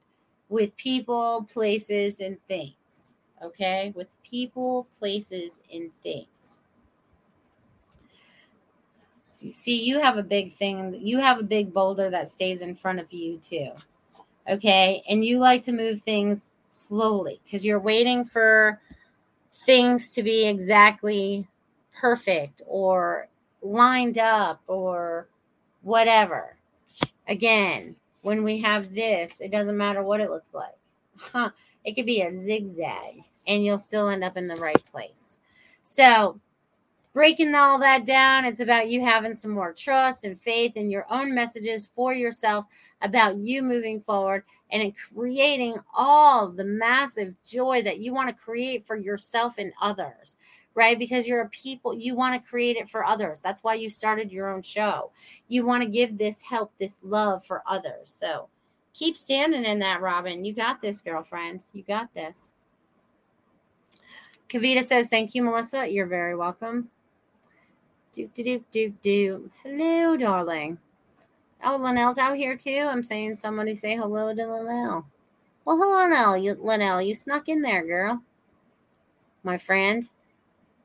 with 0.50 0.76
people, 0.78 1.48
places, 1.52 2.20
and 2.20 2.38
things. 2.48 3.14
Okay. 3.42 3.94
With 3.96 4.10
people, 4.24 4.88
places, 5.00 5.62
and 5.74 5.92
things 6.02 6.60
see 9.38 9.84
you 9.84 10.00
have 10.00 10.18
a 10.18 10.24
big 10.24 10.54
thing 10.54 10.98
you 11.02 11.20
have 11.20 11.40
a 11.40 11.44
big 11.44 11.74
boulder 11.74 12.10
that 12.10 12.28
stays 12.30 12.62
in 12.62 12.74
front 12.74 13.00
of 13.00 13.12
you 13.14 13.38
too 13.38 13.70
okay 14.50 15.04
and 15.08 15.24
you 15.24 15.38
like 15.38 15.64
to 15.64 15.72
move 15.72 16.02
things 16.02 16.48
slowly 16.70 17.40
because 17.44 17.64
you're 17.64 17.80
waiting 17.80 18.26
for 18.26 18.80
things 19.68 20.12
to 20.12 20.24
be 20.24 20.48
exactly 20.48 21.46
perfect 21.94 22.62
or 22.66 23.28
lined 23.62 24.18
up 24.18 24.62
or 24.68 25.28
whatever 25.82 26.56
again 27.28 27.94
when 28.22 28.46
we 28.46 28.58
have 28.58 28.96
this 28.96 29.42
it 29.42 29.52
doesn't 29.52 29.76
matter 29.76 30.02
what 30.02 30.22
it 30.22 30.30
looks 30.30 30.54
like 30.54 30.78
huh. 31.18 31.50
it 31.84 31.96
could 31.96 32.06
be 32.06 32.22
a 32.22 32.34
zigzag 32.34 33.22
and 33.46 33.66
you'll 33.66 33.78
still 33.78 34.08
end 34.08 34.24
up 34.24 34.38
in 34.38 34.48
the 34.48 34.56
right 34.56 34.84
place 34.90 35.40
so 35.84 36.40
breaking 37.18 37.56
all 37.56 37.80
that 37.80 38.06
down. 38.06 38.46
It's 38.46 38.60
about 38.60 38.90
you 38.90 39.04
having 39.04 39.34
some 39.34 39.50
more 39.50 39.74
trust 39.74 40.24
and 40.24 40.40
faith 40.40 40.78
in 40.78 40.92
your 40.92 41.08
own 41.10 41.34
messages 41.34 41.90
for 41.96 42.14
yourself 42.14 42.66
about 43.02 43.38
you 43.38 43.64
moving 43.64 44.00
forward 44.00 44.44
and 44.70 44.94
creating 44.96 45.78
all 45.96 46.52
the 46.52 46.64
massive 46.64 47.34
joy 47.44 47.82
that 47.82 47.98
you 47.98 48.14
want 48.14 48.30
to 48.30 48.36
create 48.36 48.86
for 48.86 48.96
yourself 48.96 49.56
and 49.58 49.74
others, 49.82 50.38
right? 50.76 51.00
Because 51.00 51.28
you're 51.28 51.42
a 51.42 51.50
people, 51.50 51.92
you 51.92 52.14
want 52.14 52.36
to 52.36 52.50
create 52.50 52.78
it 52.78 52.88
for 52.88 53.04
others. 53.04 53.42
That's 53.42 53.64
why 53.64 53.74
you 53.74 53.90
started 53.90 54.32
your 54.32 54.54
own 54.54 54.62
show. 54.62 55.10
You 55.48 55.66
want 55.66 55.82
to 55.82 55.90
give 55.90 56.20
this 56.20 56.44
help, 56.44 56.72
this 56.78 57.00
love 57.02 57.44
for 57.44 57.64
others. 57.66 58.12
So 58.12 58.48
keep 58.94 59.18
standing 59.18 59.66
in 59.66 59.80
that, 59.80 60.02
Robin. 60.02 60.46
You 60.46 60.54
got 60.54 60.84
this, 60.84 61.02
girlfriend. 61.02 61.66
You 61.74 61.82
got 61.82 62.14
this. 62.14 62.52
Kavita 64.50 64.84
says, 64.84 65.08
Thank 65.08 65.34
you, 65.34 65.42
Melissa. 65.42 65.88
You're 65.88 66.06
very 66.06 66.36
welcome. 66.36 66.92
Do, 68.18 68.28
do, 68.34 68.44
do, 68.44 68.64
do, 68.72 68.94
do. 69.04 69.52
Hello, 69.62 70.18
darling. 70.18 70.80
Oh, 71.64 71.78
Linnell's 71.78 72.18
out 72.18 72.36
here 72.36 72.58
too. 72.58 72.88
I'm 72.90 73.04
saying 73.04 73.36
somebody 73.36 73.76
say 73.76 73.96
hello 73.96 74.34
to 74.34 74.48
Linnell. 74.48 75.06
Well, 75.66 75.78
hello, 75.78 76.02
Linnell. 76.02 76.36
You, 76.36 76.58
Linnell, 76.60 77.00
you 77.00 77.14
snuck 77.14 77.48
in 77.48 77.62
there, 77.62 77.86
girl. 77.86 78.24
My 79.44 79.56
friend. 79.56 80.10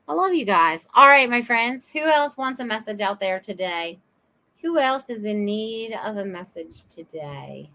I 0.07 0.13
love 0.13 0.35
you 0.35 0.45
guys. 0.45 0.87
All 0.93 1.07
right, 1.07 1.27
my 1.27 1.41
friends. 1.41 1.89
Who 1.89 2.01
else 2.01 2.37
wants 2.37 2.59
a 2.59 2.65
message 2.65 3.01
out 3.01 3.19
there 3.19 3.39
today? 3.39 3.97
Who 4.61 4.77
else 4.77 5.09
is 5.09 5.25
in 5.25 5.43
need 5.43 5.97
of 6.05 6.17
a 6.17 6.25
message 6.25 6.85
today? 6.85 7.71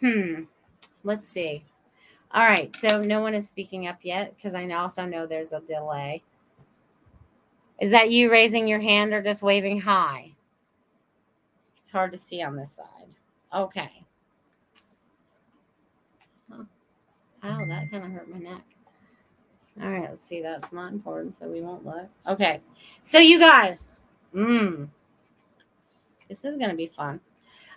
Hmm. 0.00 0.42
let's 1.04 1.28
see. 1.28 1.64
All 2.34 2.46
right, 2.46 2.74
so 2.76 3.02
no 3.02 3.20
one 3.20 3.34
is 3.34 3.46
speaking 3.46 3.86
up 3.86 3.98
yet 4.02 4.34
because 4.34 4.54
I 4.54 4.70
also 4.70 5.04
know 5.04 5.26
there's 5.26 5.52
a 5.52 5.60
delay. 5.60 6.22
Is 7.78 7.90
that 7.90 8.10
you 8.10 8.30
raising 8.30 8.66
your 8.66 8.80
hand 8.80 9.12
or 9.12 9.20
just 9.22 9.42
waving 9.42 9.80
high? 9.80 10.32
It's 11.76 11.90
hard 11.90 12.12
to 12.12 12.18
see 12.18 12.42
on 12.42 12.56
this 12.56 12.72
side. 12.72 12.86
Okay. 13.52 14.04
Ow, 17.44 17.58
that 17.68 17.90
kind 17.90 18.04
of 18.04 18.12
hurt 18.12 18.30
my 18.30 18.38
neck. 18.38 18.62
All 19.82 19.90
right, 19.90 20.08
let's 20.08 20.26
see. 20.26 20.40
That's 20.40 20.72
not 20.72 20.92
important, 20.92 21.34
so 21.34 21.48
we 21.48 21.60
won't 21.60 21.84
look. 21.84 22.08
Okay. 22.26 22.60
So 23.02 23.18
you 23.18 23.38
guys, 23.38 23.88
mm, 24.34 24.88
this 26.28 26.44
is 26.44 26.56
gonna 26.56 26.74
be 26.74 26.86
fun. 26.86 27.20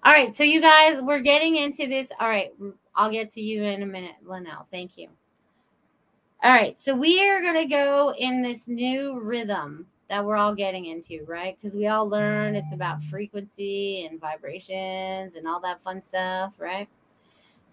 All 0.04 0.14
right, 0.14 0.38
so 0.38 0.44
you 0.44 0.62
guys, 0.62 1.02
we're 1.02 1.22
getting 1.22 1.56
into 1.56 1.88
this. 1.88 2.12
All 2.20 2.30
right, 2.30 2.54
I'll 2.96 3.12
get 3.12 3.30
to 3.32 3.42
you 3.42 3.64
in 3.64 3.84
a 3.84 3.86
minute, 3.86 4.16
Linnell. 4.26 4.68
Thank 4.72 4.98
you. 4.98 5.10
All 6.44 6.52
right, 6.52 6.80
so 6.80 6.94
we 6.94 7.28
are 7.28 7.42
gonna 7.42 7.68
go 7.68 8.14
in 8.14 8.42
this 8.42 8.68
new 8.68 9.20
rhythm 9.20 9.88
that 10.10 10.24
we're 10.24 10.36
all 10.36 10.54
getting 10.54 10.86
into, 10.86 11.24
right? 11.26 11.58
Because 11.58 11.76
we 11.76 11.88
all 11.88 12.08
learn 12.08 12.56
it's 12.56 12.74
about 12.74 13.02
frequency 13.02 14.06
and 14.06 14.20
vibrations 14.20 15.36
and 15.36 15.48
all 15.48 15.60
that 15.62 15.82
fun 15.82 16.02
stuff, 16.02 16.54
right? 16.60 16.88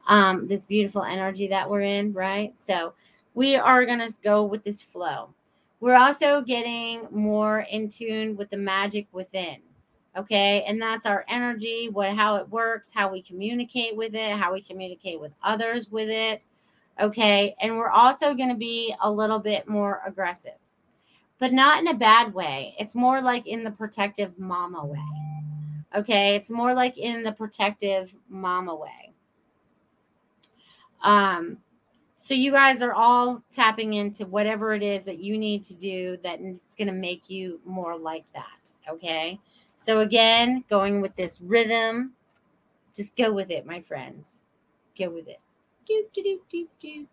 Um, 0.09 0.49
this 0.49 0.67
beautiful 0.67 1.03
energy 1.03 1.47
that 1.49 1.69
we're 1.69 1.83
in, 1.83 2.13
right? 2.13 2.59
So 2.59 2.95
we 3.35 3.57
are 3.57 3.85
going 3.85 3.99
to 3.99 4.13
go 4.23 4.45
with 4.45 4.65
this 4.65 4.83
flow. 4.83 5.35
We're 5.81 5.97
also 5.97 6.41
getting 6.41 7.07
more 7.11 7.61
in 7.71 7.89
tune 7.89 8.37
with 8.37 8.51
the 8.51 8.57
magic 8.57 9.07
within. 9.13 9.59
Okay. 10.17 10.63
And 10.65 10.81
that's 10.81 11.07
our 11.07 11.25
energy, 11.29 11.89
what 11.89 12.15
how 12.15 12.37
it 12.37 12.49
works, 12.49 12.91
how 12.95 13.11
we 13.11 13.23
communicate 13.23 13.97
with 13.97 14.15
it, 14.15 14.37
how 14.37 14.53
we 14.53 14.61
communicate 14.61 15.21
with 15.21 15.33
others 15.43 15.91
with 15.91 16.09
it. 16.11 16.45
Okay. 17.01 17.55
And 17.61 17.79
we're 17.79 17.91
also 17.91 18.35
going 18.35 18.51
to 18.51 18.55
be 18.55 18.95
a 19.03 19.11
little 19.11 19.39
bit 19.39 19.69
more 19.69 20.03
aggressive 20.07 20.55
but 21.43 21.53
not 21.53 21.81
in 21.81 21.89
a 21.89 21.95
bad 21.95 22.33
way. 22.33 22.73
It's 22.79 22.95
more 22.95 23.21
like 23.21 23.49
in 23.49 23.65
the 23.65 23.73
protective 23.73 24.39
mama 24.39 24.87
way. 24.87 25.01
Okay. 25.93 26.37
It's 26.37 26.51
more 26.51 26.73
like 26.73 26.97
in 26.97 27.25
the 27.25 27.33
protective 27.33 28.15
mama 28.29 28.73
way. 28.77 29.13
Um, 31.03 31.59
so 32.15 32.33
you 32.35 32.53
guys 32.53 32.81
are 32.81 32.93
all 32.93 33.43
tapping 33.51 33.95
into 33.95 34.25
whatever 34.25 34.73
it 34.73 34.85
is 34.85 35.03
that 35.03 35.19
you 35.19 35.37
need 35.37 35.65
to 35.65 35.75
do 35.75 36.17
that 36.23 36.41
it's 36.41 36.77
going 36.77 36.87
to 36.87 36.95
make 36.95 37.29
you 37.29 37.61
more 37.65 37.99
like 37.99 38.25
that. 38.35 38.71
Okay. 38.89 39.41
So 39.83 39.99
again, 39.99 40.63
going 40.71 41.01
with 41.01 41.17
this 41.17 41.41
rhythm, 41.41 42.13
just 42.95 43.17
go 43.17 43.33
with 43.33 43.51
it, 43.51 43.67
my 43.67 43.81
friends. 43.81 44.41
Go 44.97 45.11
with 45.11 45.27
it. 45.27 45.41
Do, 45.85 46.05
do, 46.13 46.23
do, 46.23 46.41
do, 46.49 46.69
do. 46.79 47.07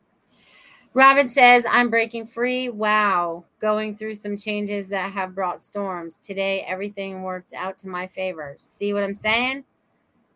Robin 0.94 1.30
says, 1.30 1.66
I'm 1.68 1.90
breaking 1.90 2.28
free. 2.28 2.70
Wow. 2.70 3.46
Going 3.60 3.96
through 3.96 4.14
some 4.14 4.38
changes 4.38 4.88
that 4.90 5.12
have 5.14 5.34
brought 5.34 5.64
storms. 5.64 6.20
Today, 6.20 6.62
everything 6.62 7.24
worked 7.24 7.54
out 7.54 7.80
to 7.80 7.88
my 7.88 8.06
favor. 8.06 8.56
See 8.60 8.94
what 8.94 9.04
I'm 9.04 9.16
saying? 9.16 9.64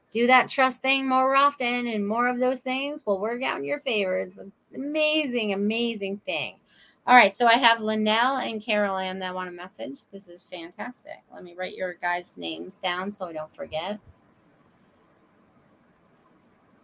Do 0.10 0.26
that 0.26 0.50
trust 0.50 0.82
thing 0.82 1.08
more 1.08 1.36
often, 1.36 1.86
and 1.86 2.08
more 2.08 2.28
of 2.28 2.40
those 2.40 2.62
things 2.62 3.04
will 3.06 3.20
work 3.20 3.44
out 3.44 3.60
in 3.60 3.64
your 3.64 3.80
favor. 3.80 4.18
It's 4.18 4.40
an 4.40 4.52
amazing, 4.74 5.54
amazing 5.54 6.20
thing. 6.26 6.56
All 7.06 7.16
right. 7.16 7.36
So 7.36 7.47
I 7.47 7.56
have 7.56 7.82
Linnell 7.82 8.38
and 8.38 8.64
Carol 8.64 8.97
that 8.97 9.36
want 9.36 9.49
a 9.49 9.51
message. 9.51 10.01
This 10.12 10.28
is 10.28 10.41
fantastic. 10.41 11.22
Let 11.34 11.43
me 11.43 11.54
write 11.58 11.76
your 11.76 11.95
guys' 11.95 12.38
names 12.38 12.78
down 12.78 13.12
so 13.12 13.26
I 13.26 13.34
don't 13.34 13.54
forget 13.54 13.99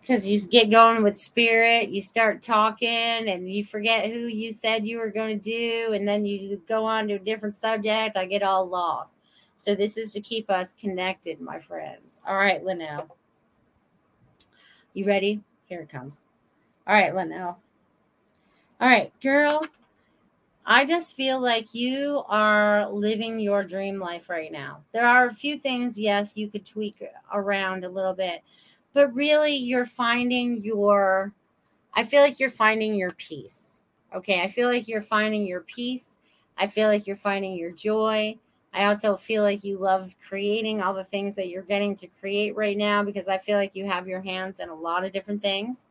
because 0.10 0.26
you 0.26 0.42
get 0.48 0.72
going 0.72 1.04
with 1.04 1.16
spirit, 1.16 1.90
you 1.90 2.02
start 2.02 2.42
talking 2.42 2.90
and 2.90 3.48
you 3.48 3.64
forget 3.64 4.08
who 4.08 4.22
you 4.22 4.52
said 4.52 4.88
you 4.88 4.98
were 4.98 5.12
going 5.12 5.40
to 5.40 5.44
do, 5.44 5.94
and 5.94 6.08
then 6.08 6.26
you 6.26 6.60
go 6.68 6.84
on 6.84 7.08
to 7.08 7.14
a 7.14 7.20
different 7.20 7.56
subject. 7.56 8.18
I 8.18 8.26
get 8.26 8.42
all 8.42 8.68
lost. 8.68 9.18
So, 9.56 9.76
this 9.76 9.98
is 9.98 10.12
to 10.14 10.22
keep 10.22 10.50
us 10.50 10.74
connected, 10.74 11.40
my 11.40 11.60
friends. 11.60 12.22
All 12.26 12.38
right, 12.38 12.64
Linnell. 12.64 13.16
You 14.94 15.06
ready? 15.06 15.42
Here 15.68 15.82
it 15.82 15.90
comes. 15.90 16.24
All 16.88 16.96
right, 16.96 17.14
Linnell. 17.14 17.60
All 18.82 18.90
right, 18.90 19.12
girl. 19.22 19.62
I 20.70 20.86
just 20.86 21.18
feel 21.18 21.42
like 21.42 21.74
you 21.74 22.24
are 22.30 22.90
living 22.92 23.40
your 23.40 23.64
dream 23.66 24.00
life 24.00 24.30
right 24.30 24.52
now. 24.52 24.84
There 24.94 25.08
are 25.08 25.28
a 25.28 25.34
few 25.34 25.58
things, 25.60 26.00
yes, 26.00 26.38
you 26.38 26.50
could 26.50 26.66
tweak 26.66 27.04
around 27.34 27.84
a 27.86 27.90
little 27.90 28.14
bit 28.14 28.44
but 28.94 29.14
really 29.16 29.56
you're 29.56 29.86
finding 29.86 30.64
your 30.64 31.34
I 31.94 32.04
feel 32.06 32.22
like 32.22 32.40
you're 32.40 32.50
finding 32.50 32.96
your 32.96 33.12
peace. 33.12 33.84
Okay, 34.16 34.42
I 34.42 34.48
feel 34.48 34.70
like 34.70 34.88
you're 34.88 35.02
finding 35.02 35.46
your 35.48 35.62
peace. 35.62 36.18
I 36.58 36.68
feel 36.68 36.88
like 36.90 37.08
you're 37.08 37.16
finding 37.16 37.56
your 37.56 37.72
joy. 37.72 38.38
I 38.74 38.86
also 38.86 39.18
feel 39.18 39.44
like 39.44 39.64
you 39.64 39.78
love 39.80 40.16
creating 40.28 40.82
all 40.82 40.94
the 40.94 41.04
things 41.04 41.36
that 41.38 41.50
you're 41.50 41.64
getting 41.64 41.96
to 41.98 42.08
create 42.08 42.56
right 42.56 42.78
now 42.78 43.04
because 43.04 43.30
I 43.30 43.40
feel 43.40 43.58
like 43.58 43.76
you 43.76 43.86
have 43.88 44.08
your 44.08 44.22
hands 44.22 44.60
in 44.60 44.70
a 44.70 44.76
lot 44.76 45.06
of 45.06 45.12
different 45.14 45.42
things. 45.42 45.88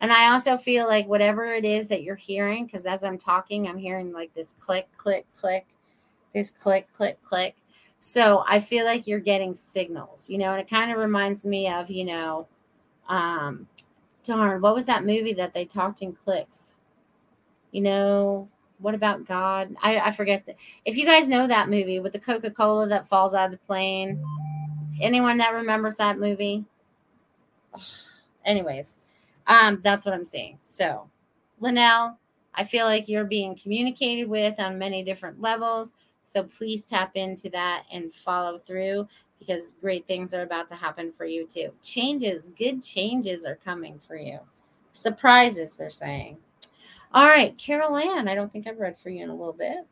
And 0.00 0.12
I 0.12 0.30
also 0.30 0.56
feel 0.56 0.86
like 0.86 1.06
whatever 1.06 1.46
it 1.52 1.64
is 1.64 1.88
that 1.88 2.02
you're 2.02 2.14
hearing, 2.14 2.66
because 2.66 2.84
as 2.84 3.02
I'm 3.02 3.18
talking, 3.18 3.66
I'm 3.66 3.78
hearing 3.78 4.12
like 4.12 4.34
this 4.34 4.52
click, 4.52 4.88
click, 4.96 5.26
click, 5.38 5.66
this 6.34 6.50
click, 6.50 6.92
click, 6.92 7.22
click. 7.22 7.56
So 7.98 8.44
I 8.46 8.60
feel 8.60 8.84
like 8.84 9.06
you're 9.06 9.20
getting 9.20 9.54
signals, 9.54 10.28
you 10.28 10.38
know, 10.38 10.52
and 10.52 10.60
it 10.60 10.68
kind 10.68 10.92
of 10.92 10.98
reminds 10.98 11.44
me 11.44 11.68
of, 11.68 11.90
you 11.90 12.04
know, 12.04 12.46
um, 13.08 13.66
darn, 14.22 14.60
what 14.60 14.74
was 14.74 14.86
that 14.86 15.06
movie 15.06 15.32
that 15.32 15.54
they 15.54 15.64
talked 15.64 16.02
in 16.02 16.12
clicks? 16.12 16.76
You 17.72 17.80
know, 17.80 18.48
what 18.78 18.94
about 18.94 19.26
God? 19.26 19.74
I, 19.82 19.98
I 19.98 20.10
forget 20.10 20.44
that. 20.46 20.56
If 20.84 20.96
you 20.96 21.06
guys 21.06 21.28
know 21.28 21.46
that 21.46 21.70
movie 21.70 22.00
with 22.00 22.12
the 22.12 22.18
Coca 22.18 22.50
Cola 22.50 22.86
that 22.88 23.08
falls 23.08 23.34
out 23.34 23.46
of 23.46 23.52
the 23.52 23.66
plane, 23.66 24.22
anyone 25.00 25.38
that 25.38 25.54
remembers 25.54 25.96
that 25.96 26.18
movie? 26.18 26.64
Ugh. 27.74 27.80
Anyways, 28.44 28.98
um, 29.46 29.80
that's 29.82 30.04
what 30.04 30.14
I'm 30.14 30.24
saying. 30.24 30.58
So, 30.62 31.08
Linnell, 31.60 32.18
I 32.54 32.64
feel 32.64 32.86
like 32.86 33.08
you're 33.08 33.24
being 33.24 33.54
communicated 33.56 34.28
with 34.28 34.58
on 34.58 34.78
many 34.78 35.02
different 35.02 35.40
levels. 35.40 35.92
So 36.22 36.42
please 36.42 36.84
tap 36.84 37.12
into 37.14 37.48
that 37.50 37.84
and 37.92 38.12
follow 38.12 38.58
through 38.58 39.06
because 39.38 39.76
great 39.80 40.06
things 40.06 40.34
are 40.34 40.42
about 40.42 40.66
to 40.68 40.74
happen 40.74 41.12
for 41.12 41.24
you 41.24 41.46
too. 41.46 41.70
Changes, 41.82 42.50
good 42.58 42.82
changes 42.82 43.44
are 43.44 43.56
coming 43.56 43.98
for 43.98 44.16
you. 44.16 44.40
Surprises, 44.92 45.76
they're 45.76 45.90
saying. 45.90 46.38
All 47.12 47.28
right, 47.28 47.56
Carol 47.58 47.96
Ann. 47.96 48.28
I 48.28 48.34
don't 48.34 48.50
think 48.50 48.66
I've 48.66 48.80
read 48.80 48.98
for 48.98 49.10
you 49.10 49.22
in 49.22 49.30
a 49.30 49.34
little 49.34 49.52
bit. 49.52 49.86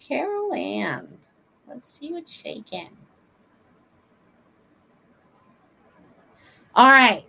Carol 0.00 0.52
Ann. 0.54 1.18
Let's 1.68 1.88
see 1.88 2.12
what's 2.12 2.32
shaking. 2.32 2.90
All 6.74 6.90
right. 6.90 7.24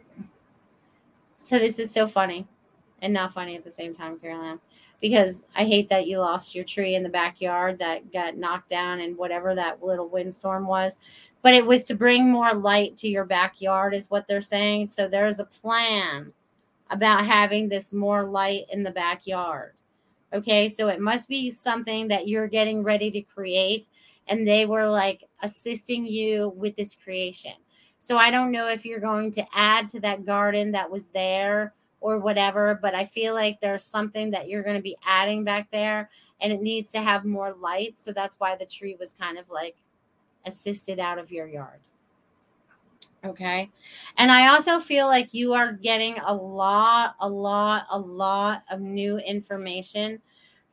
So 1.46 1.60
this 1.60 1.78
is 1.80 1.92
so 1.92 2.08
funny 2.08 2.48
and 3.02 3.14
not 3.14 3.34
funny 3.34 3.56
at 3.56 3.64
the 3.64 3.72
same 3.72 3.94
time, 3.94 4.20
Carol 4.20 4.42
Ann 4.42 4.60
because 5.02 5.46
I 5.56 5.66
hate 5.66 5.90
that 5.90 6.08
you 6.08 6.18
lost 6.18 6.56
your 6.56 6.64
tree 6.64 6.96
in 6.96 7.04
the 7.04 7.10
backyard 7.10 7.78
that 7.80 8.12
got 8.12 8.38
knocked 8.38 8.70
down 8.70 9.02
and 9.02 9.18
whatever 9.18 9.54
that 9.54 9.84
little 9.84 10.08
windstorm 10.08 10.66
was. 10.66 10.98
But 11.44 11.54
it 11.54 11.66
was 11.66 11.84
to 11.86 11.96
bring 11.96 12.32
more 12.32 12.54
light 12.56 12.98
to 12.98 13.08
your 13.08 13.26
backyard, 13.26 13.94
is 13.94 14.10
what 14.10 14.28
they're 14.28 14.42
saying. 14.42 14.88
So 14.88 15.08
there's 15.08 15.40
a 15.40 15.46
plan 15.46 16.34
about 16.90 17.26
having 17.28 17.70
this 17.70 17.94
more 17.94 18.24
light 18.24 18.64
in 18.72 18.82
the 18.82 18.90
backyard. 18.90 19.74
Okay, 20.34 20.68
so 20.68 20.88
it 20.88 21.00
must 21.00 21.30
be 21.30 21.52
something 21.52 22.08
that 22.08 22.28
you're 22.28 22.48
getting 22.48 22.82
ready 22.82 23.12
to 23.12 23.22
create, 23.22 23.88
and 24.28 24.48
they 24.48 24.66
were 24.66 24.88
like 24.88 25.24
assisting 25.44 26.06
you 26.06 26.52
with 26.56 26.76
this 26.76 26.96
creation. 26.96 27.54
So 28.06 28.20
I 28.20 28.30
don't 28.30 28.52
know 28.52 28.68
if 28.68 28.86
you're 28.86 29.00
going 29.00 29.32
to 29.32 29.44
add 29.52 29.90
to 29.90 30.00
that 30.02 30.28
garden 30.28 30.72
that 30.74 30.92
was 30.92 31.08
there 31.08 31.74
or 32.02 32.20
whatever. 32.20 32.78
But 32.80 32.94
I 32.94 33.04
feel 33.04 33.34
like 33.34 33.60
there's 33.62 33.84
something 33.84 34.30
that 34.30 34.48
you're 34.48 34.62
going 34.62 34.76
to 34.76 34.82
be 34.82 34.96
adding 35.04 35.44
back 35.44 35.72
there 35.72 36.12
and 36.40 36.54
it 36.54 36.62
needs 36.62 36.92
to 36.92 37.02
have 37.02 37.26
more 37.26 37.56
light. 37.60 37.98
So 37.98 38.12
that's 38.12 38.40
why 38.40 38.58
the 38.58 38.66
tree 38.68 38.96
was 39.00 39.14
kind 39.14 39.40
of 39.40 39.50
like 39.50 39.78
assisted 40.46 41.00
out 41.00 41.18
of 41.18 41.32
your 41.32 41.48
yard. 41.48 41.80
Okay. 43.26 43.72
And 44.20 44.32
I 44.32 44.50
also 44.50 44.78
feel 44.78 45.08
like 45.08 45.34
you 45.34 45.54
are 45.54 45.74
getting 45.74 46.20
a 46.20 46.32
lot, 46.32 47.16
a 47.20 47.28
lot, 47.28 47.88
a 47.90 47.98
lot 47.98 48.66
of 48.70 48.82
new 48.82 49.18
information 49.18 50.22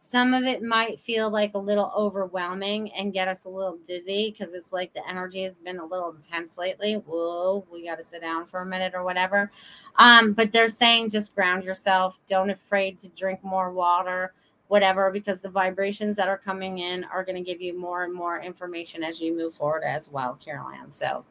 some 0.04 0.34
of 0.34 0.42
it 0.42 0.64
might 0.64 0.98
feel 0.98 1.30
like 1.30 1.54
a 1.54 1.58
little 1.58 1.92
overwhelming 1.96 2.92
and 2.94 3.12
get 3.12 3.28
us 3.28 3.44
a 3.44 3.48
little 3.48 3.76
dizzy 3.86 4.32
because 4.32 4.52
it's 4.52 4.72
like 4.72 4.92
the 4.92 5.08
energy 5.08 5.44
has 5.44 5.58
been 5.58 5.78
a 5.78 5.86
little 5.86 6.10
intense 6.10 6.58
lately. 6.58 6.94
Whoa, 6.94 7.64
we 7.72 7.84
got 7.84 7.98
to 7.98 8.02
sit 8.02 8.20
down 8.20 8.44
for 8.46 8.62
a 8.62 8.66
minute 8.66 8.94
or 8.96 9.04
whatever. 9.04 9.52
Um, 9.94 10.32
but 10.32 10.50
they're 10.50 10.66
saying 10.66 11.10
just 11.10 11.36
ground 11.36 11.62
yourself. 11.62 12.18
Don't 12.26 12.50
afraid 12.50 12.98
to 12.98 13.10
drink 13.10 13.44
more 13.44 13.70
water, 13.70 14.34
whatever, 14.66 15.12
because 15.12 15.38
the 15.38 15.48
vibrations 15.48 16.16
that 16.16 16.26
are 16.26 16.36
coming 16.36 16.78
in 16.78 17.04
are 17.04 17.24
going 17.24 17.36
to 17.36 17.40
give 17.40 17.60
you 17.60 17.78
more 17.78 18.02
and 18.02 18.12
more 18.12 18.40
information 18.40 19.04
as 19.04 19.20
you 19.20 19.32
move 19.32 19.54
forward 19.54 19.84
as 19.84 20.10
well, 20.10 20.36
Caroline. 20.44 20.90
So 20.90 21.24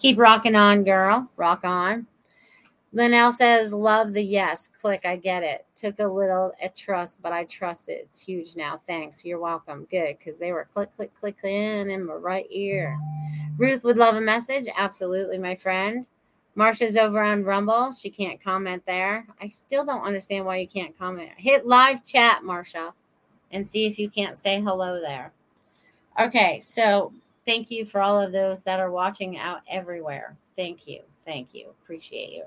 keep 0.00 0.18
rocking 0.18 0.56
on, 0.56 0.82
girl. 0.82 1.30
Rock 1.36 1.60
on. 1.62 2.08
Linnell 2.92 3.32
says, 3.32 3.74
Love 3.74 4.12
the 4.14 4.22
yes. 4.22 4.68
Click. 4.68 5.04
I 5.04 5.16
get 5.16 5.42
it. 5.42 5.66
Took 5.76 5.98
a 5.98 6.06
little 6.06 6.52
at 6.62 6.74
trust, 6.74 7.20
but 7.20 7.32
I 7.32 7.44
trust 7.44 7.88
it. 7.88 8.06
It's 8.08 8.22
huge 8.22 8.56
now. 8.56 8.80
Thanks. 8.86 9.24
You're 9.24 9.40
welcome. 9.40 9.86
Good. 9.90 10.16
Because 10.18 10.38
they 10.38 10.52
were 10.52 10.64
click, 10.64 10.92
click, 10.92 11.14
click 11.14 11.38
in 11.44 11.90
in 11.90 12.06
my 12.06 12.14
right 12.14 12.46
ear. 12.50 12.98
Ruth 13.58 13.84
would 13.84 13.98
love 13.98 14.16
a 14.16 14.20
message. 14.20 14.66
Absolutely, 14.74 15.38
my 15.38 15.54
friend. 15.54 16.08
Marcia's 16.54 16.96
over 16.96 17.22
on 17.22 17.44
Rumble. 17.44 17.92
She 17.92 18.10
can't 18.10 18.42
comment 18.42 18.82
there. 18.86 19.26
I 19.40 19.46
still 19.46 19.84
don't 19.84 20.02
understand 20.02 20.44
why 20.44 20.56
you 20.56 20.66
can't 20.66 20.98
comment. 20.98 21.30
Hit 21.36 21.66
live 21.66 22.04
chat, 22.04 22.42
Marcia, 22.42 22.92
and 23.52 23.68
see 23.68 23.86
if 23.86 23.98
you 23.98 24.10
can't 24.10 24.36
say 24.36 24.60
hello 24.60 25.00
there. 25.00 25.32
Okay, 26.18 26.58
so 26.58 27.12
thank 27.46 27.70
you 27.70 27.84
for 27.84 28.00
all 28.00 28.20
of 28.20 28.32
those 28.32 28.62
that 28.62 28.80
are 28.80 28.90
watching 28.90 29.38
out 29.38 29.60
everywhere. 29.70 30.36
Thank 30.56 30.88
you. 30.88 31.02
Thank 31.24 31.54
you. 31.54 31.68
Appreciate 31.82 32.32
you. 32.32 32.44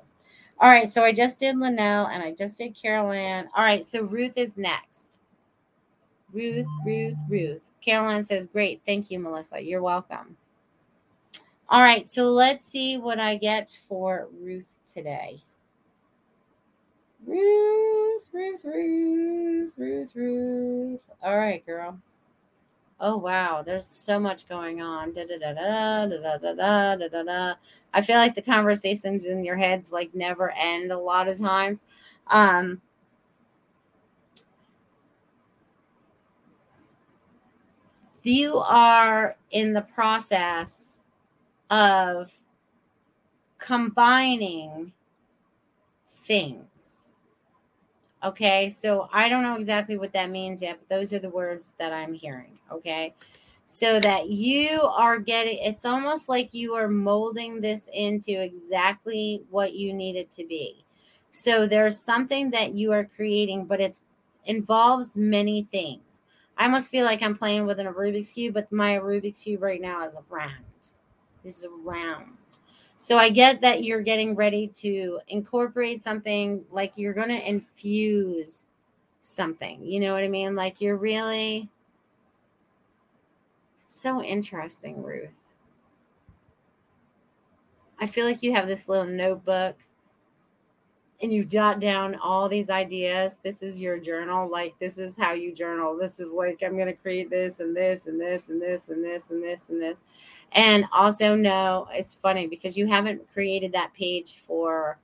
All 0.62 0.70
right, 0.70 0.88
so 0.88 1.03
I 1.03 1.12
just 1.12 1.39
did 1.39 1.57
Linnell 1.57 2.05
and 2.05 2.22
I 2.22 2.34
just 2.34 2.59
did 2.59 2.80
Caroline. 2.80 3.49
All 3.57 3.64
right, 3.64 3.84
so 3.84 4.03
Ruth 4.03 4.34
is 4.38 4.57
next. 4.57 5.20
Ruth, 6.32 6.68
Ruth, 6.86 7.18
Ruth. 7.28 7.64
Caroline 7.84 8.24
says, 8.24 8.45
Great. 8.45 8.80
Thank 8.86 9.09
you, 9.09 9.20
Melissa. 9.20 9.59
You're 9.59 9.82
welcome. 9.82 10.38
All 11.68 11.82
right, 11.82 12.07
so 12.07 12.30
let's 12.30 12.68
see 12.68 12.97
what 12.97 13.20
I 13.20 13.38
get 13.38 13.76
for 13.88 14.28
Ruth 14.39 14.76
today. 14.91 15.41
Ruth, 17.26 18.28
Ruth, 18.32 18.64
Ruth, 18.64 19.74
Ruth, 19.78 20.09
Ruth. 20.14 20.99
All 21.24 21.38
right, 21.38 21.66
girl. 21.66 21.97
Oh 23.03 23.17
wow, 23.17 23.63
there's 23.63 23.87
so 23.87 24.19
much 24.19 24.47
going 24.47 24.79
on. 24.81 25.11
I 27.93 28.01
feel 28.01 28.17
like 28.17 28.35
the 28.35 28.41
conversations 28.43 29.25
in 29.25 29.43
your 29.43 29.57
heads 29.57 29.91
like 29.91 30.13
never 30.13 30.51
end 30.51 30.91
a 30.91 30.97
lot 30.99 31.27
of 31.27 31.39
times. 31.39 31.81
Um, 32.27 32.81
you 38.23 38.57
are 38.57 39.35
in 39.51 39.73
the 39.73 39.81
process 39.81 41.01
of 41.69 42.31
combining 43.57 44.91
things. 46.09 46.70
Okay, 48.24 48.69
so 48.69 49.09
I 49.11 49.30
don't 49.30 49.41
know 49.41 49.55
exactly 49.55 49.97
what 49.97 50.13
that 50.13 50.30
means 50.30 50.61
yet, 50.61 50.78
but 50.80 50.95
those 50.95 51.11
are 51.11 51.19
the 51.19 51.30
words 51.30 51.74
that 51.80 51.91
I'm 51.91 52.13
hearing. 52.13 52.59
Okay, 52.72 53.15
so 53.65 53.99
that 53.99 54.30
you 54.30 54.82
are 54.82 55.17
getting 55.17 55.57
it's 55.59 55.86
almost 55.86 56.30
like 56.30 56.53
you 56.53 56.76
are 56.76 56.88
molding 56.88 57.61
this 57.61 57.89
into 57.93 58.39
exactly 58.39 59.41
what 59.49 59.74
you 59.74 59.93
need 59.93 60.15
it 60.15 60.30
to 60.32 60.45
be. 60.45 60.86
So 61.32 61.65
there's 61.65 61.99
something 61.99 62.51
that 62.51 62.76
you 62.76 62.91
are 62.91 63.05
creating, 63.05 63.65
but 63.65 63.80
it 63.80 63.99
involves 64.45 65.15
many 65.15 65.63
things. 65.63 66.22
I 66.57 66.65
almost 66.65 66.91
feel 66.91 67.05
like 67.05 67.24
I'm 67.24 67.36
playing 67.36 67.65
with 67.65 67.80
a 67.80 67.86
Rubik's 67.86 68.34
Cube, 68.34 68.53
but 68.53 68.72
my 68.72 68.97
Rubik's 68.97 69.41
Cube 69.41 69.63
right 69.63 69.82
now 69.82 70.05
is 70.07 70.13
a 70.13 70.24
round. 70.30 70.51
This 71.43 71.57
is 71.59 71.65
a 71.65 71.69
round. 71.69 72.38
So 73.03 73.17
I 73.17 73.29
get 73.29 73.61
that 73.61 73.83
you're 73.83 74.03
getting 74.03 74.35
ready 74.35 74.67
to 74.75 75.21
incorporate 75.27 76.03
something 76.03 76.63
like 76.69 76.93
you're 76.97 77.15
going 77.15 77.29
to 77.29 77.49
infuse 77.49 78.65
something. 79.21 79.83
You 79.83 79.99
know 79.99 80.13
what 80.13 80.23
I 80.23 80.27
mean? 80.27 80.55
Like 80.55 80.79
you're 80.79 80.97
really 80.97 81.67
so 83.87 84.21
interesting, 84.21 85.01
Ruth. 85.01 85.31
I 87.99 88.05
feel 88.05 88.27
like 88.27 88.43
you 88.43 88.53
have 88.53 88.67
this 88.67 88.87
little 88.87 89.07
notebook 89.07 89.77
and 91.22 91.32
you 91.32 91.45
jot 91.45 91.80
down 91.80 92.15
all 92.15 92.49
these 92.49 92.69
ideas. 92.69 93.38
This 93.43 93.61
is 93.61 93.80
your 93.80 93.99
journal. 93.99 94.49
Like, 94.49 94.74
this 94.80 94.97
is 94.97 95.15
how 95.15 95.34
you 95.34 95.53
journal. 95.53 95.95
This 95.95 96.19
is 96.19 96.34
like, 96.34 96.61
I'm 96.63 96.76
going 96.76 96.88
to 96.88 96.93
create 96.93 97.30
this 97.30 97.59
and 97.59 97.76
this 97.76 98.07
and 98.07 98.19
this 98.19 98.49
and 98.49 98.61
this 98.61 98.89
and 98.89 99.03
this 99.03 99.30
and 99.30 99.43
this 99.43 99.69
and 99.69 99.82
this. 99.82 99.99
And 100.53 100.86
also, 100.91 101.36
no, 101.36 101.88
it's 101.91 102.15
funny 102.15 102.47
because 102.47 102.78
you 102.78 102.88
haven't 102.88 103.32
created 103.32 103.72
that 103.74 103.93
page 103.93 104.38
for. 104.45 104.97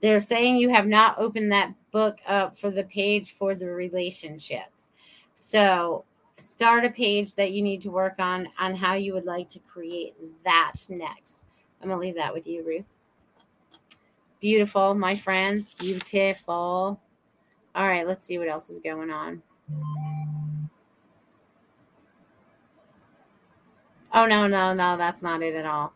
They're 0.00 0.20
saying 0.20 0.56
you 0.56 0.68
have 0.68 0.86
not 0.86 1.18
opened 1.18 1.52
that 1.52 1.72
book 1.90 2.18
up 2.26 2.56
for 2.56 2.70
the 2.70 2.84
page 2.84 3.32
for 3.32 3.54
the 3.54 3.66
relationships. 3.66 4.90
So, 5.34 6.04
start 6.36 6.84
a 6.84 6.90
page 6.90 7.36
that 7.36 7.52
you 7.52 7.62
need 7.62 7.80
to 7.82 7.90
work 7.90 8.16
on 8.18 8.48
on 8.58 8.74
how 8.74 8.94
you 8.94 9.14
would 9.14 9.24
like 9.24 9.48
to 9.50 9.60
create 9.60 10.14
that 10.44 10.74
next. 10.88 11.44
I'm 11.80 11.88
going 11.88 12.00
to 12.00 12.06
leave 12.06 12.16
that 12.16 12.34
with 12.34 12.46
you, 12.46 12.64
Ruth. 12.64 12.84
Beautiful, 14.44 14.94
my 14.94 15.16
friends. 15.16 15.72
Beautiful. 15.72 17.00
All 17.74 17.88
right, 17.88 18.06
let's 18.06 18.26
see 18.26 18.36
what 18.36 18.46
else 18.46 18.68
is 18.68 18.78
going 18.78 19.10
on. 19.10 19.42
Oh, 24.12 24.26
no, 24.26 24.46
no, 24.46 24.74
no, 24.74 24.98
that's 24.98 25.22
not 25.22 25.42
it 25.42 25.54
at 25.54 25.64
all. 25.64 25.94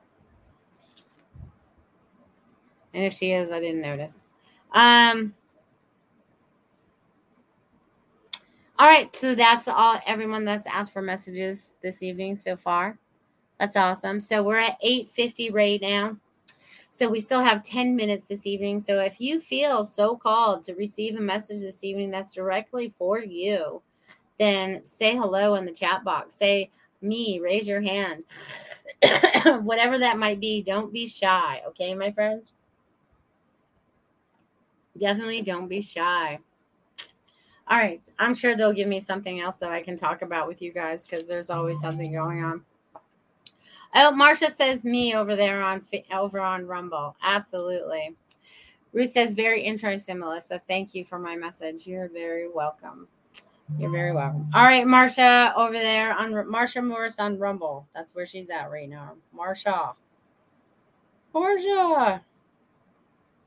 And 2.94 3.04
if 3.04 3.12
she 3.12 3.32
is, 3.32 3.50
I 3.50 3.60
didn't 3.60 3.82
notice. 3.82 4.24
Um, 4.72 5.34
all 8.78 8.88
right, 8.88 9.14
so 9.14 9.34
that's 9.34 9.68
all 9.68 10.00
everyone 10.06 10.46
that's 10.46 10.66
asked 10.66 10.94
for 10.94 11.02
messages 11.02 11.74
this 11.82 12.02
evening 12.02 12.34
so 12.34 12.56
far. 12.56 12.96
That's 13.60 13.76
awesome. 13.76 14.20
So 14.20 14.42
we're 14.42 14.56
at 14.56 14.78
850 14.80 15.50
right 15.50 15.82
now. 15.82 16.16
So 16.90 17.08
we 17.08 17.20
still 17.20 17.42
have 17.42 17.62
10 17.62 17.94
minutes 17.94 18.24
this 18.24 18.46
evening. 18.46 18.80
So 18.80 19.00
if 19.00 19.20
you 19.20 19.40
feel 19.40 19.84
so 19.84 20.16
called 20.16 20.64
to 20.64 20.74
receive 20.74 21.16
a 21.16 21.20
message 21.20 21.60
this 21.60 21.84
evening 21.84 22.10
that's 22.10 22.32
directly 22.32 22.94
for 22.96 23.18
you, 23.18 23.82
then 24.38 24.82
say 24.82 25.14
hello 25.16 25.54
in 25.56 25.66
the 25.66 25.72
chat 25.72 26.02
box. 26.04 26.34
Say, 26.34 26.70
me, 27.02 27.40
raise 27.40 27.68
your 27.68 27.80
hand. 27.80 28.24
Whatever 29.64 29.98
that 29.98 30.18
might 30.18 30.40
be, 30.40 30.62
don't 30.62 30.92
be 30.92 31.06
shy. 31.06 31.62
Okay, 31.68 31.94
my 31.94 32.10
friend? 32.10 32.42
Definitely 34.96 35.42
don't 35.42 35.68
be 35.68 35.82
shy. 35.82 36.38
All 37.68 37.78
right. 37.78 38.00
I'm 38.18 38.34
sure 38.34 38.56
they'll 38.56 38.72
give 38.72 38.88
me 38.88 39.00
something 39.00 39.40
else 39.40 39.56
that 39.56 39.70
I 39.70 39.82
can 39.82 39.96
talk 39.96 40.22
about 40.22 40.48
with 40.48 40.62
you 40.62 40.72
guys 40.72 41.06
because 41.06 41.28
there's 41.28 41.50
always 41.50 41.80
something 41.80 42.12
going 42.12 42.42
on. 42.42 42.62
Oh, 43.94 44.10
Marcia 44.10 44.50
says 44.50 44.84
me 44.84 45.14
over 45.14 45.34
there 45.34 45.62
on 45.62 45.82
over 46.12 46.40
on 46.40 46.66
Rumble. 46.66 47.16
Absolutely. 47.22 48.16
Ruth 48.92 49.10
says 49.10 49.34
very 49.34 49.62
interesting, 49.62 50.18
Melissa. 50.18 50.60
Thank 50.66 50.94
you 50.94 51.04
for 51.04 51.18
my 51.18 51.36
message. 51.36 51.86
You're 51.86 52.08
very 52.08 52.48
welcome. 52.48 53.08
You're 53.78 53.90
very 53.90 54.12
welcome. 54.12 54.48
All 54.54 54.64
right, 54.64 54.86
Marcia 54.86 55.52
over 55.56 55.74
there 55.74 56.14
on 56.14 56.50
Marcia 56.50 56.80
Morse 56.80 57.18
on 57.18 57.38
Rumble. 57.38 57.86
That's 57.94 58.14
where 58.14 58.24
she's 58.24 58.50
at 58.50 58.70
right 58.70 58.88
now. 58.88 59.14
Marcia. 59.32 59.92
Marcia. 61.34 62.22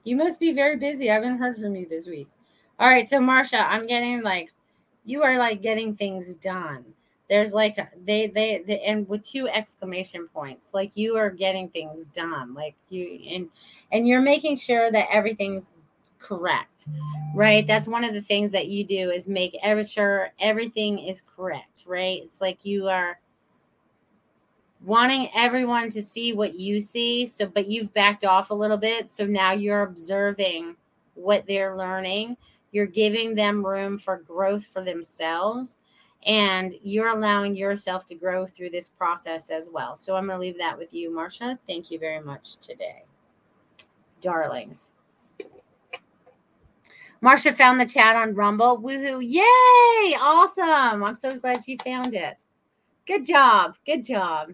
You 0.03 0.15
must 0.15 0.39
be 0.39 0.53
very 0.53 0.77
busy. 0.77 1.09
I 1.09 1.15
haven't 1.15 1.37
heard 1.37 1.57
from 1.57 1.75
you 1.75 1.87
this 1.87 2.07
week. 2.07 2.27
All 2.79 2.89
right, 2.89 3.09
so 3.09 3.19
Marcia, 3.19 3.59
I'm 3.59 3.87
getting 3.87 4.21
like 4.21 4.51
you 5.05 5.23
are 5.23 5.37
like 5.37 5.61
getting 5.61 5.95
things 5.95 6.35
done. 6.35 6.85
There's 7.31 7.53
like 7.53 7.77
they, 8.05 8.27
they 8.27 8.61
they 8.67 8.81
and 8.81 9.07
with 9.07 9.23
two 9.23 9.47
exclamation 9.47 10.27
points, 10.27 10.73
like 10.73 10.97
you 10.97 11.15
are 11.15 11.29
getting 11.29 11.69
things 11.69 12.05
done. 12.13 12.53
Like 12.53 12.75
you 12.89 13.21
and 13.29 13.47
and 13.93 14.05
you're 14.05 14.19
making 14.21 14.57
sure 14.57 14.91
that 14.91 15.07
everything's 15.09 15.71
correct 16.19 16.85
right 17.33 17.65
that's 17.65 17.87
one 17.87 18.03
of 18.03 18.13
the 18.13 18.21
things 18.21 18.51
that 18.51 18.67
you 18.67 18.83
do 18.83 19.09
is 19.09 19.27
make 19.27 19.57
every 19.63 19.83
sure 19.83 20.29
everything 20.39 20.99
is 20.99 21.23
correct 21.35 21.83
right 21.87 22.21
it's 22.21 22.39
like 22.39 22.59
you 22.63 22.87
are 22.87 23.19
wanting 24.85 25.29
everyone 25.35 25.89
to 25.89 26.01
see 26.01 26.31
what 26.31 26.53
you 26.53 26.79
see 26.79 27.25
so 27.25 27.47
but 27.47 27.67
you've 27.67 27.93
backed 27.93 28.23
off 28.23 28.51
a 28.51 28.53
little 28.53 28.77
bit 28.77 29.11
so 29.11 29.25
now 29.25 29.51
you're 29.51 29.81
observing 29.81 30.75
what 31.15 31.45
they're 31.47 31.75
learning 31.75 32.37
you're 32.71 32.85
giving 32.85 33.33
them 33.33 33.65
room 33.65 33.97
for 33.97 34.17
growth 34.17 34.65
for 34.65 34.83
themselves 34.83 35.77
and 36.25 36.75
you're 36.83 37.09
allowing 37.09 37.55
yourself 37.55 38.05
to 38.05 38.15
grow 38.15 38.45
through 38.45 38.69
this 38.69 38.89
process 38.89 39.49
as 39.49 39.69
well 39.71 39.95
so 39.95 40.15
i'm 40.15 40.27
going 40.27 40.37
to 40.37 40.41
leave 40.41 40.57
that 40.57 40.77
with 40.77 40.93
you 40.93 41.13
marcia 41.13 41.57
thank 41.67 41.89
you 41.89 41.97
very 41.99 42.21
much 42.21 42.57
today 42.57 43.03
darlings 44.21 44.91
Marcia 47.23 47.53
found 47.53 47.79
the 47.79 47.85
chat 47.85 48.15
on 48.15 48.33
Rumble. 48.33 48.81
Woohoo. 48.81 49.21
Yay. 49.23 50.17
Awesome. 50.19 51.03
I'm 51.03 51.13
so 51.13 51.37
glad 51.37 51.63
she 51.63 51.77
found 51.77 52.15
it. 52.15 52.43
Good 53.05 53.25
job. 53.25 53.77
Good 53.85 54.03
job. 54.03 54.53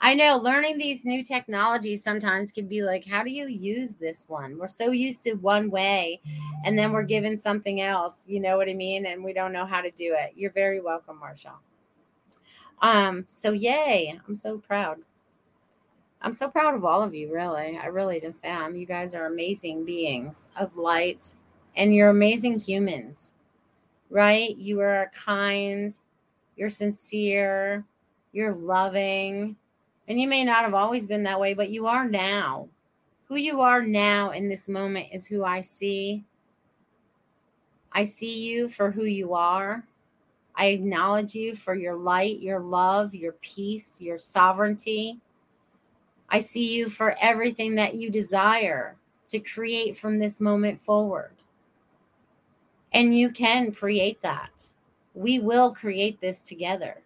I 0.00 0.14
know 0.14 0.36
learning 0.36 0.78
these 0.78 1.04
new 1.04 1.24
technologies 1.24 2.04
sometimes 2.04 2.52
can 2.52 2.68
be 2.68 2.82
like, 2.82 3.04
how 3.04 3.24
do 3.24 3.30
you 3.30 3.48
use 3.48 3.94
this 3.94 4.26
one? 4.28 4.56
We're 4.56 4.68
so 4.68 4.92
used 4.92 5.24
to 5.24 5.34
one 5.34 5.70
way 5.70 6.20
and 6.64 6.78
then 6.78 6.92
we're 6.92 7.02
given 7.02 7.36
something 7.36 7.80
else. 7.80 8.24
You 8.28 8.38
know 8.38 8.56
what 8.56 8.68
I 8.68 8.74
mean? 8.74 9.06
And 9.06 9.24
we 9.24 9.32
don't 9.32 9.52
know 9.52 9.66
how 9.66 9.80
to 9.80 9.90
do 9.90 10.14
it. 10.16 10.34
You're 10.36 10.52
very 10.52 10.80
welcome, 10.80 11.18
Marcia. 11.18 11.52
Um, 12.80 13.24
so 13.26 13.50
yay. 13.50 14.20
I'm 14.28 14.36
so 14.36 14.58
proud. 14.58 14.98
I'm 16.22 16.32
so 16.32 16.48
proud 16.48 16.74
of 16.74 16.84
all 16.84 17.02
of 17.02 17.14
you, 17.14 17.32
really. 17.32 17.76
I 17.76 17.86
really 17.86 18.20
just 18.20 18.44
am. 18.44 18.76
You 18.76 18.86
guys 18.86 19.14
are 19.14 19.26
amazing 19.26 19.84
beings 19.84 20.48
of 20.56 20.76
light 20.76 21.34
and 21.76 21.94
you're 21.94 22.10
amazing 22.10 22.60
humans, 22.60 23.32
right? 24.10 24.56
You 24.56 24.80
are 24.80 25.10
kind, 25.12 25.96
you're 26.56 26.70
sincere, 26.70 27.84
you're 28.32 28.54
loving, 28.54 29.56
and 30.08 30.18
you 30.18 30.26
may 30.26 30.42
not 30.42 30.64
have 30.64 30.74
always 30.74 31.06
been 31.06 31.22
that 31.24 31.38
way, 31.38 31.54
but 31.54 31.70
you 31.70 31.86
are 31.86 32.08
now. 32.08 32.68
Who 33.26 33.36
you 33.36 33.60
are 33.60 33.82
now 33.82 34.30
in 34.30 34.48
this 34.48 34.68
moment 34.68 35.08
is 35.12 35.26
who 35.26 35.44
I 35.44 35.60
see. 35.60 36.24
I 37.92 38.04
see 38.04 38.46
you 38.48 38.68
for 38.68 38.90
who 38.90 39.04
you 39.04 39.34
are. 39.34 39.84
I 40.54 40.66
acknowledge 40.66 41.34
you 41.34 41.54
for 41.54 41.74
your 41.74 41.94
light, 41.94 42.40
your 42.40 42.60
love, 42.60 43.14
your 43.14 43.32
peace, 43.42 44.00
your 44.00 44.18
sovereignty. 44.18 45.20
I 46.30 46.40
see 46.40 46.74
you 46.74 46.88
for 46.88 47.14
everything 47.20 47.74
that 47.76 47.94
you 47.94 48.10
desire 48.10 48.96
to 49.28 49.38
create 49.40 49.96
from 49.96 50.18
this 50.18 50.40
moment 50.40 50.80
forward. 50.80 51.32
And 52.92 53.16
you 53.16 53.30
can 53.30 53.72
create 53.72 54.22
that. 54.22 54.66
We 55.14 55.38
will 55.38 55.70
create 55.74 56.20
this 56.20 56.40
together. 56.40 57.02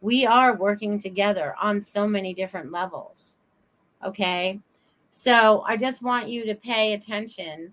We 0.00 0.26
are 0.26 0.54
working 0.54 0.98
together 0.98 1.54
on 1.60 1.80
so 1.80 2.06
many 2.06 2.34
different 2.34 2.70
levels. 2.70 3.36
Okay. 4.04 4.60
So 5.10 5.62
I 5.66 5.76
just 5.76 6.02
want 6.02 6.28
you 6.28 6.44
to 6.46 6.54
pay 6.54 6.92
attention 6.92 7.72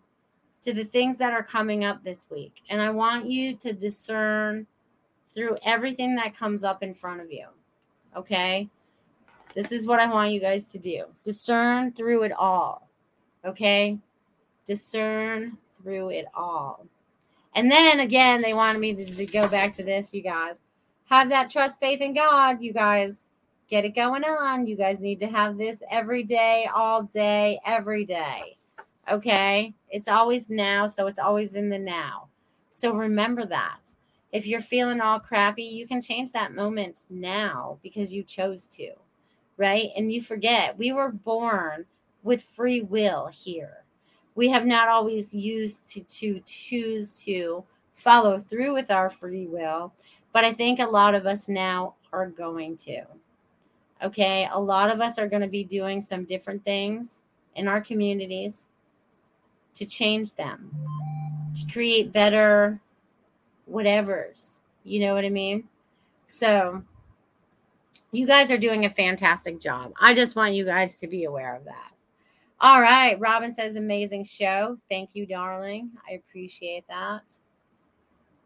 to 0.61 0.73
the 0.73 0.85
things 0.85 1.17
that 1.17 1.33
are 1.33 1.43
coming 1.43 1.83
up 1.83 2.03
this 2.03 2.25
week. 2.31 2.61
And 2.69 2.81
I 2.81 2.89
want 2.89 3.29
you 3.29 3.55
to 3.57 3.73
discern 3.73 4.65
through 5.27 5.57
everything 5.63 6.15
that 6.15 6.37
comes 6.37 6.63
up 6.63 6.81
in 6.83 6.93
front 6.93 7.21
of 7.21 7.31
you. 7.31 7.47
Okay. 8.15 8.69
This 9.55 9.71
is 9.71 9.85
what 9.85 9.99
I 9.99 10.07
want 10.07 10.31
you 10.31 10.39
guys 10.39 10.65
to 10.67 10.79
do 10.79 11.05
discern 11.23 11.91
through 11.91 12.23
it 12.23 12.31
all. 12.31 12.89
Okay. 13.45 13.99
Discern 14.65 15.57
through 15.81 16.09
it 16.09 16.25
all. 16.33 16.87
And 17.55 17.69
then 17.69 17.99
again, 17.99 18.41
they 18.41 18.53
wanted 18.53 18.79
me 18.79 18.93
to, 18.93 19.05
to 19.05 19.25
go 19.25 19.47
back 19.47 19.73
to 19.73 19.83
this, 19.83 20.13
you 20.13 20.21
guys. 20.21 20.61
Have 21.05 21.29
that 21.29 21.49
trust, 21.49 21.79
faith 21.79 22.01
in 22.01 22.13
God, 22.13 22.61
you 22.61 22.73
guys. 22.73 23.29
Get 23.69 23.85
it 23.85 23.95
going 23.95 24.23
on. 24.23 24.67
You 24.67 24.75
guys 24.75 25.01
need 25.01 25.19
to 25.21 25.27
have 25.27 25.57
this 25.57 25.81
every 25.89 26.23
day, 26.23 26.67
all 26.73 27.03
day, 27.03 27.59
every 27.65 28.05
day. 28.05 28.57
Okay. 29.09 29.73
It's 29.89 30.07
always 30.07 30.49
now. 30.49 30.85
So 30.85 31.07
it's 31.07 31.19
always 31.19 31.55
in 31.55 31.69
the 31.69 31.79
now. 31.79 32.27
So 32.69 32.93
remember 32.93 33.45
that. 33.45 33.93
If 34.31 34.45
you're 34.47 34.59
feeling 34.59 35.01
all 35.01 35.19
crappy, 35.19 35.63
you 35.63 35.87
can 35.87 36.01
change 36.01 36.31
that 36.31 36.53
moment 36.53 37.05
now 37.09 37.79
because 37.81 38.11
you 38.11 38.23
chose 38.23 38.67
to. 38.67 38.91
Right. 39.57 39.89
And 39.95 40.11
you 40.11 40.21
forget 40.21 40.77
we 40.77 40.91
were 40.91 41.11
born 41.11 41.85
with 42.21 42.43
free 42.43 42.81
will 42.81 43.27
here 43.27 43.83
we 44.35 44.49
have 44.49 44.65
not 44.65 44.89
always 44.89 45.33
used 45.33 45.85
to, 45.93 46.01
to 46.01 46.41
choose 46.45 47.11
to 47.23 47.63
follow 47.93 48.39
through 48.39 48.73
with 48.73 48.91
our 48.91 49.09
free 49.09 49.47
will, 49.47 49.93
but 50.33 50.43
I 50.43 50.51
think 50.51 50.79
a 50.79 50.85
lot 50.85 51.15
of 51.15 51.25
us 51.25 51.47
now 51.47 51.95
are 52.11 52.27
going 52.27 52.75
to. 52.77 53.03
Okay, 54.03 54.49
a 54.51 54.59
lot 54.59 54.89
of 54.89 54.99
us 54.99 55.17
are 55.17 55.29
going 55.29 55.41
to 55.41 55.47
be 55.47 55.63
doing 55.63 56.01
some 56.01 56.25
different 56.25 56.65
things 56.65 57.21
in 57.55 57.67
our 57.67 57.79
communities 57.79 58.67
to 59.75 59.85
change 59.85 60.33
them, 60.33 60.71
to 61.55 61.71
create 61.71 62.11
better 62.11 62.81
whatevers. 63.71 64.57
You 64.83 64.99
know 64.99 65.13
what 65.13 65.23
I 65.23 65.29
mean? 65.29 65.69
So, 66.27 66.83
you 68.11 68.27
guys 68.27 68.51
are 68.51 68.57
doing 68.57 68.85
a 68.85 68.89
fantastic 68.89 69.59
job. 69.59 69.93
I 69.99 70.13
just 70.13 70.35
want 70.35 70.53
you 70.53 70.65
guys 70.65 70.97
to 70.97 71.07
be 71.07 71.23
aware 71.23 71.55
of 71.55 71.63
that. 71.65 71.93
All 72.59 72.81
right. 72.81 73.19
Robin 73.19 73.53
says, 73.53 73.75
amazing 73.75 74.23
show. 74.23 74.77
Thank 74.89 75.15
you, 75.15 75.25
darling. 75.25 75.91
I 76.09 76.13
appreciate 76.13 76.87
that. 76.87 77.23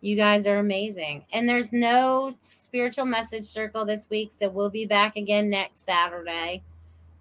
You 0.02 0.16
guys 0.16 0.46
are 0.46 0.58
amazing. 0.58 1.26
And 1.32 1.50
there's 1.50 1.74
no 1.74 2.32
spiritual 2.40 3.06
message 3.06 3.46
circle 3.46 3.84
this 3.84 4.08
week. 4.10 4.32
So 4.32 4.50
we'll 4.50 4.70
be 4.70 4.86
back 4.86 5.16
again 5.16 5.50
next 5.50 5.80
Saturday. 5.80 6.64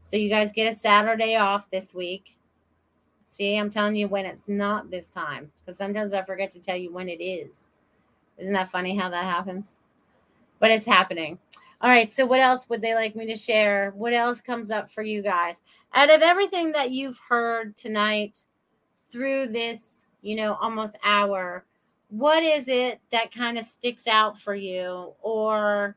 So 0.02 0.16
you 0.16 0.28
guys 0.28 0.52
get 0.52 0.70
a 0.70 0.74
Saturday 0.74 1.36
off 1.36 1.70
this 1.70 1.94
week. 1.94 2.36
See, 3.24 3.56
I'm 3.56 3.70
telling 3.70 3.96
you 3.96 4.08
when 4.08 4.26
it's 4.26 4.48
not 4.48 4.90
this 4.90 5.10
time 5.10 5.50
because 5.58 5.76
sometimes 5.76 6.12
I 6.12 6.22
forget 6.22 6.50
to 6.52 6.60
tell 6.60 6.76
you 6.76 6.92
when 6.92 7.08
it 7.08 7.22
is. 7.22 7.68
Isn't 8.38 8.52
that 8.52 8.68
funny 8.68 8.96
how 8.96 9.08
that 9.08 9.24
happens? 9.24 9.78
But 10.58 10.70
it's 10.70 10.86
happening. 10.86 11.38
All 11.80 11.90
right. 11.90 12.12
So, 12.12 12.24
what 12.24 12.40
else 12.40 12.68
would 12.68 12.80
they 12.80 12.94
like 12.94 13.16
me 13.16 13.26
to 13.26 13.34
share? 13.34 13.92
What 13.94 14.14
else 14.14 14.40
comes 14.40 14.70
up 14.70 14.90
for 14.90 15.02
you 15.02 15.22
guys? 15.22 15.60
Out 15.92 16.08
of 16.08 16.22
everything 16.22 16.72
that 16.72 16.90
you've 16.90 17.18
heard 17.28 17.76
tonight 17.76 18.44
through 19.10 19.48
this, 19.48 20.06
you 20.22 20.36
know, 20.36 20.54
almost 20.54 20.96
hour, 21.02 21.64
what 22.08 22.42
is 22.42 22.68
it 22.68 23.00
that 23.10 23.32
kind 23.32 23.58
of 23.58 23.64
sticks 23.64 24.06
out 24.06 24.38
for 24.38 24.54
you 24.54 25.12
or 25.20 25.96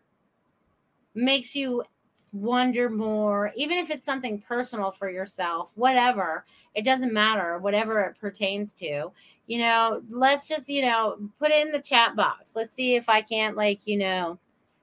makes 1.14 1.56
you 1.56 1.84
wonder 2.32 2.90
more, 2.90 3.52
even 3.56 3.78
if 3.78 3.90
it's 3.90 4.06
something 4.06 4.40
personal 4.42 4.92
for 4.92 5.10
yourself, 5.10 5.72
whatever, 5.76 6.46
it 6.76 6.86
doesn't 6.86 7.14
matter, 7.14 7.58
whatever 7.60 8.02
it 8.02 8.20
pertains 8.20 8.74
to, 8.74 9.12
you 9.48 9.60
know, 9.60 10.02
let's 10.10 10.48
just, 10.48 10.70
you 10.70 10.84
know, 10.84 11.18
put 11.40 11.52
it 11.52 11.66
in 11.66 11.72
the 11.72 11.80
chat 11.80 12.16
box. 12.16 12.56
Let's 12.56 12.74
see 12.76 12.96
if 12.96 13.10
I 13.10 13.22
can't, 13.22 13.58
like, 13.58 13.88
you 13.88 13.98
know, 13.98 14.40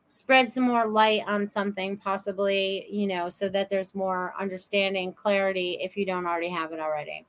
spread 0.09 0.53
some 0.53 0.65
more 0.65 0.87
light 0.87 1.23
on 1.27 1.47
something 1.47 1.97
possibly 1.97 2.87
you 2.89 3.09
know 3.09 3.29
so 3.29 3.49
that 3.49 3.69
there's 3.69 3.93
more 3.95 4.33
understanding 4.39 5.13
clarity 5.13 5.79
if 5.83 5.97
you 5.97 6.07
don't 6.07 6.27
already 6.27 6.49
have 6.49 6.73
it 6.73 6.79
already 6.79 7.25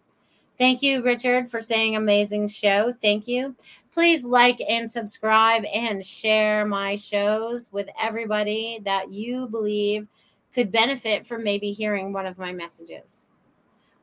thank 0.58 0.82
you 0.82 1.01
richard 1.03 1.49
for 1.49 1.62
saying 1.62 1.95
amazing 1.95 2.47
show 2.47 2.93
thank 3.01 3.28
you 3.28 3.55
please 3.91 4.24
like 4.24 4.60
and 4.68 4.89
subscribe 4.89 5.64
and 5.66 6.05
share 6.05 6.66
my 6.66 6.95
shows 6.95 7.70
with 7.72 7.88
everybody 7.99 8.80
that 8.84 9.12
you 9.12 9.47
believe 9.47 10.08
could 10.53 10.72
benefit 10.72 11.26
from 11.26 11.43
maybe 11.43 11.72
hearing 11.72 12.12
one 12.14 12.26
of 12.26 12.38
my 12.38 12.51
messages 12.51 13.28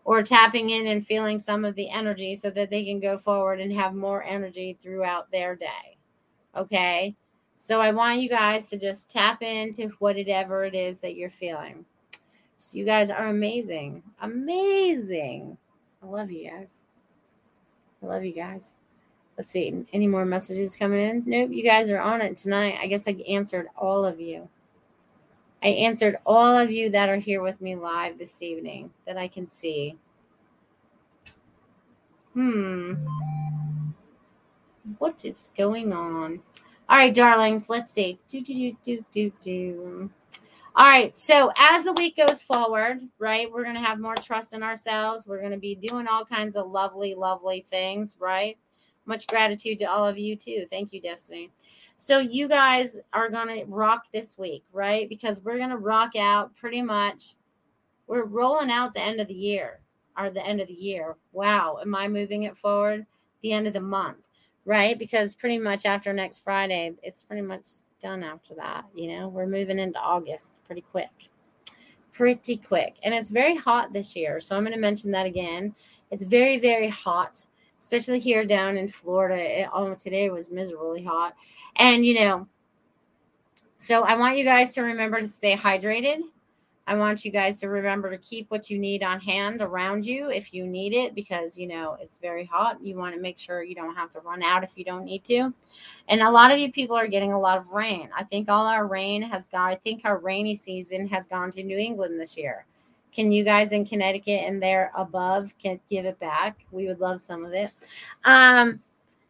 or 0.05 0.23
tapping 0.23 0.71
in 0.71 0.87
and 0.89 1.07
feeling 1.07 1.39
some 1.39 1.65
of 1.65 1.75
the 1.75 1.89
energy 1.89 2.37
so 2.37 2.51
that 2.51 2.71
they 2.71 2.85
can 2.85 3.01
go 3.01 3.17
forward 3.17 3.61
and 3.61 3.73
have 3.73 3.95
more 3.95 4.23
energy 4.23 4.77
throughout 4.81 5.31
their 5.31 5.57
day 5.57 5.97
okay 6.57 7.15
so 7.57 7.81
I 7.81 7.93
want 7.93 8.21
you 8.21 8.29
guys 8.29 8.69
to 8.69 8.79
just 8.79 9.09
tap 9.09 9.43
into 9.43 9.89
whatever 9.99 10.65
it 10.65 10.75
is 10.75 10.99
that 10.99 11.15
you're 11.17 11.31
feeling. 11.31 11.85
So 12.59 12.77
you 12.77 12.85
guys 12.85 13.11
are 13.11 13.29
amazing. 13.29 14.03
Amazing. 14.21 15.57
I 16.05 16.11
love 16.11 16.31
you 16.31 16.51
guys. 16.51 16.77
I 18.03 18.07
love 18.07 18.25
you 18.25 18.33
guys. 18.33 18.77
Let's 19.39 19.51
see. 19.51 19.85
Any 19.93 20.07
more 20.07 20.25
messages 20.25 20.77
coming 20.77 21.01
in? 21.01 21.23
Nope. 21.27 21.51
You 21.53 21.65
guys 21.65 21.89
are 21.89 22.01
on 22.01 22.21
it 22.21 22.37
tonight. 22.37 22.79
I 22.81 22.87
guess 22.87 23.09
I 23.09 23.17
answered 23.29 23.69
all 23.77 24.05
of 24.05 24.21
you. 24.21 24.49
I 25.63 25.69
answered 25.69 26.19
all 26.27 26.57
of 26.57 26.71
you 26.71 26.91
that 26.91 27.09
are 27.09 27.17
here 27.17 27.41
with 27.41 27.61
me 27.61 27.75
live 27.75 28.19
this 28.19 28.43
evening 28.43 28.91
that 29.07 29.17
I 29.17 29.29
can 29.29 29.47
see. 29.47 29.97
Hmm. 32.35 32.95
What 34.99 35.25
is 35.25 35.51
going 35.57 35.93
on? 35.93 36.41
All 36.87 36.99
right, 36.99 37.15
darlings, 37.15 37.71
let's 37.71 37.91
see. 37.91 38.19
Do, 38.29 38.43
do, 38.43 38.55
do, 38.55 38.77
do, 38.85 39.05
do, 39.11 39.33
do. 39.41 40.11
All 40.77 40.87
right. 40.87 41.17
So 41.17 41.53
as 41.57 41.85
the 41.85 41.93
week 41.93 42.17
goes 42.17 42.43
forward, 42.43 43.01
right, 43.19 43.51
we're 43.51 43.63
going 43.63 43.77
to 43.77 43.81
have 43.81 44.01
more 44.01 44.17
trust 44.17 44.55
in 44.55 44.63
ourselves. 44.63 45.25
We're 45.25 45.39
going 45.39 45.53
to 45.53 45.57
be 45.57 45.77
doing 45.77 46.09
all 46.09 46.25
kinds 46.25 46.57
of 46.57 46.69
lovely, 46.69 47.15
lovely 47.15 47.65
things, 47.71 48.17
right? 48.19 48.59
Much 49.07 49.29
gratitude 49.29 49.79
to 49.79 49.85
all 49.85 50.05
of 50.05 50.19
you, 50.19 50.35
too. 50.35 50.67
Thank 50.71 50.93
you, 50.93 51.01
Destiny. 51.01 51.51
So 51.97 52.19
you 52.19 52.49
guys 52.49 52.99
are 53.13 53.31
going 53.31 53.49
to 53.49 53.65
rock 53.67 54.07
this 54.13 54.37
week, 54.37 54.65
right? 54.73 55.09
Because 55.09 55.41
we're 55.43 55.59
going 55.59 55.71
to 55.71 55.77
rock 55.77 56.17
out 56.17 56.57
pretty 56.57 56.83
much. 56.83 57.37
We're 58.09 58.25
rolling 58.25 58.71
out 58.71 58.95
the 58.95 59.01
end 59.01 59.21
of 59.21 59.29
the 59.29 59.35
year 59.35 59.79
or 60.19 60.31
the 60.31 60.45
end 60.45 60.61
of 60.61 60.67
the 60.67 60.75
year. 60.75 61.15
Wow. 61.33 61.79
Am 61.81 61.95
I 61.95 62.09
moving 62.09 62.43
it 62.43 62.57
forward? 62.57 63.07
The 63.43 63.53
end 63.53 63.69
of 63.69 63.75
the 63.75 63.81
month 63.81 64.19
right? 64.65 64.99
Because 64.99 65.35
pretty 65.35 65.59
much 65.59 65.87
after 65.87 66.13
next 66.13 66.43
Friday, 66.43 66.95
it's 67.03 67.23
pretty 67.23 67.43
much 67.43 67.67
done 68.05 68.23
after 68.23 68.55
that. 68.55 68.85
You 68.95 69.17
know, 69.17 69.29
we're 69.29 69.47
moving 69.47 69.79
into 69.79 69.99
August 69.99 70.61
pretty 70.67 70.83
quick, 70.83 71.31
pretty 72.13 72.59
quick. 72.59 72.97
And 73.03 73.15
it's 73.15 73.31
very 73.31 73.57
hot 73.57 73.93
this 73.93 74.15
year. 74.15 74.41
So 74.41 74.55
I'm 74.55 74.63
going 74.63 74.75
to 74.75 74.81
mention 74.81 75.11
that 75.13 75.27
again. 75.27 75.75
It's 76.11 76.23
very, 76.23 76.59
very 76.59 76.89
hot, 76.89 77.45
especially 77.81 78.21
here 78.21 78.45
down 78.45 78.77
in 78.77 78.89
Florida. 78.89 79.63
It, 79.63 79.69
oh, 79.73 79.95
today 79.95 80.29
was 80.29 80.51
miserably 80.51 81.03
hot. 81.03 81.35
And, 81.77 82.05
you 82.05 82.15
know, 82.15 82.47
so 83.79 84.03
I 84.05 84.17
want 84.17 84.37
you 84.37 84.45
guys 84.45 84.75
to 84.75 84.83
remember 84.83 85.21
to 85.21 85.27
stay 85.27 85.57
hydrated 85.57 86.21
I 86.87 86.97
want 86.97 87.25
you 87.25 87.31
guys 87.31 87.57
to 87.59 87.69
remember 87.69 88.11
to 88.11 88.19
keep 88.19 88.51
what 88.51 88.69
you 88.69 88.79
need 88.79 89.03
on 89.03 89.19
hand 89.19 89.63
around 89.63 90.05
you 90.05 90.31
if 90.31 90.53
you 90.53 90.67
need 90.67 90.93
it 90.93 91.15
because 91.15 91.57
you 91.57 91.67
know 91.67 91.97
it's 92.01 92.19
very 92.19 92.45
hot. 92.45 92.83
You 92.83 92.97
want 92.97 93.15
to 93.15 93.21
make 93.21 93.39
sure 93.39 93.63
you 93.63 93.75
don't 93.75 93.95
have 93.95 94.11
to 94.11 94.21
run 94.21 94.43
out 94.43 94.63
if 94.63 94.73
you 94.77 94.85
don't 94.85 95.05
need 95.05 95.25
to. 95.25 95.55
And 96.09 96.21
a 96.21 96.31
lot 96.31 96.51
of 96.51 96.59
you 96.59 96.71
people 96.71 96.97
are 96.97 97.07
getting 97.07 97.33
a 97.33 97.41
lot 97.41 97.57
of 97.57 97.71
rain. 97.71 98.11
I 98.15 98.23
think 98.23 98.51
all 98.51 98.67
our 98.67 98.87
rain 98.87 99.23
has 99.23 99.47
gone, 99.47 99.71
I 99.71 99.77
think 99.77 100.03
our 100.05 100.19
rainy 100.19 100.55
season 100.55 101.09
has 101.09 101.25
gone 101.25 101.51
to 101.53 101.63
New 101.63 101.79
England 101.79 102.21
this 102.21 102.37
year. 102.37 102.67
Can 103.15 103.33
you 103.33 103.45
guys 103.45 103.73
in 103.73 103.87
Connecticut 103.87 104.43
and 104.45 104.61
there 104.63 104.91
above 104.97 105.57
can 105.59 105.81
give 105.89 106.05
it 106.05 106.19
back? 106.19 106.67
We 106.71 106.89
would 106.89 107.01
love 107.01 107.21
some 107.21 107.45
of 107.45 107.53
it. 107.53 107.71
Um, 108.25 108.81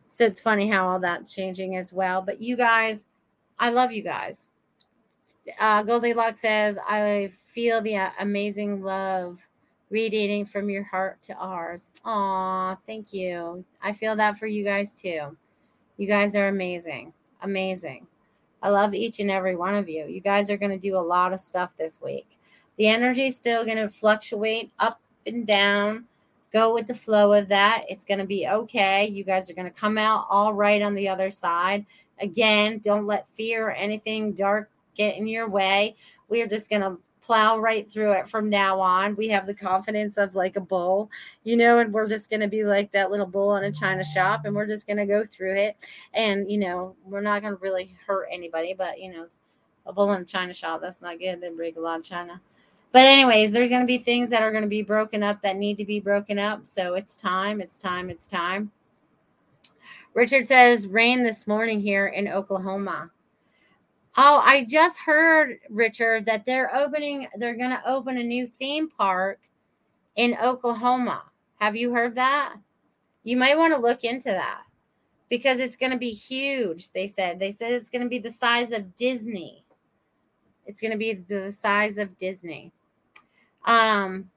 so 0.09 0.25
it's 0.25 0.41
funny 0.41 0.71
how 0.71 0.89
all 0.89 0.99
that's 0.99 1.35
changing 1.35 1.77
as 1.77 1.93
well. 1.93 2.23
But 2.23 2.41
you 2.41 2.57
guys, 2.57 3.09
I 3.59 3.71
love 3.71 3.93
you 3.93 4.03
guys. 4.03 4.49
Uh, 5.59 5.83
Goldylocks 5.83 6.39
says, 6.39 6.79
I 6.87 7.31
feel 7.49 7.81
the 7.81 7.97
uh, 7.97 8.11
amazing 8.21 8.83
love 8.83 9.39
radiating 9.91 10.45
from 10.45 10.69
your 10.69 10.83
heart 10.83 11.23
to 11.23 11.35
ours. 11.35 11.91
Aw, 12.05 12.77
thank 12.87 13.13
you. 13.13 13.65
I 13.83 13.93
feel 13.93 14.17
that 14.17 14.37
for 14.37 14.47
you 14.47 14.65
guys 14.65 14.95
too. 14.95 15.37
You 15.97 16.09
guys 16.09 16.35
are 16.35 16.49
amazing. 16.49 17.13
Amazing. 17.43 18.07
I 18.63 18.71
love 18.71 18.95
each 18.95 19.21
and 19.21 19.31
every 19.31 19.57
one 19.57 19.75
of 19.75 19.89
you. 19.89 20.07
You 20.07 20.21
guys 20.21 20.51
are 20.51 20.57
going 20.57 20.73
to 20.73 20.79
do 20.79 20.97
a 20.97 20.99
lot 20.99 21.33
of 21.33 21.41
stuff 21.41 21.77
this 21.77 22.01
week. 22.01 22.39
The 22.77 22.89
energy 22.89 23.27
is 23.27 23.37
still 23.37 23.65
going 23.65 23.77
to 23.77 23.89
fluctuate 23.89 24.73
up 24.79 25.01
and 25.27 25.47
down. 25.47 26.07
Go 26.53 26.73
with 26.73 26.87
the 26.87 26.95
flow 26.95 27.33
of 27.35 27.49
that. 27.49 27.85
It's 27.89 28.05
going 28.05 28.21
to 28.21 28.27
be 28.27 28.49
okay. 28.49 29.07
You 29.07 29.23
guys 29.23 29.51
are 29.51 29.55
going 29.55 29.71
to 29.71 29.81
come 29.81 29.99
out 29.99 30.27
all 30.31 30.55
right 30.55 30.83
on 30.83 30.95
the 30.95 31.09
other 31.09 31.31
side. 31.31 31.85
Again, 32.21 32.79
don't 32.79 33.07
let 33.07 33.29
fear 33.29 33.69
or 33.69 33.73
anything 33.73 34.33
dark 34.33 34.71
get 34.95 35.17
in 35.17 35.27
your 35.27 35.49
way. 35.49 35.97
We 36.29 36.43
are 36.43 36.47
just 36.47 36.71
going 36.71 36.83
to 36.83 36.99
plow 37.25 37.59
right 37.59 37.91
through 37.91 38.13
it 38.13 38.29
from 38.29 38.51
now 38.51 38.79
on. 38.81 39.17
We 39.17 39.29
have 39.29 39.47
the 39.47 39.55
confidence 39.55 40.19
of 40.19 40.35
like 40.35 40.57
a 40.57 40.61
bull, 40.61 41.11
you 41.43 41.57
know, 41.57 41.79
and 41.79 41.93
we're 41.93 42.09
just 42.09 42.29
going 42.29 42.41
to 42.41 42.49
be 42.49 42.65
like 42.65 42.93
that 42.93 43.11
little 43.11 43.27
bull 43.27 43.57
in 43.57 43.65
a 43.65 43.73
china 43.73 44.05
shop 44.05 44.45
and 44.45 44.55
we're 44.55 44.67
just 44.67 44.87
going 44.87 44.99
to 44.99 45.07
go 45.07 45.25
through 45.25 45.57
it. 45.57 45.77
And, 46.13 46.51
you 46.51 46.59
know, 46.59 46.95
we're 47.05 47.23
not 47.23 47.41
going 47.41 47.55
to 47.55 47.63
really 47.63 47.95
hurt 48.07 48.29
anybody, 48.31 48.75
but, 48.77 49.01
you 49.01 49.13
know, 49.13 49.27
a 49.87 49.93
bull 49.93 50.13
in 50.13 50.23
a 50.23 50.25
china 50.25 50.53
shop, 50.53 50.83
that's 50.83 51.01
not 51.01 51.19
good. 51.19 51.41
They 51.41 51.49
break 51.51 51.77
a 51.77 51.81
lot 51.81 52.01
of 52.01 52.05
china. 52.05 52.41
But, 52.93 53.07
anyways, 53.07 53.53
there's 53.53 53.71
going 53.71 53.81
to 53.81 53.87
be 53.87 53.99
things 53.99 54.31
that 54.31 54.43
are 54.43 54.53
going 54.53 54.63
to 54.63 54.69
be 54.69 54.83
broken 54.83 55.23
up 55.23 55.43
that 55.43 55.57
need 55.57 55.79
to 55.79 55.85
be 55.85 56.01
broken 56.01 56.39
up. 56.39 56.67
So 56.67 56.95
it's 56.95 57.17
time, 57.17 57.61
it's 57.61 57.77
time, 57.77 58.09
it's 58.09 58.27
time. 58.27 58.71
Richard 60.13 60.47
says 60.47 60.87
rain 60.87 61.25
this 61.25 61.47
morning 61.47 61.81
here 61.81 62.07
in 62.07 62.29
Oklahoma. 62.29 63.11
Oh, 64.17 64.41
I 64.45 64.65
just 64.65 65.01
heard, 65.01 65.59
Richard, 65.69 66.27
that 66.27 66.47
they're 66.47 66.75
opening, 66.75 67.27
they're 67.37 67.57
going 67.57 67.71
to 67.71 67.83
open 67.85 68.17
a 68.17 68.23
new 68.23 68.47
theme 68.47 68.89
park 68.89 69.41
in 70.17 70.37
Oklahoma. 70.41 71.23
Have 71.57 71.75
you 71.75 71.93
heard 71.93 72.15
that? 72.15 72.55
You 73.25 73.37
might 73.37 73.59
want 73.59 73.75
to 73.75 73.81
look 73.81 74.05
into 74.05 74.29
that 74.31 74.63
because 75.29 75.59
it's 75.59 75.77
going 75.77 75.93
to 75.93 75.99
be 75.99 76.11
huge. 76.11 76.91
They 76.91 77.09
said, 77.09 77.41
they 77.41 77.51
said 77.51 77.73
it's 77.73 77.91
going 77.91 78.03
to 78.03 78.09
be 78.09 78.19
the 78.19 78.31
size 78.31 78.71
of 78.71 78.95
Disney. 78.95 79.65
It's 80.67 80.81
going 80.81 80.93
to 80.93 80.99
be 80.99 81.15
the 81.15 81.51
size 81.51 81.99
of 81.99 82.17
Disney. 82.17 82.73
Um, 83.65 84.31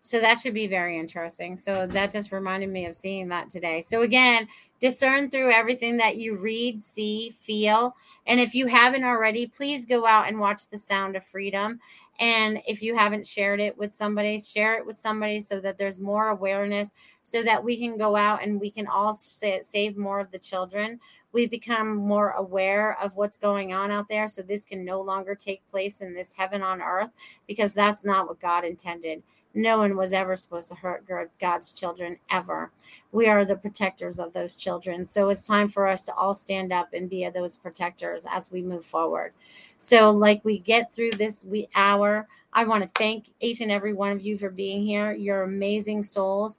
so 0.00 0.20
that 0.20 0.38
should 0.38 0.54
be 0.54 0.66
very 0.66 0.98
interesting. 0.98 1.56
So 1.56 1.86
that 1.86 2.10
just 2.10 2.32
reminded 2.32 2.68
me 2.68 2.86
of 2.86 2.96
seeing 2.96 3.28
that 3.28 3.48
today. 3.48 3.80
So 3.80 4.02
again, 4.02 4.48
discern 4.84 5.30
through 5.30 5.50
everything 5.50 5.96
that 5.96 6.18
you 6.18 6.36
read, 6.36 6.84
see, 6.84 7.30
feel. 7.30 7.96
And 8.26 8.38
if 8.38 8.54
you 8.54 8.66
haven't 8.66 9.02
already, 9.02 9.46
please 9.46 9.86
go 9.86 10.06
out 10.06 10.28
and 10.28 10.38
watch 10.38 10.68
The 10.68 10.76
Sound 10.76 11.16
of 11.16 11.24
Freedom. 11.24 11.80
And 12.20 12.58
if 12.68 12.82
you 12.82 12.94
haven't 12.94 13.26
shared 13.26 13.60
it 13.60 13.78
with 13.78 13.94
somebody, 13.94 14.38
share 14.38 14.76
it 14.76 14.84
with 14.84 14.98
somebody 14.98 15.40
so 15.40 15.58
that 15.60 15.78
there's 15.78 15.98
more 15.98 16.28
awareness, 16.28 16.92
so 17.22 17.42
that 17.44 17.64
we 17.64 17.78
can 17.78 17.96
go 17.96 18.14
out 18.14 18.42
and 18.42 18.60
we 18.60 18.70
can 18.70 18.86
all 18.86 19.14
save 19.14 19.96
more 19.96 20.20
of 20.20 20.30
the 20.30 20.38
children. 20.38 21.00
We 21.32 21.46
become 21.46 21.96
more 21.96 22.32
aware 22.32 23.00
of 23.00 23.16
what's 23.16 23.38
going 23.38 23.72
on 23.72 23.90
out 23.90 24.10
there. 24.10 24.28
So 24.28 24.42
this 24.42 24.66
can 24.66 24.84
no 24.84 25.00
longer 25.00 25.34
take 25.34 25.66
place 25.70 26.02
in 26.02 26.12
this 26.12 26.34
heaven 26.36 26.60
on 26.60 26.82
earth 26.82 27.08
because 27.46 27.72
that's 27.72 28.04
not 28.04 28.28
what 28.28 28.38
God 28.38 28.66
intended. 28.66 29.22
No 29.54 29.78
one 29.78 29.96
was 29.96 30.12
ever 30.12 30.34
supposed 30.34 30.68
to 30.70 30.74
hurt 30.74 31.06
God's 31.40 31.72
children 31.72 32.18
ever. 32.30 32.72
We 33.12 33.28
are 33.28 33.44
the 33.44 33.56
protectors 33.56 34.18
of 34.18 34.32
those 34.32 34.56
children. 34.56 35.04
So 35.06 35.28
it's 35.28 35.46
time 35.46 35.68
for 35.68 35.86
us 35.86 36.04
to 36.04 36.14
all 36.14 36.34
stand 36.34 36.72
up 36.72 36.92
and 36.92 37.08
be 37.08 37.28
those 37.28 37.56
protectors 37.56 38.26
as 38.28 38.50
we 38.50 38.62
move 38.62 38.84
forward. 38.84 39.32
So, 39.78 40.10
like 40.10 40.44
we 40.44 40.58
get 40.58 40.92
through 40.92 41.12
this 41.12 41.44
we 41.44 41.68
hour, 41.74 42.26
I 42.52 42.64
want 42.64 42.82
to 42.82 42.90
thank 42.96 43.26
each 43.40 43.60
and 43.60 43.70
every 43.70 43.92
one 43.92 44.10
of 44.10 44.22
you 44.22 44.36
for 44.36 44.50
being 44.50 44.84
here. 44.84 45.12
You're 45.12 45.44
amazing 45.44 46.02
souls. 46.02 46.56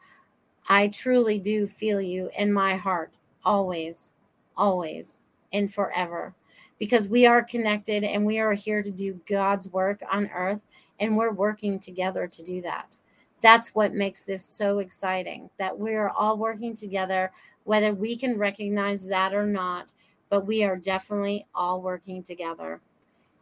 I 0.68 0.88
truly 0.88 1.38
do 1.38 1.68
feel 1.68 2.02
you 2.02 2.30
in 2.38 2.52
my 2.52 2.76
heart, 2.76 3.20
always, 3.44 4.14
always, 4.58 5.22
and 5.54 5.72
forever, 5.74 6.34
because 6.80 7.10
we 7.10 7.26
are 7.26 7.44
connected 7.44 8.04
and 8.04 8.26
we 8.26 8.40
are 8.40 8.54
here 8.54 8.82
to 8.82 8.92
do 8.92 9.20
God's 9.28 9.70
work 9.70 10.02
on 10.12 10.30
earth 10.34 10.62
and 11.00 11.16
we're 11.18 11.34
working 11.34 11.80
together 11.80 12.28
to 12.28 12.44
do 12.44 12.62
that. 12.62 12.98
That's 13.42 13.76
what 13.76 13.94
makes 13.94 14.24
this 14.24 14.44
so 14.44 14.80
exciting 14.80 15.50
that 15.58 15.78
we're 15.78 16.10
all 16.10 16.38
working 16.38 16.76
together, 16.76 17.32
whether 17.64 17.94
we 17.94 18.16
can 18.16 18.38
recognize 18.38 19.08
that 19.08 19.34
or 19.34 19.46
not, 19.46 19.92
but 20.30 20.46
we 20.48 20.64
are 20.64 20.78
definitely 20.78 21.46
all 21.54 21.82
working 21.82 22.24
together. 22.24 22.82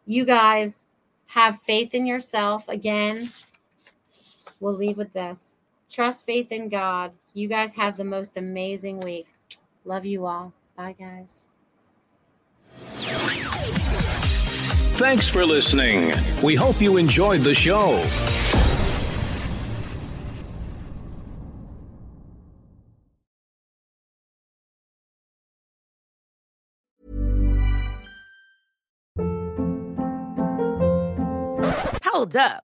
You 0.05 0.25
guys 0.25 0.83
have 1.27 1.59
faith 1.61 1.93
in 1.93 2.05
yourself. 2.05 2.67
Again, 2.67 3.31
we'll 4.59 4.73
leave 4.73 4.97
with 4.97 5.13
this 5.13 5.57
trust 5.89 6.25
faith 6.25 6.51
in 6.51 6.69
God. 6.69 7.13
You 7.33 7.47
guys 7.47 7.73
have 7.75 7.97
the 7.97 8.03
most 8.03 8.35
amazing 8.35 8.99
week. 8.99 9.27
Love 9.85 10.05
you 10.05 10.25
all. 10.25 10.53
Bye, 10.75 10.95
guys. 10.97 11.47
Thanks 15.03 15.27
for 15.27 15.43
listening. 15.45 16.13
We 16.41 16.55
hope 16.55 16.79
you 16.79 16.95
enjoyed 16.95 17.41
the 17.41 17.53
show. 17.53 18.01
Hold 32.05 32.37
up. 32.37 32.63